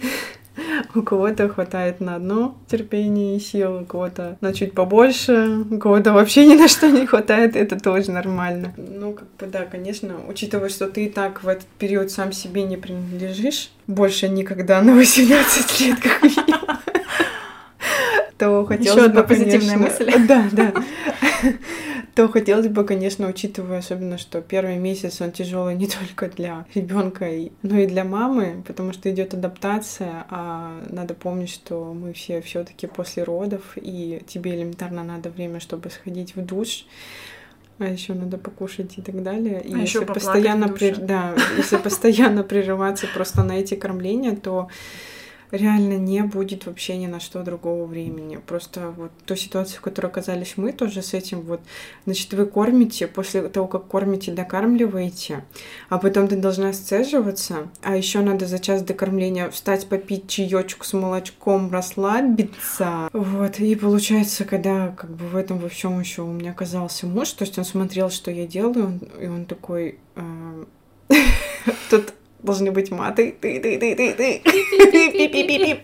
У 0.94 1.02
кого-то 1.02 1.48
хватает 1.48 2.00
на 2.00 2.16
одно 2.16 2.56
терпение 2.68 3.36
и 3.36 3.40
сил, 3.40 3.82
у 3.82 3.84
кого-то 3.84 4.36
на 4.40 4.52
чуть 4.52 4.74
побольше, 4.74 5.64
у 5.70 5.78
кого-то 5.78 6.12
вообще 6.12 6.46
ни 6.46 6.54
на 6.54 6.68
что 6.68 6.90
не 6.90 7.06
хватает, 7.06 7.56
это 7.56 7.78
тоже 7.78 8.10
нормально. 8.10 8.74
Ну, 8.76 9.12
как 9.12 9.28
бы 9.38 9.46
да, 9.46 9.64
конечно, 9.64 10.14
учитывая, 10.28 10.68
что 10.68 10.88
ты 10.88 11.06
и 11.06 11.08
так 11.08 11.42
в 11.42 11.48
этот 11.48 11.66
период 11.78 12.10
сам 12.10 12.32
себе 12.32 12.64
не 12.64 12.76
принадлежишь, 12.76 13.70
больше 13.86 14.28
никогда 14.28 14.80
на 14.82 14.94
18 14.94 15.80
лет, 15.80 15.98
как 16.00 16.22
минимум, 16.22 16.61
то 18.42 18.64
хотелось 18.64 18.96
Еще 18.96 19.06
одна 19.06 19.22
позитивная 19.22 19.76
мысль. 19.76 20.12
Да, 20.26 20.48
да 20.50 20.72
то 22.14 22.28
хотелось 22.28 22.66
бы, 22.66 22.84
конечно, 22.84 23.28
учитывая 23.28 23.78
особенно, 23.78 24.18
что 24.18 24.42
первый 24.42 24.78
месяц 24.78 25.20
он 25.20 25.30
тяжелый 25.30 25.76
не 25.76 25.86
только 26.08 26.28
для 26.28 26.66
ребенка, 26.74 27.30
но 27.62 27.78
и 27.78 27.86
для 27.86 28.04
мамы, 28.04 28.64
потому 28.66 28.92
что 28.92 29.08
идет 29.10 29.32
адаптация, 29.34 30.26
а 30.28 30.80
надо 30.90 31.14
помнить, 31.14 31.50
что 31.50 31.94
мы 31.94 32.12
все 32.12 32.40
все-таки 32.40 32.88
после 32.88 33.22
родов, 33.22 33.62
и 33.76 34.20
тебе 34.26 34.56
элементарно 34.56 35.04
надо 35.04 35.30
время, 35.30 35.60
чтобы 35.60 35.90
сходить 35.90 36.34
в 36.34 36.44
душ, 36.44 36.84
а 37.78 37.84
еще 37.84 38.12
надо 38.12 38.38
покушать 38.38 38.98
и 38.98 39.02
так 39.02 39.22
далее. 39.22 39.62
И 39.62 39.72
а 39.72 39.78
если 39.78 40.04
постоянно, 40.04 40.68
при... 40.68 40.90
да, 40.90 41.34
если 41.56 41.76
постоянно 41.76 42.42
прерываться 42.42 43.06
просто 43.14 43.44
на 43.44 43.52
эти 43.52 43.74
кормления, 43.74 44.34
то 44.34 44.68
реально 45.52 45.98
не 45.98 46.22
будет 46.22 46.66
вообще 46.66 46.96
ни 46.96 47.06
на 47.06 47.20
что 47.20 47.42
другого 47.42 47.84
времени. 47.84 48.40
Просто 48.44 48.92
вот 48.96 49.12
ту 49.26 49.36
ситуацию, 49.36 49.78
в 49.78 49.82
которой 49.82 50.06
оказались 50.06 50.54
мы, 50.56 50.72
тоже 50.72 51.02
с 51.02 51.12
этим 51.14 51.42
вот, 51.42 51.60
значит, 52.06 52.32
вы 52.32 52.46
кормите, 52.46 53.06
после 53.06 53.42
того, 53.48 53.68
как 53.68 53.86
кормите, 53.86 54.32
докармливаете, 54.32 55.44
а 55.90 55.98
потом 55.98 56.26
ты 56.26 56.36
должна 56.36 56.72
сцеживаться, 56.72 57.68
а 57.82 57.96
еще 57.96 58.20
надо 58.20 58.46
за 58.46 58.58
час 58.58 58.82
до 58.82 58.94
кормления 58.94 59.50
встать, 59.50 59.86
попить 59.86 60.28
чаечку 60.28 60.86
с 60.86 60.94
молочком, 60.94 61.70
расслабиться. 61.70 63.10
Вот, 63.12 63.60
и 63.60 63.76
получается, 63.76 64.44
когда 64.44 64.88
как 64.88 65.10
бы 65.10 65.26
в 65.26 65.36
этом 65.36 65.58
во 65.58 65.68
всем 65.68 66.00
еще 66.00 66.22
у 66.22 66.32
меня 66.32 66.52
оказался 66.52 67.06
муж, 67.06 67.30
то 67.32 67.44
есть 67.44 67.58
он 67.58 67.64
смотрел, 67.64 68.10
что 68.10 68.30
я 68.30 68.46
делаю, 68.46 68.98
и 69.20 69.26
он 69.26 69.44
такой... 69.44 69.98
«Э, 71.08 71.70
тут 71.90 72.14
должны 72.42 72.70
быть 72.70 72.90
маты. 72.90 73.34
Ты, 73.40 73.60
ты, 73.60 73.78
ты, 73.78 73.94
ты, 73.94 74.12
ты. 74.14 75.80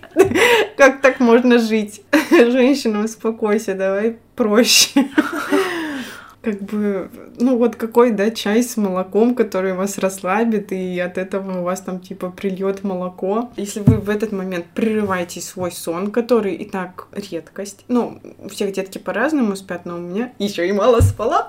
Как 0.76 1.00
так 1.00 1.20
можно 1.20 1.58
жить? 1.58 2.02
Женщина, 2.30 3.04
успокойся, 3.04 3.74
давай 3.74 4.18
проще. 4.34 5.06
Как 6.40 6.62
бы, 6.62 7.10
ну 7.40 7.58
вот 7.58 7.74
какой, 7.74 8.12
да, 8.12 8.30
чай 8.30 8.62
с 8.62 8.76
молоком, 8.76 9.34
который 9.34 9.74
вас 9.74 9.98
расслабит, 9.98 10.70
и 10.72 10.98
от 11.00 11.18
этого 11.18 11.60
у 11.60 11.64
вас 11.64 11.80
там 11.80 11.98
типа 11.98 12.30
прильет 12.30 12.84
молоко. 12.84 13.50
Если 13.56 13.80
вы 13.80 13.96
в 13.96 14.08
этот 14.08 14.30
момент 14.30 14.66
прерываете 14.72 15.40
свой 15.40 15.72
сон, 15.72 16.12
который 16.12 16.54
и 16.54 16.64
так 16.64 17.08
редкость, 17.12 17.84
ну, 17.88 18.20
у 18.38 18.48
всех 18.48 18.72
детки 18.72 18.98
по-разному 18.98 19.56
спят, 19.56 19.84
но 19.84 19.96
у 19.96 19.98
меня 19.98 20.32
еще 20.38 20.66
и 20.68 20.72
мало 20.72 21.00
спала. 21.00 21.48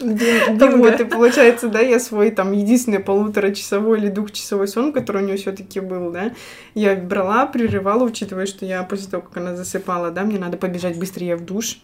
Вот, 0.00 1.00
и 1.00 1.04
получается, 1.04 1.68
да, 1.68 1.80
я 1.80 1.98
свой 1.98 2.30
там 2.30 2.52
единственный 2.52 3.00
полуторачасовой 3.00 3.98
или 3.98 4.08
двухчасовой 4.08 4.68
сон, 4.68 4.92
который 4.92 5.22
у 5.22 5.26
нее 5.26 5.36
все 5.36 5.52
таки 5.52 5.80
был, 5.80 6.10
да, 6.10 6.32
я 6.74 6.94
брала, 6.94 7.46
прерывала, 7.46 8.04
учитывая, 8.04 8.46
что 8.46 8.66
я 8.66 8.82
после 8.82 9.10
того, 9.10 9.22
как 9.22 9.36
она 9.36 9.56
засыпала, 9.56 10.10
да, 10.10 10.22
мне 10.22 10.38
надо 10.38 10.56
побежать 10.56 10.98
быстрее 10.98 11.36
в 11.36 11.44
душ, 11.44 11.78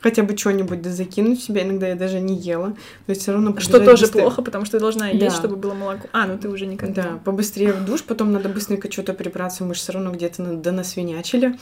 хотя 0.00 0.22
бы 0.22 0.36
что-нибудь 0.36 0.82
да 0.82 0.90
закинуть 0.90 1.40
в 1.40 1.42
себя, 1.44 1.62
иногда 1.62 1.88
я 1.88 1.94
даже 1.94 2.20
не 2.20 2.36
ела, 2.36 2.76
но 3.06 3.14
все 3.14 3.32
равно 3.32 3.58
Что 3.58 3.80
тоже 3.80 4.02
быстрее. 4.04 4.22
плохо, 4.22 4.42
потому 4.42 4.64
что 4.64 4.78
ты 4.78 4.80
должна 4.80 5.08
есть, 5.08 5.20
да. 5.20 5.30
чтобы 5.30 5.56
было 5.56 5.74
молоко. 5.74 6.08
А, 6.12 6.26
ну 6.26 6.38
ты 6.38 6.48
уже 6.48 6.66
никогда. 6.66 7.02
Да, 7.02 7.20
побыстрее 7.24 7.72
в 7.72 7.84
душ, 7.84 8.02
потом 8.02 8.32
надо 8.32 8.48
быстренько 8.48 8.90
что-то 8.90 9.14
прибраться, 9.14 9.64
мы 9.64 9.74
же 9.74 9.80
все 9.80 9.92
равно 9.92 10.12
где-то 10.12 10.42
да 10.44 10.72
насвинячили. 10.72 11.58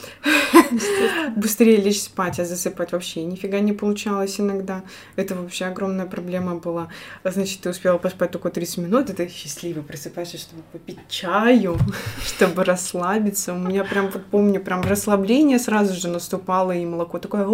Быстрее 1.36 1.76
лечь 1.76 2.02
спать, 2.02 2.38
а 2.40 2.44
засыпать 2.44 2.92
вообще 2.92 3.24
нифига 3.24 3.60
не 3.60 3.72
получалось 3.72 4.38
иногда. 4.40 4.82
Это 5.16 5.34
вообще 5.34 5.64
огромная 5.94 6.06
проблема 6.06 6.56
была. 6.56 6.88
Значит, 7.24 7.60
ты 7.60 7.70
успела 7.70 7.98
поспать 7.98 8.30
только 8.30 8.50
30 8.50 8.78
минут, 8.78 9.10
и 9.10 9.12
ты 9.12 9.28
счастливо 9.28 9.82
просыпаешься, 9.82 10.38
чтобы 10.38 10.62
попить 10.72 10.98
чаю, 11.08 11.78
чтобы 12.24 12.64
расслабиться. 12.64 13.54
У 13.54 13.58
меня 13.58 13.84
прям, 13.84 14.10
вот 14.10 14.24
помню, 14.26 14.60
прям 14.60 14.82
расслабление 14.82 15.58
сразу 15.58 15.94
же 15.94 16.08
наступало, 16.08 16.72
и 16.72 16.84
молоко 16.84 17.18
такое... 17.18 17.44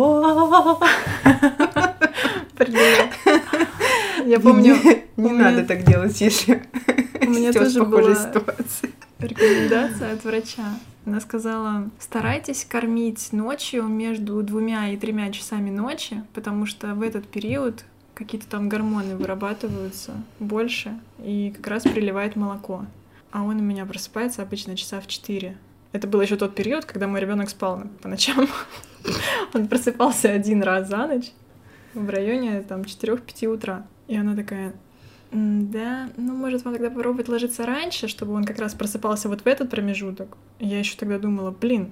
Привет. 2.57 3.11
Я 4.27 4.41
помню... 4.41 4.77
Не 5.17 5.33
надо 5.33 5.65
так 5.65 5.85
делать, 5.85 6.21
если 6.21 6.63
у 7.21 7.31
меня 7.31 7.53
тоже 7.53 7.85
была 7.85 8.15
рекомендация 9.19 10.15
от 10.15 10.25
врача. 10.25 10.79
Она 11.07 11.21
сказала, 11.21 11.91
старайтесь 11.99 12.67
кормить 12.69 13.33
ночью 13.33 13.85
между 13.85 14.43
двумя 14.43 14.91
и 14.91 14.97
тремя 14.97 15.31
часами 15.33 15.71
ночи, 15.71 16.23
потому 16.35 16.67
что 16.67 16.95
в 16.95 17.03
этот 17.03 17.27
период 17.27 17.85
какие-то 18.21 18.47
там 18.47 18.69
гормоны 18.69 19.17
вырабатываются 19.17 20.13
больше, 20.39 20.99
и 21.19 21.53
как 21.57 21.67
раз 21.67 21.85
приливает 21.85 22.37
молоко. 22.37 22.85
А 23.33 23.43
он 23.43 23.57
у 23.57 23.63
меня 23.63 23.87
просыпается 23.87 24.43
обычно 24.43 24.77
часа 24.77 25.01
в 25.01 25.07
4. 25.07 25.57
Это 25.93 26.07
был 26.07 26.21
еще 26.21 26.37
тот 26.37 26.55
период, 26.55 26.85
когда 26.85 27.09
мой 27.09 27.21
ребенок 27.21 27.49
спал 27.49 27.85
по 28.03 28.09
ночам. 28.09 28.47
Он 29.55 29.67
просыпался 29.67 30.31
один 30.31 30.63
раз 30.63 30.89
за 30.89 31.07
ночь 31.07 31.33
в 31.95 32.09
районе 32.09 32.63
там 32.63 32.83
4-5 32.83 33.47
утра. 33.47 33.87
И 34.07 34.17
она 34.17 34.37
такая, 34.37 34.75
да, 35.33 36.11
ну, 36.17 36.35
может, 36.35 36.65
вам 36.65 36.75
тогда 36.75 36.91
попробовать 36.91 37.29
ложиться 37.29 37.67
раньше, 37.67 38.07
чтобы 38.07 38.35
он 38.35 38.45
как 38.45 38.59
раз 38.59 38.75
просыпался 38.75 39.29
вот 39.29 39.41
в 39.41 39.47
этот 39.47 39.71
промежуток. 39.71 40.37
Я 40.59 40.79
еще 40.79 40.97
тогда 40.97 41.19
думала, 41.19 41.51
блин, 41.51 41.91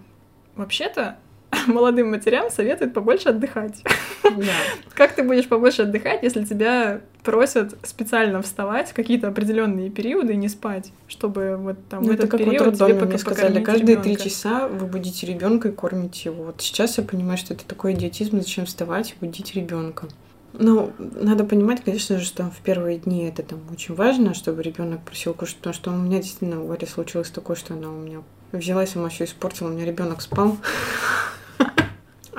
вообще-то 0.55 1.18
молодым 1.67 2.11
матерям 2.11 2.51
советуют 2.51 2.95
побольше 2.95 3.31
отдыхать. 3.31 3.83
Да. 4.23 4.53
Как 4.95 5.15
ты 5.15 5.23
будешь 5.23 5.49
побольше 5.49 5.83
отдыхать, 5.83 6.23
если 6.23 6.45
тебя 6.45 7.01
просят 7.23 7.75
специально 7.87 8.41
вставать 8.43 8.91
в 8.91 8.95
какие-то 8.95 9.29
определенные 9.29 9.91
периоды 9.91 10.35
и 10.35 10.37
не 10.37 10.49
спать, 10.49 10.93
чтобы 11.07 11.57
вот 11.57 11.77
там 11.89 12.03
ну, 12.03 12.09
в 12.09 12.13
этот 12.13 12.31
как 12.31 12.41
период 12.41 12.67
вот 12.67 12.75
тебе 12.75 12.95
мне 13.05 13.19
сказали, 13.19 13.63
каждые 13.63 13.99
три 13.99 14.17
часа 14.17 14.69
вы 14.69 14.87
будите 14.87 15.27
ребенка 15.27 15.69
и 15.69 15.73
кормите 15.73 16.31
его. 16.31 16.45
Вот 16.45 16.61
сейчас 16.61 16.99
я 16.99 17.05
понимаю, 17.05 17.39
что 17.39 17.55
это 17.55 17.65
такой 17.65 17.93
идиотизм, 17.93 18.39
зачем 18.39 18.67
вставать 18.67 19.13
и 19.13 19.25
будить 19.25 19.55
ребенка. 19.55 20.09
Ну, 20.55 20.93
надо 20.99 21.45
понимать, 21.45 21.85
конечно 21.85 22.19
же, 22.19 22.25
что 22.25 22.45
в 22.45 22.61
первые 22.63 22.99
дни 22.99 23.25
это 23.25 23.43
там 23.43 23.61
очень 23.71 23.95
важно, 23.95 24.33
чтобы 24.33 24.63
ребенок 24.63 25.03
просил 25.03 25.35
кушать, 25.35 25.57
потому 25.57 25.75
что 25.75 25.91
у 25.91 25.97
меня 25.97 26.19
действительно 26.19 26.63
у 26.63 26.69
Вари 26.69 26.87
случилось 26.87 27.31
такое, 27.31 27.55
что 27.55 27.75
она 27.75 27.91
у 27.91 27.97
меня 27.97 28.23
взялась, 28.53 28.91
сама 28.91 29.09
все 29.09 29.25
испортила, 29.25 29.69
у 29.69 29.73
меня 29.73 29.85
ребенок 29.85 30.23
спал. 30.23 30.57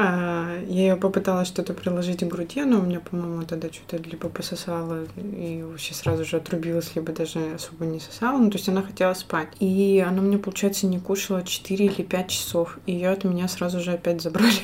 А, 0.01 0.57
я 0.70 0.84
ее 0.84 0.95
попыталась 0.95 1.49
что-то 1.49 1.74
приложить 1.74 2.22
к 2.22 2.24
груди, 2.24 2.64
но 2.64 2.80
у 2.80 2.84
меня, 2.84 3.01
по-моему, 3.01 3.43
тогда 3.43 3.68
что-то 3.68 3.97
либо 3.97 4.30
пососала 4.30 5.03
и 5.18 5.62
вообще 5.62 5.93
сразу 5.93 6.24
же 6.24 6.38
отрубилась, 6.38 6.95
либо 6.95 7.12
даже 7.12 7.55
особо 7.55 7.84
не 7.84 7.99
сосала. 7.99 8.38
Ну, 8.38 8.49
то 8.49 8.55
есть 8.55 8.70
она 8.70 8.82
хотела 8.82 9.14
спать. 9.14 9.49
И 9.60 10.01
она 10.07 10.22
мне, 10.22 10.38
получается, 10.38 10.88
не 10.88 11.01
кушала 11.01 11.43
4 11.43 11.86
или 11.86 12.01
5 12.01 12.30
часов. 12.30 12.80
И 12.86 12.93
ее 12.93 13.10
от 13.10 13.26
меня 13.26 13.49
сразу 13.49 13.82
же 13.82 13.91
опять 13.91 14.22
забрали. 14.22 14.62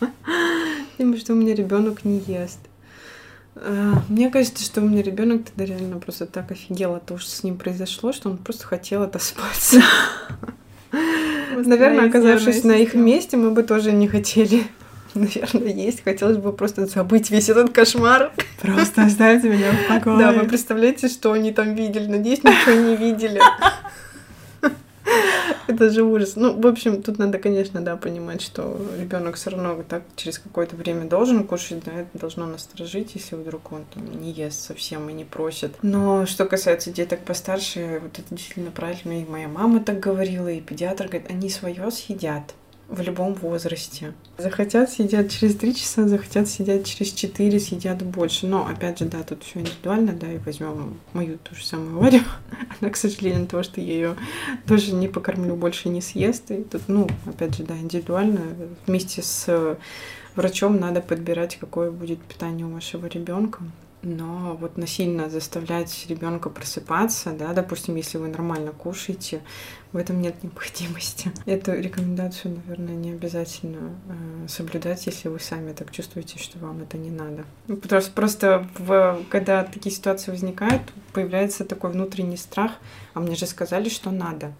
Потому 0.96 1.18
что 1.18 1.34
у 1.34 1.36
меня 1.36 1.54
ребенок 1.54 2.06
не 2.06 2.20
ест. 2.20 2.60
А, 3.56 4.02
мне 4.08 4.30
кажется, 4.30 4.64
что 4.64 4.80
у 4.80 4.88
меня 4.88 5.02
ребенок 5.02 5.44
тогда 5.44 5.66
реально 5.66 6.00
просто 6.00 6.24
так 6.24 6.50
офигел 6.50 6.94
от 6.94 7.04
того, 7.04 7.20
что 7.20 7.30
с 7.30 7.42
ним 7.42 7.58
произошло, 7.58 8.14
что 8.14 8.30
он 8.30 8.38
просто 8.38 8.64
хотел 8.64 9.02
отоспаться. 9.02 9.82
Наверное, 11.56 12.08
оказавшись 12.08 12.64
на 12.64 12.72
их 12.72 12.94
месте, 12.94 13.36
мы 13.36 13.50
бы 13.50 13.62
тоже 13.62 13.92
не 13.92 14.08
хотели 14.08 14.64
наверное, 15.14 15.72
есть. 15.72 16.02
Хотелось 16.02 16.38
бы 16.38 16.52
просто 16.52 16.86
забыть 16.86 17.30
весь 17.30 17.48
этот 17.48 17.70
кошмар. 17.70 18.32
Просто 18.60 19.04
оставить 19.04 19.44
меня 19.44 19.72
в 19.72 19.88
покое. 19.88 20.18
Да, 20.18 20.32
вы 20.32 20.46
представляете, 20.46 21.08
что 21.08 21.32
они 21.32 21.52
там 21.52 21.74
видели? 21.74 22.06
Надеюсь, 22.06 22.42
ничего 22.42 22.74
не 22.74 22.96
видели. 22.96 23.40
Это 25.66 25.90
же 25.90 26.02
ужас. 26.02 26.36
Ну, 26.36 26.60
в 26.60 26.66
общем, 26.66 27.02
тут 27.02 27.18
надо, 27.18 27.38
конечно, 27.38 27.80
да, 27.80 27.96
понимать, 27.96 28.42
что 28.42 28.80
ребенок 28.98 29.36
все 29.36 29.50
равно 29.50 29.82
так 29.88 30.02
через 30.16 30.38
какое-то 30.38 30.76
время 30.76 31.06
должен 31.06 31.44
кушать, 31.44 31.84
да, 31.84 31.92
это 31.92 32.18
должно 32.18 32.46
насторожить, 32.46 33.14
если 33.14 33.36
вдруг 33.36 33.72
он 33.72 33.84
там 33.92 34.20
не 34.20 34.30
ест 34.30 34.60
совсем 34.60 35.08
и 35.08 35.12
не 35.12 35.24
просит. 35.24 35.74
Но 35.82 36.26
что 36.26 36.44
касается 36.44 36.90
деток 36.90 37.20
постарше, 37.20 38.00
вот 38.02 38.18
это 38.18 38.34
действительно 38.34 38.70
правильно, 38.70 39.20
и 39.20 39.24
моя 39.24 39.48
мама 39.48 39.80
так 39.80 40.00
говорила, 40.00 40.48
и 40.48 40.60
педиатр 40.60 41.06
говорит, 41.06 41.30
они 41.30 41.50
свое 41.50 41.90
съедят 41.90 42.54
в 42.88 43.00
любом 43.00 43.34
возрасте. 43.34 44.12
Захотят 44.38 44.90
сидят 44.90 45.30
через 45.30 45.56
три 45.56 45.74
часа, 45.74 46.06
захотят 46.06 46.48
сидят 46.48 46.84
через 46.84 47.12
четыре, 47.12 47.58
сидят 47.58 48.02
больше. 48.02 48.46
Но 48.46 48.66
опять 48.66 48.98
же, 48.98 49.06
да, 49.06 49.22
тут 49.22 49.42
все 49.42 49.60
индивидуально, 49.60 50.12
да, 50.12 50.30
и 50.30 50.38
возьмем 50.38 50.98
мою 51.12 51.38
ту 51.38 51.54
же 51.54 51.64
самую 51.64 51.98
Варю. 51.98 52.20
Она, 52.80 52.90
к 52.90 52.96
сожалению, 52.96 53.46
то, 53.46 53.62
что 53.62 53.80
я 53.80 53.92
ее 53.92 54.16
тоже 54.66 54.92
не 54.92 55.08
покормлю, 55.08 55.56
больше 55.56 55.88
не 55.88 56.00
съест. 56.00 56.50
И 56.50 56.62
тут, 56.62 56.82
ну, 56.88 57.08
опять 57.26 57.56
же, 57.56 57.64
да, 57.64 57.76
индивидуально. 57.76 58.40
Вместе 58.86 59.22
с 59.22 59.78
врачом 60.36 60.78
надо 60.78 61.00
подбирать, 61.00 61.56
какое 61.56 61.90
будет 61.90 62.20
питание 62.20 62.66
у 62.66 62.70
вашего 62.70 63.06
ребенка. 63.06 63.60
Но 64.04 64.56
вот 64.60 64.76
насильно 64.76 65.30
заставлять 65.30 66.06
ребенка 66.08 66.50
просыпаться, 66.50 67.32
да, 67.32 67.54
допустим, 67.54 67.96
если 67.96 68.18
вы 68.18 68.28
нормально 68.28 68.72
кушаете, 68.72 69.40
в 69.92 69.96
этом 69.96 70.20
нет 70.20 70.42
необходимости. 70.42 71.32
Эту 71.46 71.72
рекомендацию, 71.72 72.56
наверное, 72.56 72.94
не 72.94 73.12
обязательно 73.12 73.94
э, 74.08 74.48
соблюдать, 74.48 75.06
если 75.06 75.28
вы 75.28 75.40
сами 75.40 75.72
так 75.72 75.90
чувствуете, 75.90 76.38
что 76.38 76.58
вам 76.58 76.82
это 76.82 76.98
не 76.98 77.10
надо. 77.10 77.44
Ну, 77.66 77.76
потому 77.78 78.02
что 78.02 78.12
просто 78.12 78.68
в, 78.76 79.22
когда 79.30 79.64
такие 79.64 79.94
ситуации 79.94 80.30
возникают, 80.30 80.82
появляется 81.14 81.64
такой 81.64 81.90
внутренний 81.90 82.36
страх, 82.36 82.72
а 83.14 83.20
мне 83.20 83.36
же 83.36 83.46
сказали, 83.46 83.88
что 83.88 84.10
надо 84.10 84.52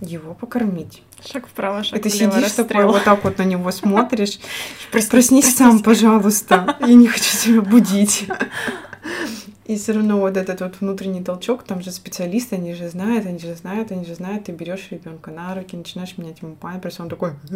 его 0.00 0.34
покормить. 0.34 1.02
Шаг 1.24 1.46
вправо, 1.46 1.84
шаг 1.84 1.98
Это 1.98 2.08
влево, 2.08 2.32
сидишь 2.32 2.52
такой, 2.52 2.84
вот 2.84 3.04
так 3.04 3.22
вот 3.24 3.38
на 3.38 3.44
него 3.44 3.70
смотришь. 3.70 4.38
Проснись, 4.90 5.10
проснись 5.10 5.56
сам, 5.56 5.80
пожалуйста. 5.80 6.76
Я 6.80 6.94
не 6.94 7.06
хочу 7.06 7.36
тебя 7.36 7.60
будить. 7.70 8.26
И 9.66 9.76
все 9.76 9.92
равно 9.92 10.18
вот 10.18 10.36
этот 10.36 10.60
вот 10.60 10.80
внутренний 10.80 11.22
толчок, 11.22 11.62
там 11.62 11.82
же 11.82 11.92
специалисты, 11.92 12.56
они 12.56 12.74
же 12.74 12.88
знают, 12.88 13.26
они 13.26 13.38
же 13.38 13.54
знают, 13.54 13.92
они 13.92 14.04
же 14.04 14.14
знают, 14.16 14.44
ты 14.44 14.52
берешь 14.52 14.88
ребенка 14.90 15.30
на 15.30 15.54
руки, 15.54 15.76
начинаешь 15.76 16.18
менять 16.18 16.42
ему 16.42 16.56
памперс, 16.56 16.98
он 16.98 17.08
такой, 17.08 17.30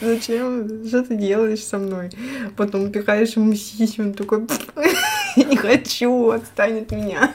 зачем, 0.00 0.86
что 0.86 1.04
ты 1.04 1.16
делаешь 1.16 1.62
со 1.62 1.78
мной? 1.78 2.10
Потом 2.56 2.90
пихаешь 2.90 3.36
ему 3.36 3.54
сиси, 3.54 4.00
он 4.00 4.14
такой, 4.14 4.46
не 5.36 5.56
хочу, 5.56 6.30
отстань 6.30 6.78
от 6.80 6.90
меня. 6.90 7.34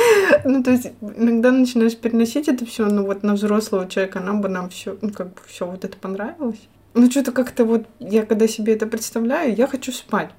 Ну, 0.44 0.62
то 0.62 0.70
есть 0.70 0.92
иногда 1.00 1.50
начинаешь 1.50 1.96
переносить 1.96 2.48
это 2.48 2.64
все, 2.64 2.86
ну 2.86 3.04
вот 3.04 3.22
на 3.22 3.34
взрослого 3.34 3.88
человека 3.88 4.20
нам 4.20 4.40
бы 4.40 4.48
нам 4.48 4.70
все, 4.70 4.96
ну 5.00 5.10
как 5.10 5.28
бы 5.28 5.40
все 5.46 5.66
вот 5.66 5.84
это 5.84 5.96
понравилось. 5.96 6.60
Ну 6.94 7.10
что-то 7.10 7.32
как-то 7.32 7.64
вот 7.64 7.86
я 7.98 8.24
когда 8.24 8.48
себе 8.48 8.74
это 8.74 8.86
представляю, 8.86 9.54
я 9.54 9.66
хочу 9.66 9.92
спать. 9.92 10.30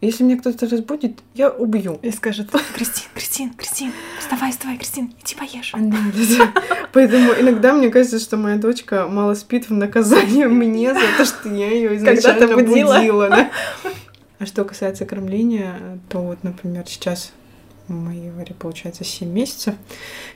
Если 0.00 0.24
меня 0.24 0.38
кто-то 0.38 0.66
разбудит, 0.66 1.18
я 1.34 1.50
убью. 1.50 1.98
И 2.00 2.10
скажет, 2.10 2.48
Кристин, 2.74 3.04
Кристин, 3.14 3.52
Кристин, 3.52 3.92
вставай, 4.18 4.50
вставай, 4.50 4.78
Кристин, 4.78 5.12
иди 5.22 5.34
поешь. 5.34 5.74
Да. 5.74 6.52
Поэтому 6.94 7.32
иногда 7.38 7.74
мне 7.74 7.90
кажется, 7.90 8.18
что 8.18 8.38
моя 8.38 8.56
дочка 8.56 9.06
мало 9.06 9.34
спит 9.34 9.68
в 9.68 9.74
наказание 9.74 10.48
мне 10.48 10.94
за 10.94 11.00
то, 11.18 11.24
что 11.26 11.50
я 11.50 11.70
ее 11.70 11.96
изначально 11.96 12.56
будила. 12.56 12.96
будила 12.96 13.28
да? 13.28 13.50
А 14.38 14.46
что 14.46 14.64
касается 14.64 15.04
кормления, 15.04 16.00
то 16.08 16.20
вот, 16.20 16.44
например, 16.44 16.84
сейчас 16.86 17.32
моей 17.94 18.30
Варе 18.30 18.54
получается 18.54 19.04
7 19.04 19.28
месяцев. 19.28 19.74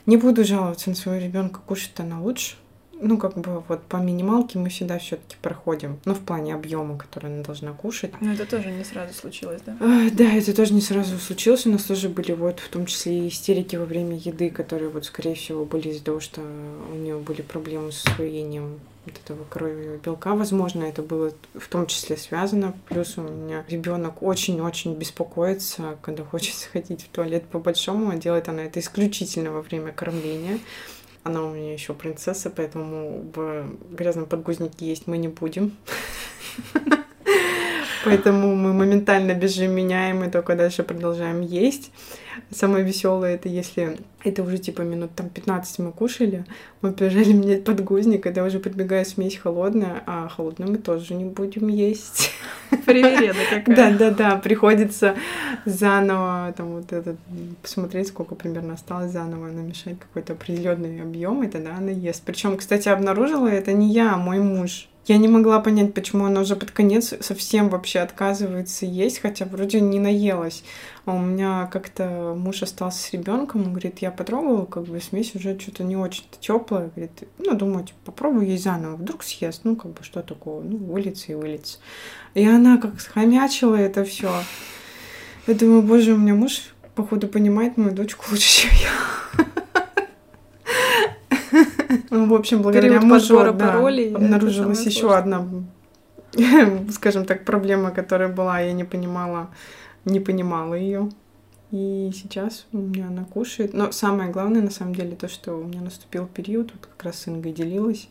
Не 0.06 0.16
буду 0.16 0.44
жаловаться 0.44 0.90
на 0.90 0.96
своего 0.96 1.24
ребенка, 1.24 1.60
кушать 1.64 1.98
она 1.98 2.20
лучше 2.20 2.56
ну, 3.04 3.18
как 3.18 3.36
бы 3.36 3.62
вот 3.68 3.82
по 3.82 3.96
минималке 3.96 4.58
мы 4.58 4.68
всегда 4.68 4.98
все-таки 4.98 5.36
проходим, 5.42 5.98
ну, 6.04 6.14
в 6.14 6.20
плане 6.20 6.54
объема, 6.54 6.96
который 6.96 7.32
она 7.32 7.42
должна 7.42 7.72
кушать. 7.72 8.12
Но 8.20 8.32
это 8.32 8.46
тоже 8.46 8.70
не 8.70 8.84
сразу 8.84 9.14
случилось, 9.14 9.60
да? 9.64 9.76
А, 9.80 10.10
да, 10.10 10.32
это 10.32 10.54
тоже 10.54 10.74
не 10.74 10.80
сразу 10.80 11.18
случилось. 11.18 11.66
У 11.66 11.70
нас 11.70 11.84
тоже 11.84 12.08
были 12.08 12.32
вот 12.32 12.60
в 12.60 12.68
том 12.68 12.86
числе 12.86 13.26
и 13.26 13.28
истерики 13.28 13.76
во 13.76 13.84
время 13.84 14.16
еды, 14.16 14.50
которые 14.50 14.90
вот, 14.90 15.04
скорее 15.04 15.34
всего, 15.34 15.64
были 15.64 15.88
из-за 15.88 16.04
того, 16.04 16.20
что 16.20 16.40
у 16.40 16.96
нее 16.96 17.18
были 17.18 17.42
проблемы 17.42 17.92
с 17.92 18.04
усвоением 18.04 18.80
вот 19.06 19.14
этого 19.22 19.44
коровьего 19.44 19.96
белка. 19.96 20.34
Возможно, 20.34 20.84
это 20.84 21.02
было 21.02 21.32
в 21.54 21.68
том 21.68 21.86
числе 21.86 22.16
связано. 22.16 22.74
Плюс 22.88 23.18
у 23.18 23.22
меня 23.22 23.64
ребенок 23.68 24.22
очень-очень 24.22 24.94
беспокоится, 24.94 25.98
когда 26.02 26.24
хочет 26.24 26.54
сходить 26.54 27.02
в 27.02 27.08
туалет 27.08 27.44
по-большому, 27.44 28.10
а 28.10 28.16
делает 28.16 28.48
она 28.48 28.64
это 28.64 28.80
исключительно 28.80 29.50
во 29.50 29.62
время 29.62 29.92
кормления. 29.92 30.58
Она 31.24 31.42
у 31.42 31.52
меня 31.52 31.72
еще 31.72 31.94
принцесса, 31.94 32.50
поэтому 32.50 33.30
в 33.34 33.94
грязном 33.94 34.26
подгузнике 34.26 34.86
есть 34.86 35.06
мы 35.06 35.18
не 35.18 35.28
будем. 35.28 35.76
Поэтому 38.04 38.54
мы 38.54 38.72
моментально 38.72 39.34
бежим, 39.34 39.72
меняем 39.72 40.24
и 40.24 40.30
только 40.30 40.54
дальше 40.54 40.82
продолжаем 40.82 41.40
есть. 41.40 41.90
Самое 42.50 42.84
веселое 42.84 43.34
это 43.34 43.48
если 43.48 43.98
это 44.24 44.42
уже 44.42 44.58
типа 44.58 44.82
минут 44.82 45.14
там 45.14 45.28
15 45.28 45.78
мы 45.80 45.92
кушали, 45.92 46.44
мы 46.80 46.92
побежали 46.92 47.32
менять 47.32 47.64
подгузник, 47.64 48.22
когда 48.22 48.44
уже 48.44 48.58
подбегает 48.58 49.06
смесь 49.06 49.36
холодная, 49.36 50.02
а 50.06 50.28
холодную 50.28 50.72
мы 50.72 50.78
тоже 50.78 51.14
не 51.14 51.24
будем 51.24 51.68
есть. 51.68 52.30
Привереда 52.86 53.38
какая. 53.50 53.76
Да, 53.76 53.90
да, 53.90 54.10
да, 54.10 54.36
приходится 54.36 55.14
заново 55.64 56.52
там 56.56 56.74
вот 56.74 56.92
этот 56.92 57.16
посмотреть, 57.62 58.08
сколько 58.08 58.34
примерно 58.34 58.74
осталось 58.74 59.12
заново 59.12 59.46
намешать 59.48 59.98
какой-то 59.98 60.32
определенный 60.32 61.02
объем, 61.02 61.42
и 61.42 61.48
тогда 61.48 61.76
она 61.76 61.90
ест. 61.90 62.22
Причем, 62.24 62.56
кстати, 62.56 62.88
обнаружила 62.88 63.48
это 63.48 63.72
не 63.72 63.92
я, 63.92 64.14
а 64.14 64.16
мой 64.16 64.40
муж 64.40 64.88
Я 65.06 65.18
не 65.18 65.28
могла 65.28 65.60
понять, 65.60 65.92
почему 65.92 66.24
она 66.24 66.40
уже 66.40 66.56
под 66.56 66.70
конец 66.70 67.12
совсем 67.20 67.68
вообще 67.68 67.98
отказывается 67.98 68.86
есть, 68.86 69.18
хотя 69.18 69.44
вроде 69.44 69.80
не 69.80 69.98
наелась. 69.98 70.64
А 71.04 71.14
у 71.14 71.18
меня 71.18 71.68
как-то 71.70 72.34
муж 72.34 72.62
остался 72.62 73.02
с 73.02 73.12
ребенком, 73.12 73.64
он 73.64 73.70
говорит, 73.72 73.98
я 73.98 74.10
потрогала, 74.10 74.64
как 74.64 74.84
бы 74.84 74.98
смесь 75.02 75.34
уже 75.34 75.58
что-то 75.60 75.84
не 75.84 75.96
очень-то 75.96 76.38
теплая. 76.40 76.90
Говорит, 76.94 77.24
ну, 77.38 77.54
думаю, 77.54 77.84
типа, 77.84 77.98
попробую 78.06 78.46
есть 78.46 78.64
заново, 78.64 78.96
вдруг 78.96 79.22
съест, 79.22 79.60
ну, 79.64 79.76
как 79.76 79.92
бы, 79.92 80.02
что 80.02 80.22
такого, 80.22 80.62
ну, 80.62 80.78
вылиться 80.78 81.32
и 81.32 81.34
вылиться. 81.34 81.78
И 82.32 82.46
она 82.46 82.78
как 82.78 82.98
схомячила 82.98 83.76
это 83.76 84.04
все. 84.04 84.32
Я 85.46 85.54
думаю, 85.54 85.82
боже, 85.82 86.14
у 86.14 86.16
меня 86.16 86.34
муж, 86.34 86.74
походу, 86.94 87.28
понимает 87.28 87.76
мою 87.76 87.94
дочку 87.94 88.24
лучше, 88.30 88.62
чем 88.62 88.70
я. 88.80 89.83
Ну, 92.10 92.26
в 92.26 92.34
общем, 92.34 92.62
благодаря 92.62 93.00
мужу 93.00 93.36
да, 93.36 93.52
паролей 93.52 94.14
обнаружилась 94.14 94.84
еще 94.86 95.14
одна, 95.14 95.46
скажем 96.92 97.24
так, 97.24 97.44
проблема, 97.44 97.90
которая 97.90 98.28
была, 98.28 98.60
я 98.60 98.72
не 98.72 98.84
понимала, 98.84 99.50
не 100.04 100.20
понимала 100.20 100.74
ее. 100.74 101.10
И 101.70 102.12
сейчас 102.14 102.66
у 102.72 102.78
меня 102.78 103.08
она 103.08 103.24
кушает. 103.24 103.74
Но 103.74 103.90
самое 103.90 104.30
главное, 104.30 104.62
на 104.62 104.70
самом 104.70 104.94
деле, 104.94 105.16
то, 105.16 105.28
что 105.28 105.54
у 105.54 105.64
меня 105.64 105.80
наступил 105.80 106.26
период, 106.26 106.70
вот 106.72 106.86
как 106.86 107.04
раз 107.04 107.20
с 107.20 107.28
Ингой 107.28 107.52
делилась, 107.52 108.08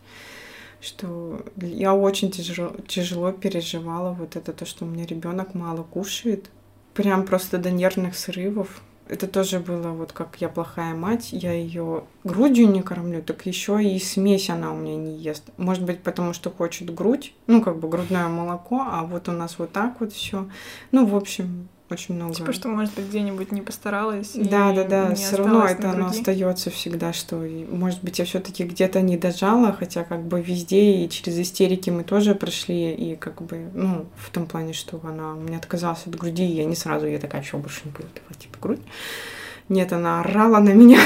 что 0.82 1.46
я 1.56 1.94
очень 1.94 2.30
тяжело, 2.30 2.76
тяжело 2.88 3.32
переживала 3.32 4.12
вот 4.12 4.36
это 4.36 4.52
то, 4.52 4.66
что 4.66 4.84
у 4.84 4.88
меня 4.88 5.06
ребенок 5.06 5.54
мало 5.54 5.84
кушает. 5.84 6.50
Прям 6.94 7.26
просто 7.26 7.58
до 7.58 7.72
нервных 7.72 8.18
срывов 8.18 8.82
это 9.08 9.28
тоже 9.28 9.60
было 9.60 9.90
вот 9.90 10.12
как 10.14 10.38
я 10.40 10.50
плохая 10.50 10.94
мать, 10.96 11.30
я 11.32 11.52
ее 11.52 12.06
грудью 12.24 12.70
не 12.70 12.82
кормлю, 12.82 13.22
так 13.22 13.46
еще 13.46 13.84
и 13.84 14.00
смесь 14.00 14.50
она 14.50 14.72
у 14.74 14.78
меня 14.78 14.96
не 14.96 15.18
ест. 15.18 15.44
Может 15.58 15.84
быть, 15.84 16.02
потому 16.02 16.34
что 16.34 16.50
хочет 16.50 16.94
грудь, 16.94 17.34
ну 17.48 17.62
как 17.62 17.80
бы 17.80 17.90
грудное 17.90 18.28
молоко, 18.28 18.82
а 18.82 19.04
вот 19.04 19.30
у 19.30 19.32
нас 19.32 19.60
вот 19.60 19.72
так 19.72 20.00
вот 20.00 20.14
все. 20.14 20.48
Ну, 20.92 21.06
в 21.06 21.16
общем, 21.16 21.68
очень 21.94 22.16
много. 22.16 22.34
Типа, 22.34 22.54
что, 22.54 22.68
может 22.68 22.94
быть, 22.96 23.06
где-нибудь 23.06 23.52
не 23.52 23.62
постаралась. 23.62 24.32
Да, 24.36 24.74
да, 24.74 24.84
да. 24.84 25.16
Все 25.16 25.38
равно 25.38 25.66
это 25.66 25.92
оно 25.92 26.08
остается 26.08 26.70
всегда, 26.70 27.14
что, 27.14 27.36
может 27.38 28.04
быть, 28.04 28.20
я 28.20 28.26
все-таки 28.26 28.64
где-то 28.64 29.02
не 29.02 29.18
дожала, 29.18 29.72
хотя 29.72 30.04
как 30.04 30.26
бы 30.26 30.42
везде 30.42 31.04
и 31.04 31.10
через 31.10 31.40
истерики 31.40 31.90
мы 31.90 32.04
тоже 32.04 32.36
прошли, 32.36 32.94
и 32.94 33.16
как 33.16 33.42
бы, 33.42 33.70
ну, 33.74 34.06
в 34.18 34.30
том 34.30 34.46
плане, 34.46 34.74
что 34.74 35.00
она 35.04 35.34
меня 35.34 35.58
отказалась 35.58 36.06
от 36.06 36.16
груди, 36.16 36.46
и 36.46 36.56
я 36.56 36.66
не 36.66 36.76
сразу, 36.76 37.08
я 37.08 37.20
такая, 37.20 37.42
что 37.44 37.58
больше 37.58 37.82
не 37.86 37.92
буду 37.92 38.08
давать, 38.16 38.40
типа, 38.40 38.58
грудь. 38.62 38.82
Нет, 39.70 39.94
она 39.94 40.20
орала 40.20 40.60
на 40.60 40.74
меня 40.74 41.00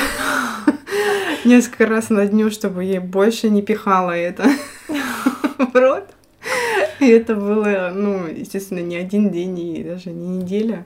несколько 1.45 1.85
раз 1.85 2.09
на 2.09 2.25
дню, 2.25 2.49
чтобы 2.49 2.83
ей 2.83 2.99
больше 2.99 3.49
не 3.49 3.61
пихала 3.61 4.11
это 4.11 4.49
в 5.57 5.75
рот. 5.75 6.16
И 6.99 7.07
это 7.07 7.35
было, 7.35 7.91
ну, 7.93 8.27
естественно, 8.27 8.79
не 8.79 8.95
один 8.95 9.31
день 9.31 9.59
и 9.59 9.83
даже 9.83 10.11
не 10.11 10.39
неделя. 10.39 10.85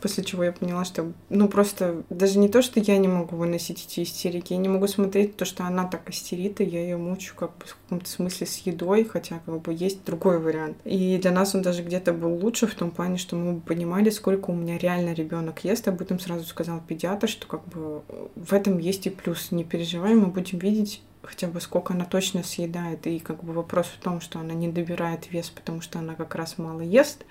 После 0.00 0.22
чего 0.22 0.44
я 0.44 0.52
поняла, 0.52 0.84
что, 0.84 1.12
ну, 1.30 1.48
просто 1.48 2.02
даже 2.10 2.38
не 2.38 2.48
то, 2.48 2.60
что 2.62 2.78
я 2.80 2.98
не 2.98 3.08
могу 3.08 3.34
выносить 3.36 3.86
эти 3.86 4.02
истерики, 4.02 4.52
я 4.52 4.58
не 4.58 4.68
могу 4.68 4.86
смотреть 4.86 5.36
то, 5.36 5.44
что 5.44 5.64
она 5.64 5.84
так 5.84 6.08
истерит, 6.10 6.60
и 6.60 6.64
я 6.64 6.82
ее 6.82 6.96
мучу 6.96 7.34
как 7.34 7.50
бы 7.56 7.64
в 7.64 7.76
каком-то 7.76 8.08
смысле 8.08 8.46
с 8.46 8.58
едой, 8.58 9.04
хотя 9.04 9.40
как 9.44 9.60
бы 9.62 9.72
есть 9.72 10.04
другой 10.04 10.38
вариант. 10.38 10.76
И 10.84 11.18
для 11.18 11.32
нас 11.32 11.54
он 11.54 11.62
даже 11.62 11.82
где-то 11.82 12.12
был 12.12 12.34
лучше 12.34 12.66
в 12.66 12.74
том 12.74 12.90
плане, 12.90 13.16
что 13.16 13.36
мы 13.36 13.58
понимали, 13.58 14.10
сколько 14.10 14.50
у 14.50 14.54
меня 14.54 14.78
реально 14.78 15.14
ребенок 15.14 15.64
ест. 15.64 15.88
Об 15.88 16.00
этом 16.02 16.20
сразу 16.20 16.44
сказал 16.44 16.80
педиатр, 16.86 17.28
что 17.28 17.46
как 17.46 17.66
бы 17.66 18.02
в 18.36 18.52
этом 18.52 18.78
есть 18.78 19.06
и 19.06 19.10
плюс. 19.10 19.50
Не 19.50 19.64
переживай, 19.64 20.14
мы 20.14 20.26
будем 20.26 20.58
видеть 20.58 21.02
хотя 21.26 21.48
бы 21.48 21.60
сколько 21.60 21.94
она 21.94 22.04
точно 22.04 22.42
съедает. 22.42 23.06
И 23.06 23.18
как 23.18 23.44
бы 23.44 23.52
вопрос 23.52 23.86
в 23.86 24.02
том, 24.02 24.20
что 24.20 24.38
она 24.38 24.54
не 24.54 24.68
добирает 24.68 25.30
вес, 25.30 25.50
потому 25.50 25.80
что 25.80 25.98
она 25.98 26.14
как 26.14 26.34
раз 26.34 26.58
мало 26.58 26.80
ест, 26.80 27.24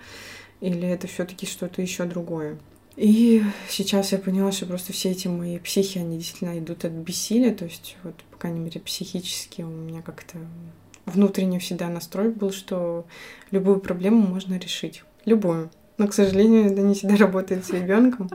или 0.61 0.87
это 0.87 1.07
все-таки 1.07 1.45
что-то 1.45 1.81
еще 1.81 2.05
другое. 2.05 2.57
И 2.95 3.43
сейчас 3.67 4.13
я 4.13 4.19
поняла, 4.19 4.51
что 4.51 4.65
просто 4.65 4.93
все 4.93 5.11
эти 5.11 5.27
мои 5.27 5.59
психи, 5.59 5.97
они 5.97 6.17
действительно 6.17 6.57
идут 6.57 6.85
от 6.85 6.93
бессилия, 6.93 7.53
то 7.53 7.65
есть 7.65 7.97
вот, 8.03 8.15
по 8.31 8.37
крайней 8.37 8.59
мере, 8.59 8.79
психически 8.79 9.63
у 9.63 9.67
меня 9.67 10.01
как-то 10.01 10.37
внутренне 11.05 11.59
всегда 11.59 11.89
настрой 11.89 12.29
был, 12.29 12.51
что 12.51 13.05
любую 13.51 13.79
проблему 13.79 14.21
можно 14.21 14.57
решить. 14.57 15.03
Любую. 15.25 15.71
Но, 15.97 16.07
к 16.07 16.13
сожалению, 16.13 16.71
это 16.71 16.81
не 16.81 16.93
всегда 16.93 17.15
работает 17.15 17.65
с 17.65 17.69
ребенком. 17.69 18.29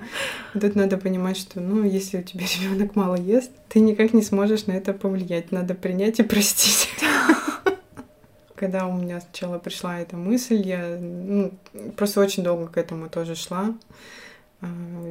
Тут 0.55 0.75
надо 0.75 0.97
понимать, 0.97 1.37
что, 1.37 1.61
ну, 1.61 1.85
если 1.85 2.19
у 2.19 2.23
тебя 2.23 2.45
ребенок 2.61 2.97
мало 2.97 3.17
ест, 3.17 3.51
ты 3.69 3.81
никак 3.81 4.15
не 4.15 4.23
сможешь 4.23 4.67
на 4.67 4.73
это 4.73 4.95
повлиять. 4.95 5.53
Надо 5.53 5.75
принять 5.75 6.21
и 6.21 6.23
простить. 6.23 6.89
Когда 8.57 8.87
у 8.87 8.97
меня 8.97 9.21
сначала 9.21 9.59
пришла 9.59 9.99
эта 9.99 10.17
мысль, 10.17 10.67
я 10.67 10.99
ну, 10.99 11.53
просто 11.97 12.21
очень 12.21 12.43
долго 12.43 12.67
к 12.67 12.79
этому 12.79 13.11
тоже 13.11 13.35
шла. 13.35 13.75
А, 14.63 14.67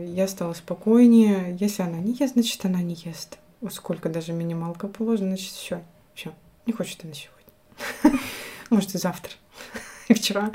я 0.08 0.28
стала 0.28 0.54
спокойнее. 0.54 1.56
Если 1.60 1.84
она 1.84 2.00
не 2.00 2.14
ест, 2.14 2.34
значит, 2.34 2.66
она 2.66 2.82
не 2.82 2.96
ест. 2.96 3.38
Сколько 3.70 4.10
даже 4.10 4.34
минималка 4.34 4.88
положена, 4.88 5.36
значит, 5.36 5.52
все, 5.52 5.84
все, 6.16 6.34
не 6.66 6.74
хочет 6.74 7.04
она 7.04 7.14
сегодня. 7.14 8.20
Может, 8.72 8.96
и 8.96 8.98
завтра, 8.98 9.34
и 10.08 10.14
вчера. 10.14 10.52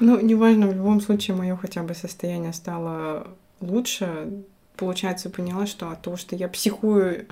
Ну, 0.00 0.20
неважно, 0.20 0.68
в 0.68 0.74
любом 0.74 1.00
случае, 1.00 1.36
мое 1.36 1.56
хотя 1.56 1.82
бы 1.82 1.94
состояние 1.94 2.52
стало 2.52 3.28
лучше. 3.60 4.44
Получается, 4.76 5.30
поняла, 5.30 5.66
что 5.66 5.90
от 5.90 6.02
того, 6.02 6.16
что 6.16 6.36
я 6.36 6.48
психую, 6.48 7.26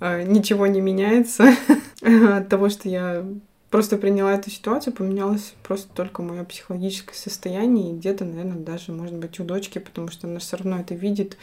э, 0.00 0.22
ничего 0.22 0.66
не 0.66 0.80
меняется. 0.80 1.54
От 2.02 2.48
того, 2.48 2.68
что 2.68 2.88
я 2.88 3.24
просто 3.70 3.98
приняла 3.98 4.32
эту 4.34 4.50
ситуацию, 4.50 4.94
поменялось 4.94 5.54
просто 5.62 5.88
только 5.94 6.22
мое 6.22 6.44
психологическое 6.44 7.14
состояние, 7.14 7.90
и 7.90 7.96
где-то, 7.96 8.24
наверное, 8.24 8.58
даже, 8.58 8.92
может 8.92 9.14
быть, 9.14 9.38
у 9.40 9.44
дочки, 9.44 9.78
потому 9.78 10.08
что 10.08 10.26
она 10.26 10.38
все 10.38 10.56
равно 10.56 10.80
это 10.80 10.94
видит. 10.94 11.36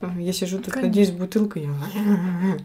Э, 0.00 0.08
я 0.18 0.32
сижу 0.32 0.58
тут, 0.58 0.76
надеюсь, 0.76 1.10
бутылкой, 1.10 1.62
я 1.64 2.58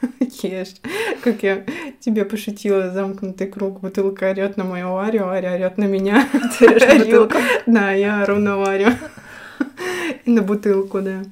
ешь. 0.42 0.74
Как 1.22 1.42
я 1.42 1.64
тебе 2.00 2.24
пошутила, 2.24 2.90
замкнутый 2.90 3.46
круг, 3.46 3.80
бутылка 3.80 4.30
орет 4.30 4.56
на 4.56 4.64
мою 4.64 4.92
Варю, 4.92 5.24
Варя 5.24 5.54
орет 5.54 5.78
на 5.78 5.84
меня. 5.84 6.28
Да, 7.66 7.92
я 7.92 8.22
ору 8.22 8.36
на 8.36 8.56
Варю. 8.56 8.90
На 10.26 10.42
бутылку, 10.42 11.00
да. 11.00 11.22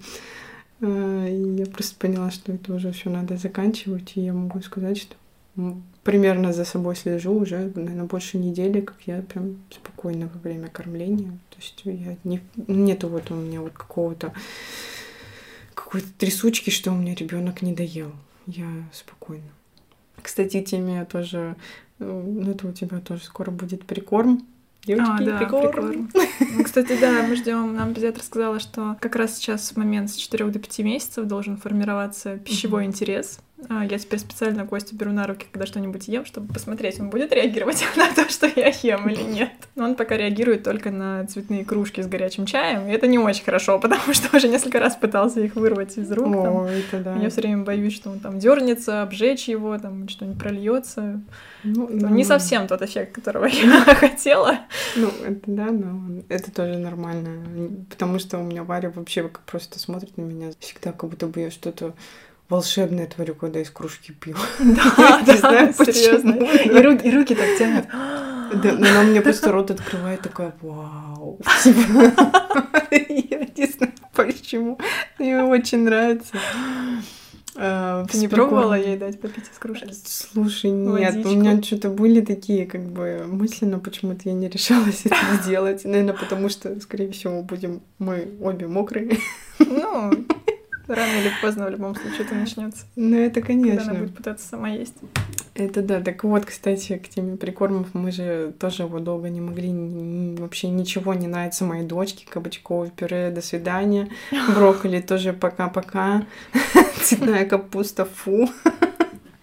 А, 0.80 1.26
я 1.26 1.66
просто 1.66 1.96
поняла, 1.98 2.30
что 2.30 2.52
это 2.52 2.74
уже 2.74 2.92
все 2.92 3.10
надо 3.10 3.36
заканчивать, 3.36 4.12
и 4.14 4.20
я 4.20 4.32
могу 4.32 4.60
сказать, 4.62 4.98
что 4.98 5.16
примерно 6.02 6.52
за 6.52 6.64
собой 6.64 6.96
слежу 6.96 7.32
уже, 7.32 7.72
наверное, 7.74 8.04
больше 8.04 8.38
недели, 8.38 8.80
как 8.80 8.96
я 9.06 9.22
прям 9.22 9.56
спокойно 9.70 10.30
во 10.32 10.40
время 10.40 10.68
кормления. 10.68 11.30
То 11.50 11.56
есть 11.58 11.80
я 11.84 12.16
не, 12.24 12.40
нету 12.66 13.08
вот 13.08 13.30
у 13.30 13.34
меня 13.34 13.60
вот 13.60 13.72
какого-то 13.72 14.32
какой-то 15.74 16.08
трясучки, 16.18 16.70
что 16.70 16.92
у 16.92 16.94
меня 16.94 17.14
ребенок 17.14 17.62
не 17.62 17.72
доел 17.72 18.12
я 18.46 18.66
спокойна. 18.92 19.50
Кстати, 20.22 20.62
теме 20.62 21.04
тоже, 21.04 21.56
э, 21.98 22.04
ну 22.04 22.50
это 22.50 22.68
у 22.68 22.72
тебя 22.72 23.00
тоже 23.00 23.24
скоро 23.24 23.50
будет 23.50 23.84
прикорм. 23.84 24.46
Девочки, 24.84 25.22
а, 25.22 25.24
да, 25.24 25.38
прикорм. 25.38 25.72
прикорм. 25.72 26.10
Ну, 26.56 26.64
кстати, 26.64 26.96
да, 27.00 27.24
мы 27.28 27.34
ждем. 27.34 27.74
Нам 27.74 27.92
педиатр 27.92 28.22
сказала, 28.22 28.60
что 28.60 28.96
как 29.00 29.16
раз 29.16 29.36
сейчас 29.36 29.72
в 29.72 29.76
момент 29.76 30.10
с 30.10 30.14
4 30.14 30.46
до 30.46 30.58
5 30.60 30.78
месяцев 30.80 31.26
должен 31.26 31.56
формироваться 31.56 32.38
пищевой 32.38 32.84
интерес. 32.84 33.40
А, 33.70 33.84
я 33.86 33.98
теперь 33.98 34.18
специально 34.18 34.66
Костю 34.66 34.96
беру 34.96 35.12
на 35.12 35.26
руки, 35.26 35.46
когда 35.50 35.64
что-нибудь 35.66 36.08
ем, 36.08 36.26
чтобы 36.26 36.52
посмотреть, 36.52 37.00
он 37.00 37.08
будет 37.08 37.32
реагировать 37.32 37.82
на 37.96 38.12
то, 38.12 38.28
что 38.28 38.46
я 38.54 38.68
ем 38.82 39.08
или 39.08 39.22
нет. 39.22 39.50
Но 39.74 39.84
он 39.84 39.94
пока 39.94 40.16
реагирует 40.16 40.62
только 40.62 40.90
на 40.90 41.26
цветные 41.26 41.64
кружки 41.64 42.02
с 42.02 42.06
горячим 42.06 42.44
чаем, 42.44 42.86
и 42.86 42.92
это 42.92 43.06
не 43.06 43.18
очень 43.18 43.44
хорошо, 43.44 43.78
потому 43.80 44.12
что 44.12 44.36
уже 44.36 44.48
несколько 44.48 44.78
раз 44.78 44.96
пытался 44.96 45.40
их 45.40 45.56
вырвать 45.56 45.96
из 45.96 46.12
рук. 46.12 46.26
О, 46.26 46.44
там. 46.44 46.64
это 46.66 46.98
да. 46.98 47.16
Я 47.16 47.30
все 47.30 47.40
время 47.40 47.64
боюсь, 47.64 47.94
что 47.94 48.10
он 48.10 48.20
там 48.20 48.38
дернется, 48.38 49.02
обжечь 49.02 49.48
его, 49.48 49.78
там 49.78 50.08
что-нибудь 50.08 50.38
прольется. 50.38 51.22
Ну, 51.64 51.88
ну, 51.90 52.08
не 52.10 52.24
совсем 52.24 52.68
тот 52.68 52.82
эффект, 52.82 53.14
которого 53.14 53.46
я 53.50 53.80
хотела. 53.94 54.58
Ну, 54.96 55.08
это 55.26 55.40
да, 55.46 55.66
но 55.70 56.22
это 56.28 56.52
тоже 56.52 56.76
нормально. 56.78 57.84
Потому 57.88 58.18
что 58.18 58.38
у 58.38 58.42
меня 58.42 58.64
Варя 58.64 58.90
вообще 58.90 59.30
просто 59.46 59.78
смотрит 59.78 60.16
на 60.18 60.22
меня 60.22 60.50
всегда, 60.60 60.92
как 60.92 61.08
будто 61.08 61.26
бы 61.26 61.40
я 61.40 61.50
что-то 61.50 61.94
волшебное 62.48 63.06
творю, 63.06 63.34
когда 63.34 63.60
из 63.60 63.70
кружки 63.70 64.12
пью. 64.12 64.36
Да, 64.58 65.22
да, 65.26 65.36
знаю, 65.36 65.74
серьезно. 65.74 66.32
И 66.32 66.82
руки, 66.82 67.08
и 67.08 67.10
руки 67.14 67.34
так 67.34 67.58
тянут. 67.58 67.86
Да, 68.62 68.72
но 68.74 68.86
она 68.86 69.02
мне 69.02 69.20
просто 69.20 69.50
рот 69.50 69.72
открывает, 69.72 70.20
такая, 70.22 70.54
вау. 70.62 71.40
Я 71.64 73.38
не 73.56 73.66
знаю, 73.66 73.92
почему. 74.14 74.78
Мне 75.18 75.42
очень 75.42 75.80
нравится. 75.80 76.36
А, 77.56 78.04
Ты 78.04 78.18
не 78.18 78.28
пробовала 78.28 78.74
ей 78.74 78.96
дать 78.96 79.20
попить 79.20 79.44
из 79.52 79.58
кружки? 79.58 79.88
Слушай, 80.04 80.70
нет, 80.70 81.14
Водичку. 81.14 81.32
у 81.32 81.36
меня 81.36 81.62
что-то 81.62 81.88
были 81.88 82.20
такие 82.20 82.66
как 82.66 82.82
бы 82.88 83.24
мысли, 83.26 83.64
но 83.64 83.80
почему-то 83.80 84.20
я 84.28 84.32
не 84.32 84.48
решалась 84.48 85.02
это 85.04 85.16
сделать. 85.42 85.84
Наверное, 85.84 86.14
потому 86.14 86.48
что, 86.48 86.78
скорее 86.80 87.10
всего, 87.10 87.42
будем 87.42 87.80
мы 87.98 88.28
обе 88.40 88.66
мокрые. 88.68 89.18
Ну, 89.58 90.12
Рано 90.88 91.20
или 91.20 91.32
поздно 91.42 91.66
в 91.66 91.70
любом 91.70 91.94
случае 91.96 92.26
это 92.26 92.34
начнется. 92.34 92.84
Ну, 92.94 93.16
это 93.16 93.42
конечно. 93.42 93.76
Когда 93.76 93.90
она 93.90 94.00
будет 94.00 94.16
пытаться 94.16 94.48
сама 94.48 94.68
есть. 94.68 94.94
Это 95.54 95.82
да. 95.82 96.00
Так 96.00 96.22
вот, 96.22 96.44
кстати, 96.44 96.96
к 96.98 97.08
теме 97.08 97.36
прикормов 97.36 97.88
мы 97.94 98.12
же 98.12 98.52
тоже 98.58 98.86
вот 98.86 99.02
долго 99.02 99.28
не 99.28 99.40
могли 99.40 100.36
вообще 100.36 100.68
ничего 100.68 101.14
не 101.14 101.26
нравится 101.26 101.64
моей 101.64 101.84
дочке. 101.84 102.26
Кабачковое 102.28 102.90
пюре, 102.90 103.30
до 103.30 103.42
свидания. 103.42 104.08
Брокколи 104.54 105.00
тоже 105.00 105.32
пока-пока. 105.32 106.24
Цветная 107.02 107.46
капуста, 107.46 108.04
фу. 108.04 108.48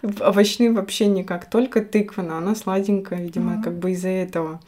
Овощные 0.19 0.71
вообще 0.71 1.07
никак, 1.07 1.49
только 1.49 1.81
тыква, 1.81 2.23
но 2.23 2.37
она 2.37 2.55
сладенькая, 2.55 3.21
видимо, 3.21 3.63
как 3.63 3.79
бы 3.79 3.91
из-за 3.91 4.09
этого. 4.09 4.59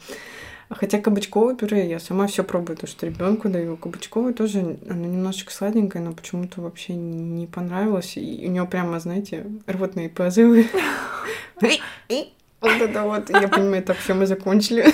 Хотя 0.68 0.98
кабачковое 0.98 1.54
пюре 1.54 1.88
я 1.88 2.00
сама 2.00 2.26
все 2.26 2.42
пробую, 2.42 2.76
то 2.76 2.86
что 2.86 3.06
ребенку 3.06 3.48
даю. 3.48 3.76
Кабачковое 3.76 4.32
тоже, 4.32 4.78
оно 4.88 5.06
немножечко 5.06 5.52
сладенькое, 5.52 6.02
но 6.02 6.12
почему-то 6.12 6.60
вообще 6.60 6.94
не 6.94 7.46
понравилось. 7.46 8.16
И 8.16 8.46
у 8.46 8.50
него 8.50 8.66
прямо, 8.66 8.98
знаете, 8.98 9.46
рвотные 9.66 10.08
позывы. 10.08 10.66
Вот 12.60 12.72
это 12.80 13.02
вот, 13.02 13.30
я 13.30 13.48
понимаю, 13.48 13.82
так 13.82 13.98
все 13.98 14.14
мы 14.14 14.26
закончили. 14.26 14.86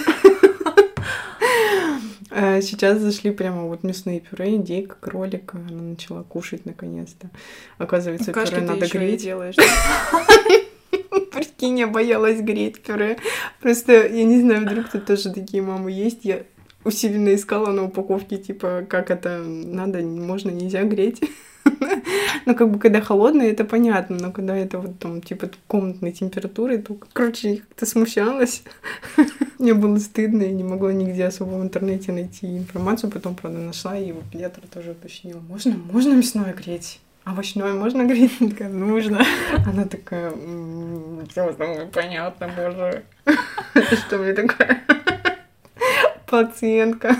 А 2.34 2.62
сейчас 2.62 2.98
зашли 2.98 3.30
прямо 3.30 3.64
вот 3.64 3.82
мясные 3.82 4.20
пюре, 4.20 4.54
индейка, 4.54 4.96
кролик. 4.98 5.54
Она 5.54 5.82
начала 5.82 6.22
кушать 6.22 6.64
наконец-то. 6.64 7.30
Оказывается, 7.78 8.32
пюре 8.32 8.62
надо 8.62 8.88
греть. 8.88 9.22
делаешь, 9.22 9.56
Я 11.62 11.86
боялась 11.86 12.40
греть 12.40 12.82
пюре. 12.82 13.18
Просто, 13.60 14.06
я 14.06 14.24
не 14.24 14.40
знаю, 14.40 14.62
вдруг 14.62 14.88
тут 14.90 15.06
тоже 15.06 15.32
такие 15.32 15.62
мамы 15.62 15.92
есть. 15.92 16.24
Я 16.24 16.42
усиленно 16.84 17.34
искала 17.34 17.70
на 17.70 17.84
упаковке, 17.84 18.36
типа, 18.36 18.84
как 18.88 19.10
это 19.10 19.38
надо, 19.38 20.00
можно, 20.00 20.50
нельзя 20.50 20.82
греть. 20.84 21.20
Ну, 22.44 22.56
как 22.56 22.70
бы, 22.70 22.80
когда 22.80 23.00
холодное, 23.00 23.52
это 23.52 23.64
понятно, 23.64 24.16
но 24.18 24.32
когда 24.32 24.56
это 24.56 24.78
вот 24.78 24.98
там, 24.98 25.22
типа, 25.22 25.48
комнатной 25.68 26.10
температуры, 26.10 26.78
то, 26.78 26.96
короче, 27.12 27.58
как-то 27.58 27.86
смущалась. 27.86 28.64
Мне 29.60 29.74
было 29.74 29.96
стыдно, 29.98 30.42
я 30.42 30.50
не 30.50 30.64
могла 30.64 30.92
нигде 30.92 31.24
особо 31.24 31.50
в 31.50 31.62
интернете 31.62 32.10
найти 32.10 32.58
информацию, 32.58 33.12
потом, 33.12 33.36
правда, 33.36 33.60
нашла, 33.60 33.96
и 33.96 34.08
его 34.08 34.22
педиатр 34.32 34.62
тоже 34.74 34.90
уточнил. 34.90 35.40
Можно, 35.48 35.76
можно 35.92 36.14
мясное 36.14 36.52
греть? 36.52 36.98
Овощное 37.26 37.72
можно 37.72 38.04
говорить? 38.04 38.32
Она 38.40 38.50
такая, 38.50 38.68
нужно. 38.68 39.24
Она 39.66 39.84
такая, 39.84 40.32
все 41.30 41.52
самое 41.52 41.86
понятно, 41.86 42.48
боже. 42.48 43.04
Что 43.96 44.18
мне 44.18 44.32
такая 44.32 44.82
пациентка? 46.26 47.16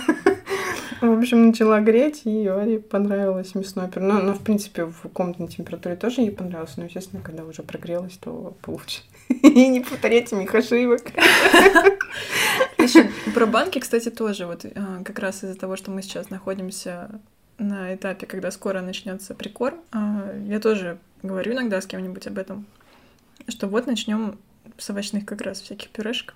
В 1.01 1.17
общем, 1.17 1.47
начала 1.47 1.81
греть, 1.81 2.21
и 2.23 2.47
Аре 2.47 2.79
понравилось 2.79 3.55
мясное 3.55 3.89
пюре. 3.89 4.05
Но, 4.05 4.21
но, 4.21 4.33
в 4.33 4.41
принципе, 4.41 4.85
в 4.85 5.09
комнатной 5.11 5.49
температуре 5.49 5.97
тоже 5.97 6.21
ей 6.21 6.31
понравилось. 6.31 6.77
Но, 6.77 6.85
естественно, 6.85 7.21
когда 7.21 7.43
уже 7.43 7.61
прогрелась, 7.61 8.17
то 8.17 8.55
получше. 8.61 9.01
И 9.27 9.67
не 9.67 9.81
повторять 9.81 10.31
этих 10.31 10.55
ошибок. 10.55 11.01
Еще 12.77 13.09
про 13.33 13.45
банки, 13.45 13.79
кстати, 13.79 14.09
тоже. 14.09 14.45
Вот 14.45 14.65
а, 14.65 15.03
как 15.03 15.19
раз 15.19 15.43
из-за 15.43 15.59
того, 15.59 15.75
что 15.75 15.91
мы 15.91 16.01
сейчас 16.01 16.29
находимся 16.29 17.19
на 17.57 17.93
этапе, 17.95 18.25
когда 18.25 18.51
скоро 18.51 18.81
начнется 18.81 19.33
прикорм, 19.33 19.81
а, 19.91 20.33
я 20.47 20.59
тоже 20.59 20.99
говорю 21.21 21.53
иногда 21.53 21.79
с 21.79 21.85
кем-нибудь 21.85 22.27
об 22.27 22.37
этом, 22.37 22.65
что 23.47 23.67
вот 23.67 23.87
начнем 23.87 24.39
с 24.77 24.89
овощных 24.89 25.25
как 25.25 25.41
раз 25.41 25.61
всяких 25.61 25.89
пюрешек. 25.89 26.33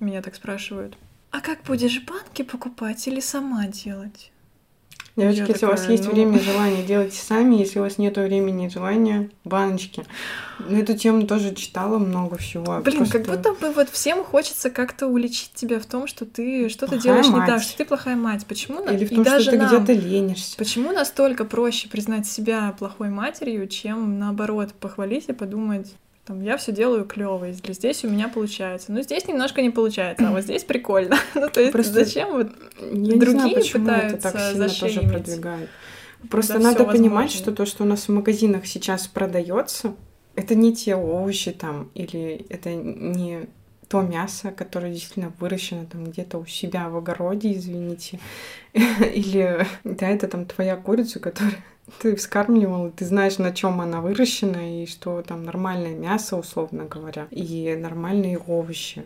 Меня 0.00 0.22
так 0.22 0.34
спрашивают. 0.34 0.96
А 1.30 1.40
как 1.40 1.62
будешь 1.62 2.02
банки 2.04 2.42
покупать 2.42 3.06
или 3.08 3.20
сама 3.20 3.66
делать? 3.66 4.32
Девочки, 5.14 5.40
я 5.40 5.46
если 5.46 5.52
такая, 5.52 5.70
у 5.70 5.72
вас 5.72 5.88
есть 5.90 6.04
ну... 6.04 6.12
время 6.12 6.38
и 6.38 6.42
желание, 6.42 6.82
делайте 6.84 7.18
сами. 7.18 7.56
Если 7.56 7.78
у 7.78 7.82
вас 7.82 7.98
нет 7.98 8.16
времени 8.16 8.66
и 8.66 8.70
желания, 8.70 9.28
баночки. 9.44 10.04
На 10.58 10.78
эту 10.78 10.96
тему 10.96 11.26
тоже 11.26 11.54
читала 11.54 11.98
много 11.98 12.38
всего. 12.38 12.80
Блин, 12.80 12.98
Просто... 12.98 13.18
как 13.18 13.26
будто 13.26 13.52
бы 13.52 13.72
вот 13.72 13.90
всем 13.90 14.24
хочется 14.24 14.70
как-то 14.70 15.08
уличить 15.08 15.52
тебя 15.54 15.80
в 15.80 15.84
том, 15.84 16.06
что 16.06 16.24
ты 16.24 16.70
что-то 16.70 16.96
делаешь 16.96 17.28
мать. 17.28 17.42
не 17.42 17.46
так, 17.46 17.62
что 17.62 17.76
ты 17.76 17.84
плохая 17.84 18.16
мать. 18.16 18.46
Почему? 18.46 18.88
Или 18.88 19.04
в 19.04 19.10
том, 19.10 19.20
и 19.20 19.24
даже 19.24 19.42
что 19.42 19.50
ты 19.50 19.58
нам... 19.58 19.84
где-то 19.84 19.92
ленишься. 19.92 20.56
Почему 20.56 20.92
настолько 20.92 21.44
проще 21.44 21.88
признать 21.88 22.26
себя 22.26 22.74
плохой 22.78 23.10
матерью, 23.10 23.68
чем 23.68 24.18
наоборот 24.18 24.72
похвалить 24.72 25.28
и 25.28 25.34
подумать, 25.34 25.92
там, 26.24 26.40
я 26.40 26.56
все 26.56 26.72
делаю 26.72 27.04
клево, 27.04 27.50
здесь 27.50 28.04
у 28.04 28.08
меня 28.08 28.28
получается. 28.28 28.92
Ну, 28.92 29.02
здесь 29.02 29.26
немножко 29.26 29.60
не 29.60 29.70
получается, 29.70 30.28
а 30.28 30.30
вот 30.30 30.42
здесь 30.42 30.62
прикольно. 30.62 31.16
ну, 31.34 31.48
то 31.48 31.60
есть, 31.60 31.72
Просто 31.72 31.92
зачем 31.92 32.32
вот 32.32 32.48
я 32.80 33.16
другие 33.16 33.56
не 33.56 33.62
знаю, 33.62 33.72
пытаются 33.72 34.16
это 34.16 34.32
так 34.32 34.40
сильно 34.40 34.68
тоже 34.68 35.00
продвигают. 35.00 35.70
Просто 36.30 36.54
да 36.54 36.60
надо 36.60 36.84
понимать, 36.84 37.32
возможно. 37.32 37.38
что 37.38 37.52
то, 37.52 37.66
что 37.66 37.82
у 37.82 37.86
нас 37.86 38.06
в 38.06 38.12
магазинах 38.12 38.66
сейчас 38.66 39.08
продается, 39.08 39.96
это 40.36 40.54
не 40.54 40.74
те 40.74 40.94
овощи 40.94 41.50
там, 41.50 41.90
или 41.94 42.46
это 42.48 42.72
не 42.72 43.48
то 43.88 44.00
мясо, 44.00 44.52
которое 44.52 44.92
действительно 44.92 45.32
выращено 45.40 45.84
там 45.84 46.04
где-то 46.04 46.38
у 46.38 46.46
себя 46.46 46.88
в 46.88 46.96
огороде, 46.96 47.52
извините, 47.52 48.20
или 48.72 49.66
да, 49.84 50.08
это 50.08 50.28
там 50.28 50.46
твоя 50.46 50.76
курица, 50.76 51.18
которая 51.20 51.62
ты 52.00 52.16
вскармливал, 52.16 52.90
ты 52.90 53.04
знаешь, 53.04 53.38
на 53.38 53.52
чем 53.52 53.80
она 53.80 54.00
выращена, 54.00 54.82
и 54.82 54.86
что 54.86 55.22
там 55.22 55.44
нормальное 55.44 55.94
мясо, 55.94 56.36
условно 56.36 56.84
говоря, 56.84 57.26
и 57.30 57.74
нормальные 57.76 58.38
овощи. 58.38 59.04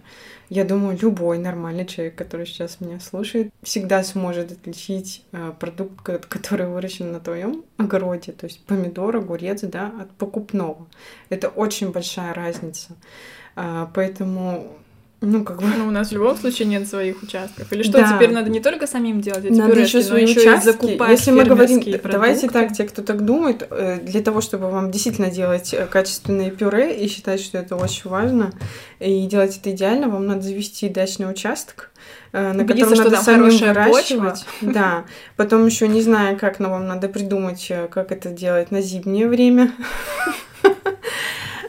Я 0.49 0.65
думаю, 0.65 0.99
любой 1.01 1.39
нормальный 1.39 1.87
человек, 1.87 2.15
который 2.15 2.47
сейчас 2.47 2.81
меня 2.81 3.01
слушает, 3.01 3.53
всегда 3.63 4.03
сможет 4.05 4.53
отличить 4.53 5.25
э, 5.33 5.53
продукт, 5.59 6.01
который 6.29 6.69
выращен 6.69 7.13
на 7.13 7.21
твоем 7.21 7.65
огороде, 7.79 8.33
то 8.33 8.47
есть 8.47 8.65
помидор, 8.65 9.17
огурец, 9.17 9.63
да, 9.63 9.93
от 10.01 10.11
покупного. 10.13 10.87
Это 11.29 11.49
очень 11.49 11.91
большая 11.91 12.33
разница. 12.33 12.97
Э, 13.57 13.87
поэтому 13.93 14.77
ну, 15.27 15.45
как 15.45 15.61
бы... 15.61 15.67
Ну, 15.77 15.89
у 15.89 15.91
нас 15.91 16.09
в 16.09 16.13
любом 16.13 16.37
случае 16.37 16.69
нет 16.69 16.89
своих 16.89 17.23
участков. 17.23 17.73
Или 17.73 17.83
что, 17.83 17.99
да. 17.99 18.15
теперь 18.15 18.33
надо 18.33 18.51
не 18.51 18.61
только 18.61 18.87
самим 18.87 19.21
делать 19.21 19.45
эти 19.45 19.53
надо 19.53 19.73
пюрешки, 19.73 19.97
еще 19.97 20.07
свои 20.07 20.25
но 20.25 20.31
еще 20.31 20.55
и 20.55 20.61
закупать 20.61 21.11
Если 21.11 21.31
мы 21.31 21.45
говорим, 21.45 21.81
продукты. 21.81 22.09
давайте 22.09 22.49
так, 22.49 22.73
те, 22.73 22.85
кто 22.85 23.03
так 23.03 23.25
думает, 23.25 23.67
э, 23.71 24.01
для 24.03 24.23
того, 24.23 24.41
чтобы 24.41 24.71
вам 24.71 24.91
действительно 24.91 25.31
делать 25.31 25.75
э, 25.75 25.87
качественные 25.87 26.51
пюре 26.51 26.97
и 26.97 27.09
считать, 27.09 27.41
что 27.41 27.59
это 27.59 27.77
очень 27.77 28.09
важно, 28.09 28.53
и 29.01 29.27
делать 29.27 29.59
это 29.59 29.71
идеально, 29.73 30.09
вам 30.09 30.27
надо 30.27 30.43
завести 30.43 30.89
дачный 30.89 31.31
участок, 31.31 31.91
э, 32.33 32.53
на 32.53 32.63
Убедиться, 32.63 32.91
котором 32.91 33.13
надо 33.13 33.25
самим 33.25 33.59
выращивать. 33.59 34.45
Почва. 34.45 34.73
Да. 34.73 35.05
Потом 35.37 35.67
еще 35.67 35.89
не 35.89 36.03
знаю, 36.03 36.39
как, 36.39 36.61
но 36.61 36.71
вам 36.71 36.87
надо 36.87 37.09
придумать, 37.09 37.71
как 37.91 38.13
это 38.13 38.31
делать 38.31 38.71
на 38.71 38.81
зимнее 38.81 39.29
время. 39.29 39.73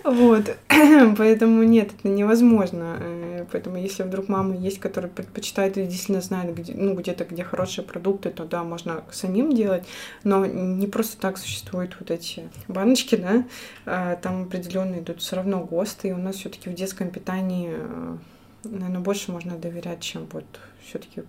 Вот, 0.07 0.55
поэтому 1.17 1.63
нет, 1.63 1.91
это 1.99 2.07
невозможно. 2.07 2.97
Э, 2.97 3.45
поэтому 3.51 3.75
если 3.75 4.03
вдруг 4.03 4.29
мама 4.29 4.55
есть, 4.55 4.79
которая 4.79 5.11
предпочитает 5.11 5.77
и 5.77 5.83
действительно 5.83 6.21
знает, 6.21 6.55
где, 6.55 6.73
ну, 6.73 6.93
где-то, 6.93 7.25
где 7.25 7.43
хорошие 7.43 7.83
продукты, 7.83 8.29
то 8.29 8.45
да, 8.45 8.63
можно 8.63 9.03
самим 9.11 9.53
делать. 9.53 9.83
Но 10.23 10.45
не 10.45 10.87
просто 10.87 11.19
так 11.19 11.37
существуют 11.37 11.97
вот 11.99 12.09
эти 12.09 12.49
баночки, 12.69 13.15
да, 13.15 13.43
а 13.85 14.15
там 14.15 14.43
определенно 14.43 14.99
идут 14.99 15.19
все 15.19 15.35
равно 15.35 15.59
ГОСТы, 15.59 16.07
и 16.07 16.13
у 16.13 16.17
нас 16.17 16.37
все-таки 16.37 16.69
в 16.69 16.73
детском 16.73 17.09
питании, 17.09 17.71
э, 17.73 18.17
наверное, 18.63 19.01
больше 19.01 19.33
можно 19.33 19.57
доверять, 19.57 19.99
чем 19.99 20.25
вот 20.31 20.45
все-таки 20.87 21.23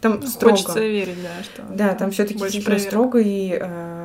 там 0.00 0.22
строго. 0.22 0.56
Хочется 0.56 0.80
верить, 0.80 1.22
да, 1.22 1.42
что... 1.42 1.62
Да, 1.74 1.94
там 1.94 2.10
все 2.10 2.24
таки 2.24 2.48
типа 2.48 2.78
строго, 2.78 3.18
и, 3.18 3.58
э, 3.60 3.97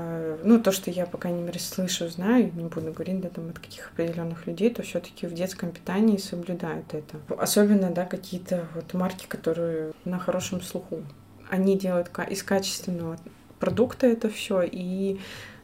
ну, 0.44 0.60
то, 0.60 0.72
что 0.72 0.92
я, 0.92 1.06
по 1.06 1.18
крайней 1.18 1.42
мере, 1.42 1.60
слышу, 1.60 2.10
знаю, 2.10 2.52
не 2.56 2.66
буду 2.66 2.92
говорить, 2.92 3.22
да, 3.22 3.30
там, 3.30 3.50
от 3.50 3.60
каких 3.60 3.92
определенных 3.92 4.48
людей, 4.48 4.70
то 4.70 4.84
все 4.84 5.00
таки 5.00 5.28
в 5.28 5.34
детском 5.34 5.72
питании 5.72 6.18
соблюдают 6.18 6.94
это. 6.94 7.20
Особенно, 7.38 7.92
да, 7.92 8.06
какие-то 8.06 8.68
вот 8.76 8.94
марки, 8.94 9.26
которые 9.28 9.94
на 10.06 10.20
хорошем 10.20 10.62
слуху. 10.62 11.04
Они 11.50 11.78
делают 11.78 12.10
из 12.30 12.44
качественного 12.44 13.18
продукта 13.60 14.08
это 14.08 14.30
все, 14.30 14.62
и 14.64 15.20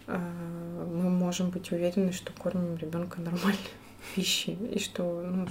э, 0.08 0.18
мы 0.18 1.10
можем 1.10 1.50
быть 1.50 1.72
уверены, 1.72 2.12
что 2.12 2.32
кормим 2.34 2.78
ребенка 2.78 3.20
нормальной 3.22 3.58
пищей, 4.16 4.58
и 4.74 4.80
что 4.80 5.22
ну, 5.26 5.48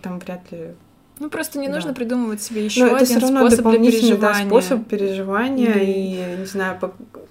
там 0.00 0.18
вряд 0.18 0.50
ли 0.52 0.74
ну 1.18 1.30
просто 1.30 1.58
не 1.58 1.68
да. 1.68 1.74
нужно 1.74 1.94
придумывать 1.94 2.42
себе 2.42 2.64
еще 2.64 2.84
один 2.84 2.96
это 2.96 3.04
все 3.04 3.18
равно 3.20 3.48
способ 3.48 3.70
для 3.70 3.78
переживания. 3.78 4.18
Да, 4.18 4.46
способ 4.46 4.86
переживания 4.86 5.74
mm. 5.74 5.84
и 5.84 6.40
не 6.40 6.46
знаю 6.46 6.78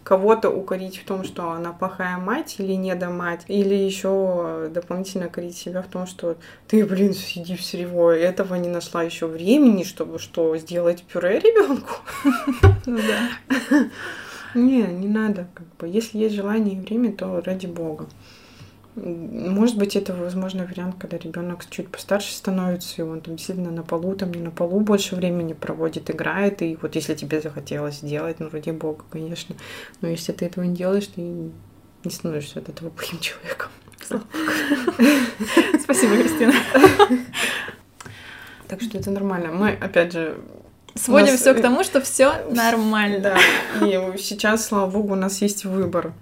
кого-то 0.03 0.49
укорить 0.49 0.97
в 0.97 1.05
том, 1.05 1.23
что 1.23 1.51
она 1.51 1.73
плохая 1.73 2.17
мать 2.17 2.55
или 2.57 2.73
не 2.73 2.95
до 2.95 3.09
мать, 3.09 3.41
или 3.47 3.75
еще 3.75 4.69
дополнительно 4.73 5.29
корить 5.29 5.57
себя 5.57 5.81
в 5.81 5.87
том, 5.87 6.07
что 6.07 6.37
ты, 6.67 6.85
блин, 6.85 7.13
сиди 7.13 7.55
в 7.55 7.63
сырьевой, 7.63 8.19
этого 8.19 8.55
не 8.55 8.69
нашла 8.69 9.03
еще 9.03 9.27
времени, 9.27 9.83
чтобы 9.83 10.19
что 10.19 10.57
сделать 10.57 11.03
пюре 11.03 11.39
ребенку. 11.39 11.97
Ну 12.85 12.97
да. 12.97 13.69
Не, 14.53 14.81
не 14.81 15.07
надо, 15.07 15.47
как 15.53 15.65
бы. 15.79 15.87
Если 15.87 16.17
есть 16.17 16.35
желание 16.35 16.75
и 16.75 16.79
время, 16.81 17.13
то 17.13 17.41
ради 17.45 17.67
бога. 17.67 18.07
Может 18.95 19.77
быть, 19.77 19.95
это, 19.95 20.13
возможно, 20.13 20.65
вариант, 20.65 20.95
когда 20.99 21.17
ребенок 21.17 21.65
чуть 21.69 21.87
постарше 21.87 22.33
становится, 22.33 23.01
и 23.01 23.05
он 23.05 23.21
там 23.21 23.37
действительно 23.37 23.71
на 23.71 23.83
полу, 23.83 24.15
там 24.15 24.33
не 24.33 24.41
на 24.41 24.51
полу 24.51 24.81
больше 24.81 25.15
времени 25.15 25.53
проводит, 25.53 26.09
играет, 26.09 26.61
и 26.61 26.77
вот 26.81 26.95
если 26.95 27.15
тебе 27.15 27.39
захотелось 27.39 27.99
сделать, 27.99 28.39
ну, 28.39 28.49
ради 28.49 28.71
бога, 28.71 29.05
конечно, 29.09 29.55
но 30.01 30.09
если 30.09 30.33
ты 30.33 30.45
этого 30.45 30.65
не 30.65 30.75
делаешь, 30.75 31.07
ты 31.07 31.21
не 31.21 32.11
становишься 32.11 32.59
от 32.59 32.67
этого 32.67 32.89
плохим 32.89 33.19
человеком. 33.19 33.71
Спасибо, 35.81 36.17
Кристина. 36.17 36.53
Так 38.67 38.81
что 38.81 38.97
это 38.97 39.11
нормально. 39.11 39.51
Мы, 39.51 39.71
опять 39.71 40.11
же, 40.13 40.37
Сводим 40.95 41.37
все 41.37 41.53
к 41.53 41.61
тому, 41.61 41.83
что 41.83 42.01
все 42.01 42.33
нормально. 42.49 43.19
Да. 43.19 43.37
И 43.85 44.17
сейчас, 44.17 44.65
слава 44.67 44.89
богу, 44.89 45.13
у 45.13 45.15
нас 45.15 45.41
есть 45.41 45.63
выбор. 45.63 46.13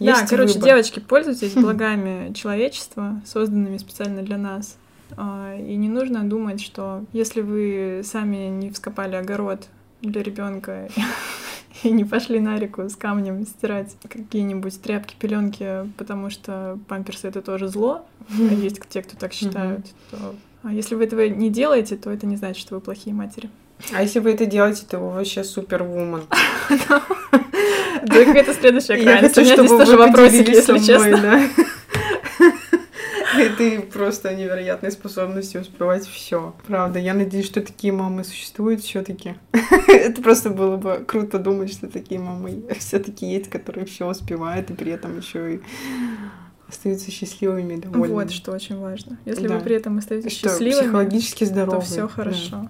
Есть 0.00 0.22
да, 0.22 0.26
короче, 0.26 0.54
выбор. 0.54 0.68
девочки, 0.70 0.98
пользуйтесь 0.98 1.52
благами 1.52 2.32
человечества, 2.32 3.20
созданными 3.24 3.76
специально 3.76 4.22
для 4.22 4.38
нас. 4.38 4.76
А, 5.16 5.54
и 5.56 5.76
не 5.76 5.88
нужно 5.88 6.24
думать, 6.24 6.60
что 6.60 7.04
если 7.12 7.42
вы 7.42 8.00
сами 8.04 8.48
не 8.48 8.70
вскопали 8.70 9.16
огород 9.16 9.68
для 10.00 10.22
ребенка 10.22 10.88
и 11.82 11.90
не 11.90 12.04
пошли 12.04 12.40
на 12.40 12.58
реку 12.58 12.88
с 12.88 12.96
камнем 12.96 13.46
стирать 13.46 13.94
какие-нибудь 14.08 14.80
тряпки, 14.80 15.14
пеленки, 15.18 15.86
потому 15.98 16.30
что 16.30 16.78
памперсы 16.88 17.28
это 17.28 17.42
тоже 17.42 17.68
зло, 17.68 18.06
а 18.30 18.54
есть 18.54 18.80
те, 18.88 19.02
кто 19.02 19.16
так 19.16 19.32
считают, 19.34 19.86
то 20.10 20.34
а 20.62 20.72
если 20.72 20.94
вы 20.94 21.04
этого 21.04 21.26
не 21.26 21.50
делаете, 21.50 21.96
то 21.96 22.10
это 22.10 22.26
не 22.26 22.36
значит, 22.36 22.60
что 22.60 22.74
вы 22.74 22.80
плохие 22.80 23.14
матери. 23.14 23.48
А 23.92 24.02
если 24.02 24.18
вы 24.18 24.32
это 24.32 24.46
делаете, 24.46 24.84
то 24.88 24.98
вы 24.98 25.10
вообще 25.10 25.44
супервумен. 25.44 26.24
Да, 28.02 28.16
это 28.16 28.54
следующая 28.54 28.96
крайность. 28.96 29.36
У 29.36 29.42
меня 29.42 29.56
здесь 29.56 29.68
тоже 29.68 29.96
вопросики, 29.98 30.50
если 30.50 30.78
честно. 30.78 31.50
Ты 33.58 33.80
просто 33.80 34.34
невероятной 34.34 34.90
способности 34.90 35.58
успевать 35.58 36.06
все. 36.06 36.54
Правда, 36.66 36.98
я 36.98 37.14
надеюсь, 37.14 37.46
что 37.46 37.60
такие 37.60 37.92
мамы 37.92 38.24
существуют 38.24 38.80
все-таки. 38.80 39.34
Это 39.88 40.20
просто 40.22 40.50
было 40.50 40.76
бы 40.76 41.04
круто 41.06 41.38
думать, 41.38 41.72
что 41.72 41.88
такие 41.88 42.20
мамы 42.20 42.64
все-таки 42.78 43.26
есть, 43.26 43.48
которые 43.50 43.86
все 43.86 44.08
успевают 44.08 44.70
и 44.70 44.74
при 44.74 44.92
этом 44.92 45.18
еще 45.18 45.54
и 45.54 45.60
остаются 46.68 47.10
счастливыми, 47.10 47.76
довольными. 47.76 48.12
Вот 48.12 48.30
что 48.30 48.52
очень 48.52 48.78
важно. 48.78 49.18
Если 49.24 49.46
да. 49.46 49.56
вы 49.56 49.64
при 49.64 49.76
этом 49.76 49.98
остаетесь 49.98 50.32
что, 50.32 50.48
счастливыми, 50.48 50.82
психологически 50.82 51.44
здоровы, 51.44 51.78
то 51.78 51.84
все 51.84 52.08
хорошо. 52.08 52.50
Да. 52.50 52.68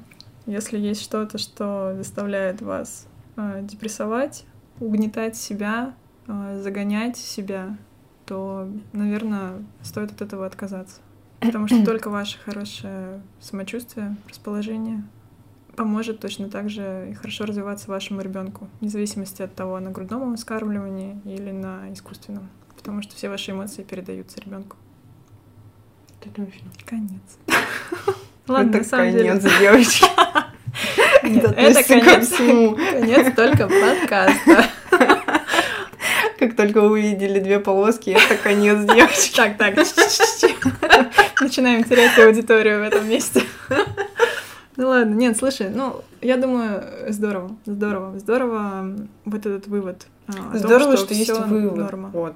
Если 0.50 0.78
есть 0.78 1.00
что-то, 1.00 1.38
что 1.38 1.94
заставляет 1.96 2.60
вас 2.60 3.06
э, 3.36 3.60
депрессовать, 3.62 4.44
угнетать 4.80 5.36
себя, 5.36 5.94
э, 6.26 6.60
загонять 6.60 7.16
себя, 7.16 7.78
то, 8.26 8.68
наверное, 8.92 9.64
стоит 9.82 10.10
от 10.10 10.22
этого 10.22 10.44
отказаться. 10.44 11.02
Потому 11.38 11.68
что 11.68 11.84
только 11.84 12.10
ваше 12.10 12.38
хорошее 12.40 13.22
самочувствие, 13.38 14.16
расположение 14.28 15.04
поможет 15.76 16.18
точно 16.18 16.50
так 16.50 16.68
же 16.68 17.10
и 17.12 17.14
хорошо 17.14 17.44
развиваться 17.44 17.88
вашему 17.88 18.20
ребенку, 18.20 18.66
вне 18.80 18.90
зависимости 18.90 19.42
от 19.42 19.54
того, 19.54 19.78
на 19.78 19.92
грудном 19.92 20.34
вскармливании 20.34 21.20
или 21.26 21.52
на 21.52 21.92
искусственном. 21.92 22.48
Потому 22.76 23.02
что 23.02 23.14
все 23.14 23.28
ваши 23.28 23.52
эмоции 23.52 23.84
передаются 23.84 24.40
ребенку. 24.40 24.76
Это 26.20 26.34
точно. 26.34 26.72
Конец. 26.86 27.38
Ладно, 28.50 28.78
на 28.78 28.84
самом 28.84 29.12
конец, 29.12 29.42
деле. 29.42 29.54
девочки. 29.60 30.06
это 31.22 31.84
конец, 31.84 32.36
конец 32.36 33.34
только 33.36 33.68
подкаста. 33.68 34.64
Как 36.38 36.56
только 36.56 36.78
увидели 36.78 37.38
две 37.38 37.60
полоски, 37.60 38.10
это 38.10 38.36
конец 38.42 38.78
девочки. 38.92 39.36
Так, 39.36 39.56
так, 39.56 39.76
начинаем 41.40 41.84
терять 41.84 42.18
аудиторию 42.18 42.80
в 42.80 42.82
этом 42.82 43.08
месте. 43.08 43.42
Ну 44.76 44.88
ладно, 44.88 45.14
нет, 45.14 45.36
слушай, 45.36 45.68
ну, 45.68 46.02
я 46.20 46.36
думаю, 46.36 46.82
здорово, 47.08 47.56
здорово, 47.66 48.18
здорово 48.18 48.96
вот 49.26 49.46
этот 49.46 49.68
вывод. 49.68 50.06
А, 50.26 50.56
здорово, 50.56 50.96
том, 50.96 50.96
что, 50.96 51.06
что 51.06 51.14
есть 51.14 51.46
вывод. 51.46 51.76
Норма. 51.76 52.10
Вот. 52.12 52.34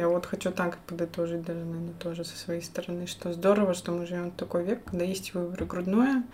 Я 0.00 0.08
вот 0.08 0.24
хочу 0.24 0.50
так 0.50 0.78
подытожить 0.86 1.42
даже, 1.42 1.64
наверное, 1.64 1.92
тоже 1.92 2.24
со 2.24 2.36
своей 2.36 2.62
стороны, 2.62 3.06
что 3.06 3.32
здорово, 3.32 3.74
что 3.74 3.92
мы 3.92 4.06
живем 4.06 4.30
в 4.30 4.34
такой 4.34 4.64
век, 4.64 4.82
когда 4.84 5.04
есть 5.04 5.34
выбор 5.34 5.64
грудное, 5.66 6.24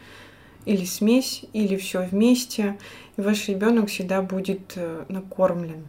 или 0.65 0.85
смесь, 0.85 1.45
или 1.53 1.77
все 1.77 2.07
вместе, 2.07 2.79
и 3.17 3.21
ваш 3.21 3.49
ребенок 3.49 3.89
всегда 3.89 4.23
будет 4.23 4.75
э, 4.77 5.05
накормлен 5.09 5.87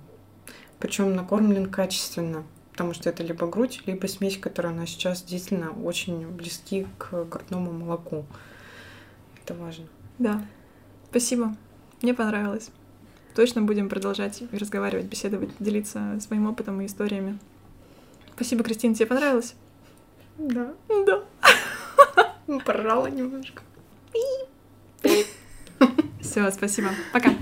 причем 0.80 1.16
накормлен 1.16 1.70
качественно, 1.70 2.44
потому 2.72 2.94
что 2.94 3.10
это 3.10 3.24
либо 3.24 3.48
грудь, 3.48 3.82
либо 3.86 4.08
смесь, 4.08 4.38
которая 4.38 4.74
у 4.74 4.76
нас 4.76 4.90
сейчас 4.90 5.24
действительно 5.24 5.72
очень 5.72 6.28
близки 6.28 6.88
к 6.98 7.26
грудному 7.26 7.72
молоку. 7.72 8.26
Это 9.44 9.54
важно. 9.54 9.86
Да. 10.20 10.46
Спасибо. 11.10 11.56
Мне 12.02 12.14
понравилось. 12.14 12.70
Точно 13.36 13.62
будем 13.62 13.90
продолжать 13.90 14.44
разговаривать, 14.52 15.06
беседовать, 15.06 15.52
делиться 15.60 16.20
своим 16.20 16.48
опытом 16.48 16.82
и 16.82 16.86
историями. 16.86 17.40
Спасибо, 18.38 18.64
Кристина, 18.64 18.94
тебе 18.94 19.08
понравилось? 19.08 19.56
Да. 20.38 20.72
Да. 21.08 21.24
Поржала 22.64 23.08
немножко. 23.08 23.64
Все, 26.22 26.52
спасибо. 26.52 26.90
Пока. 27.12 27.34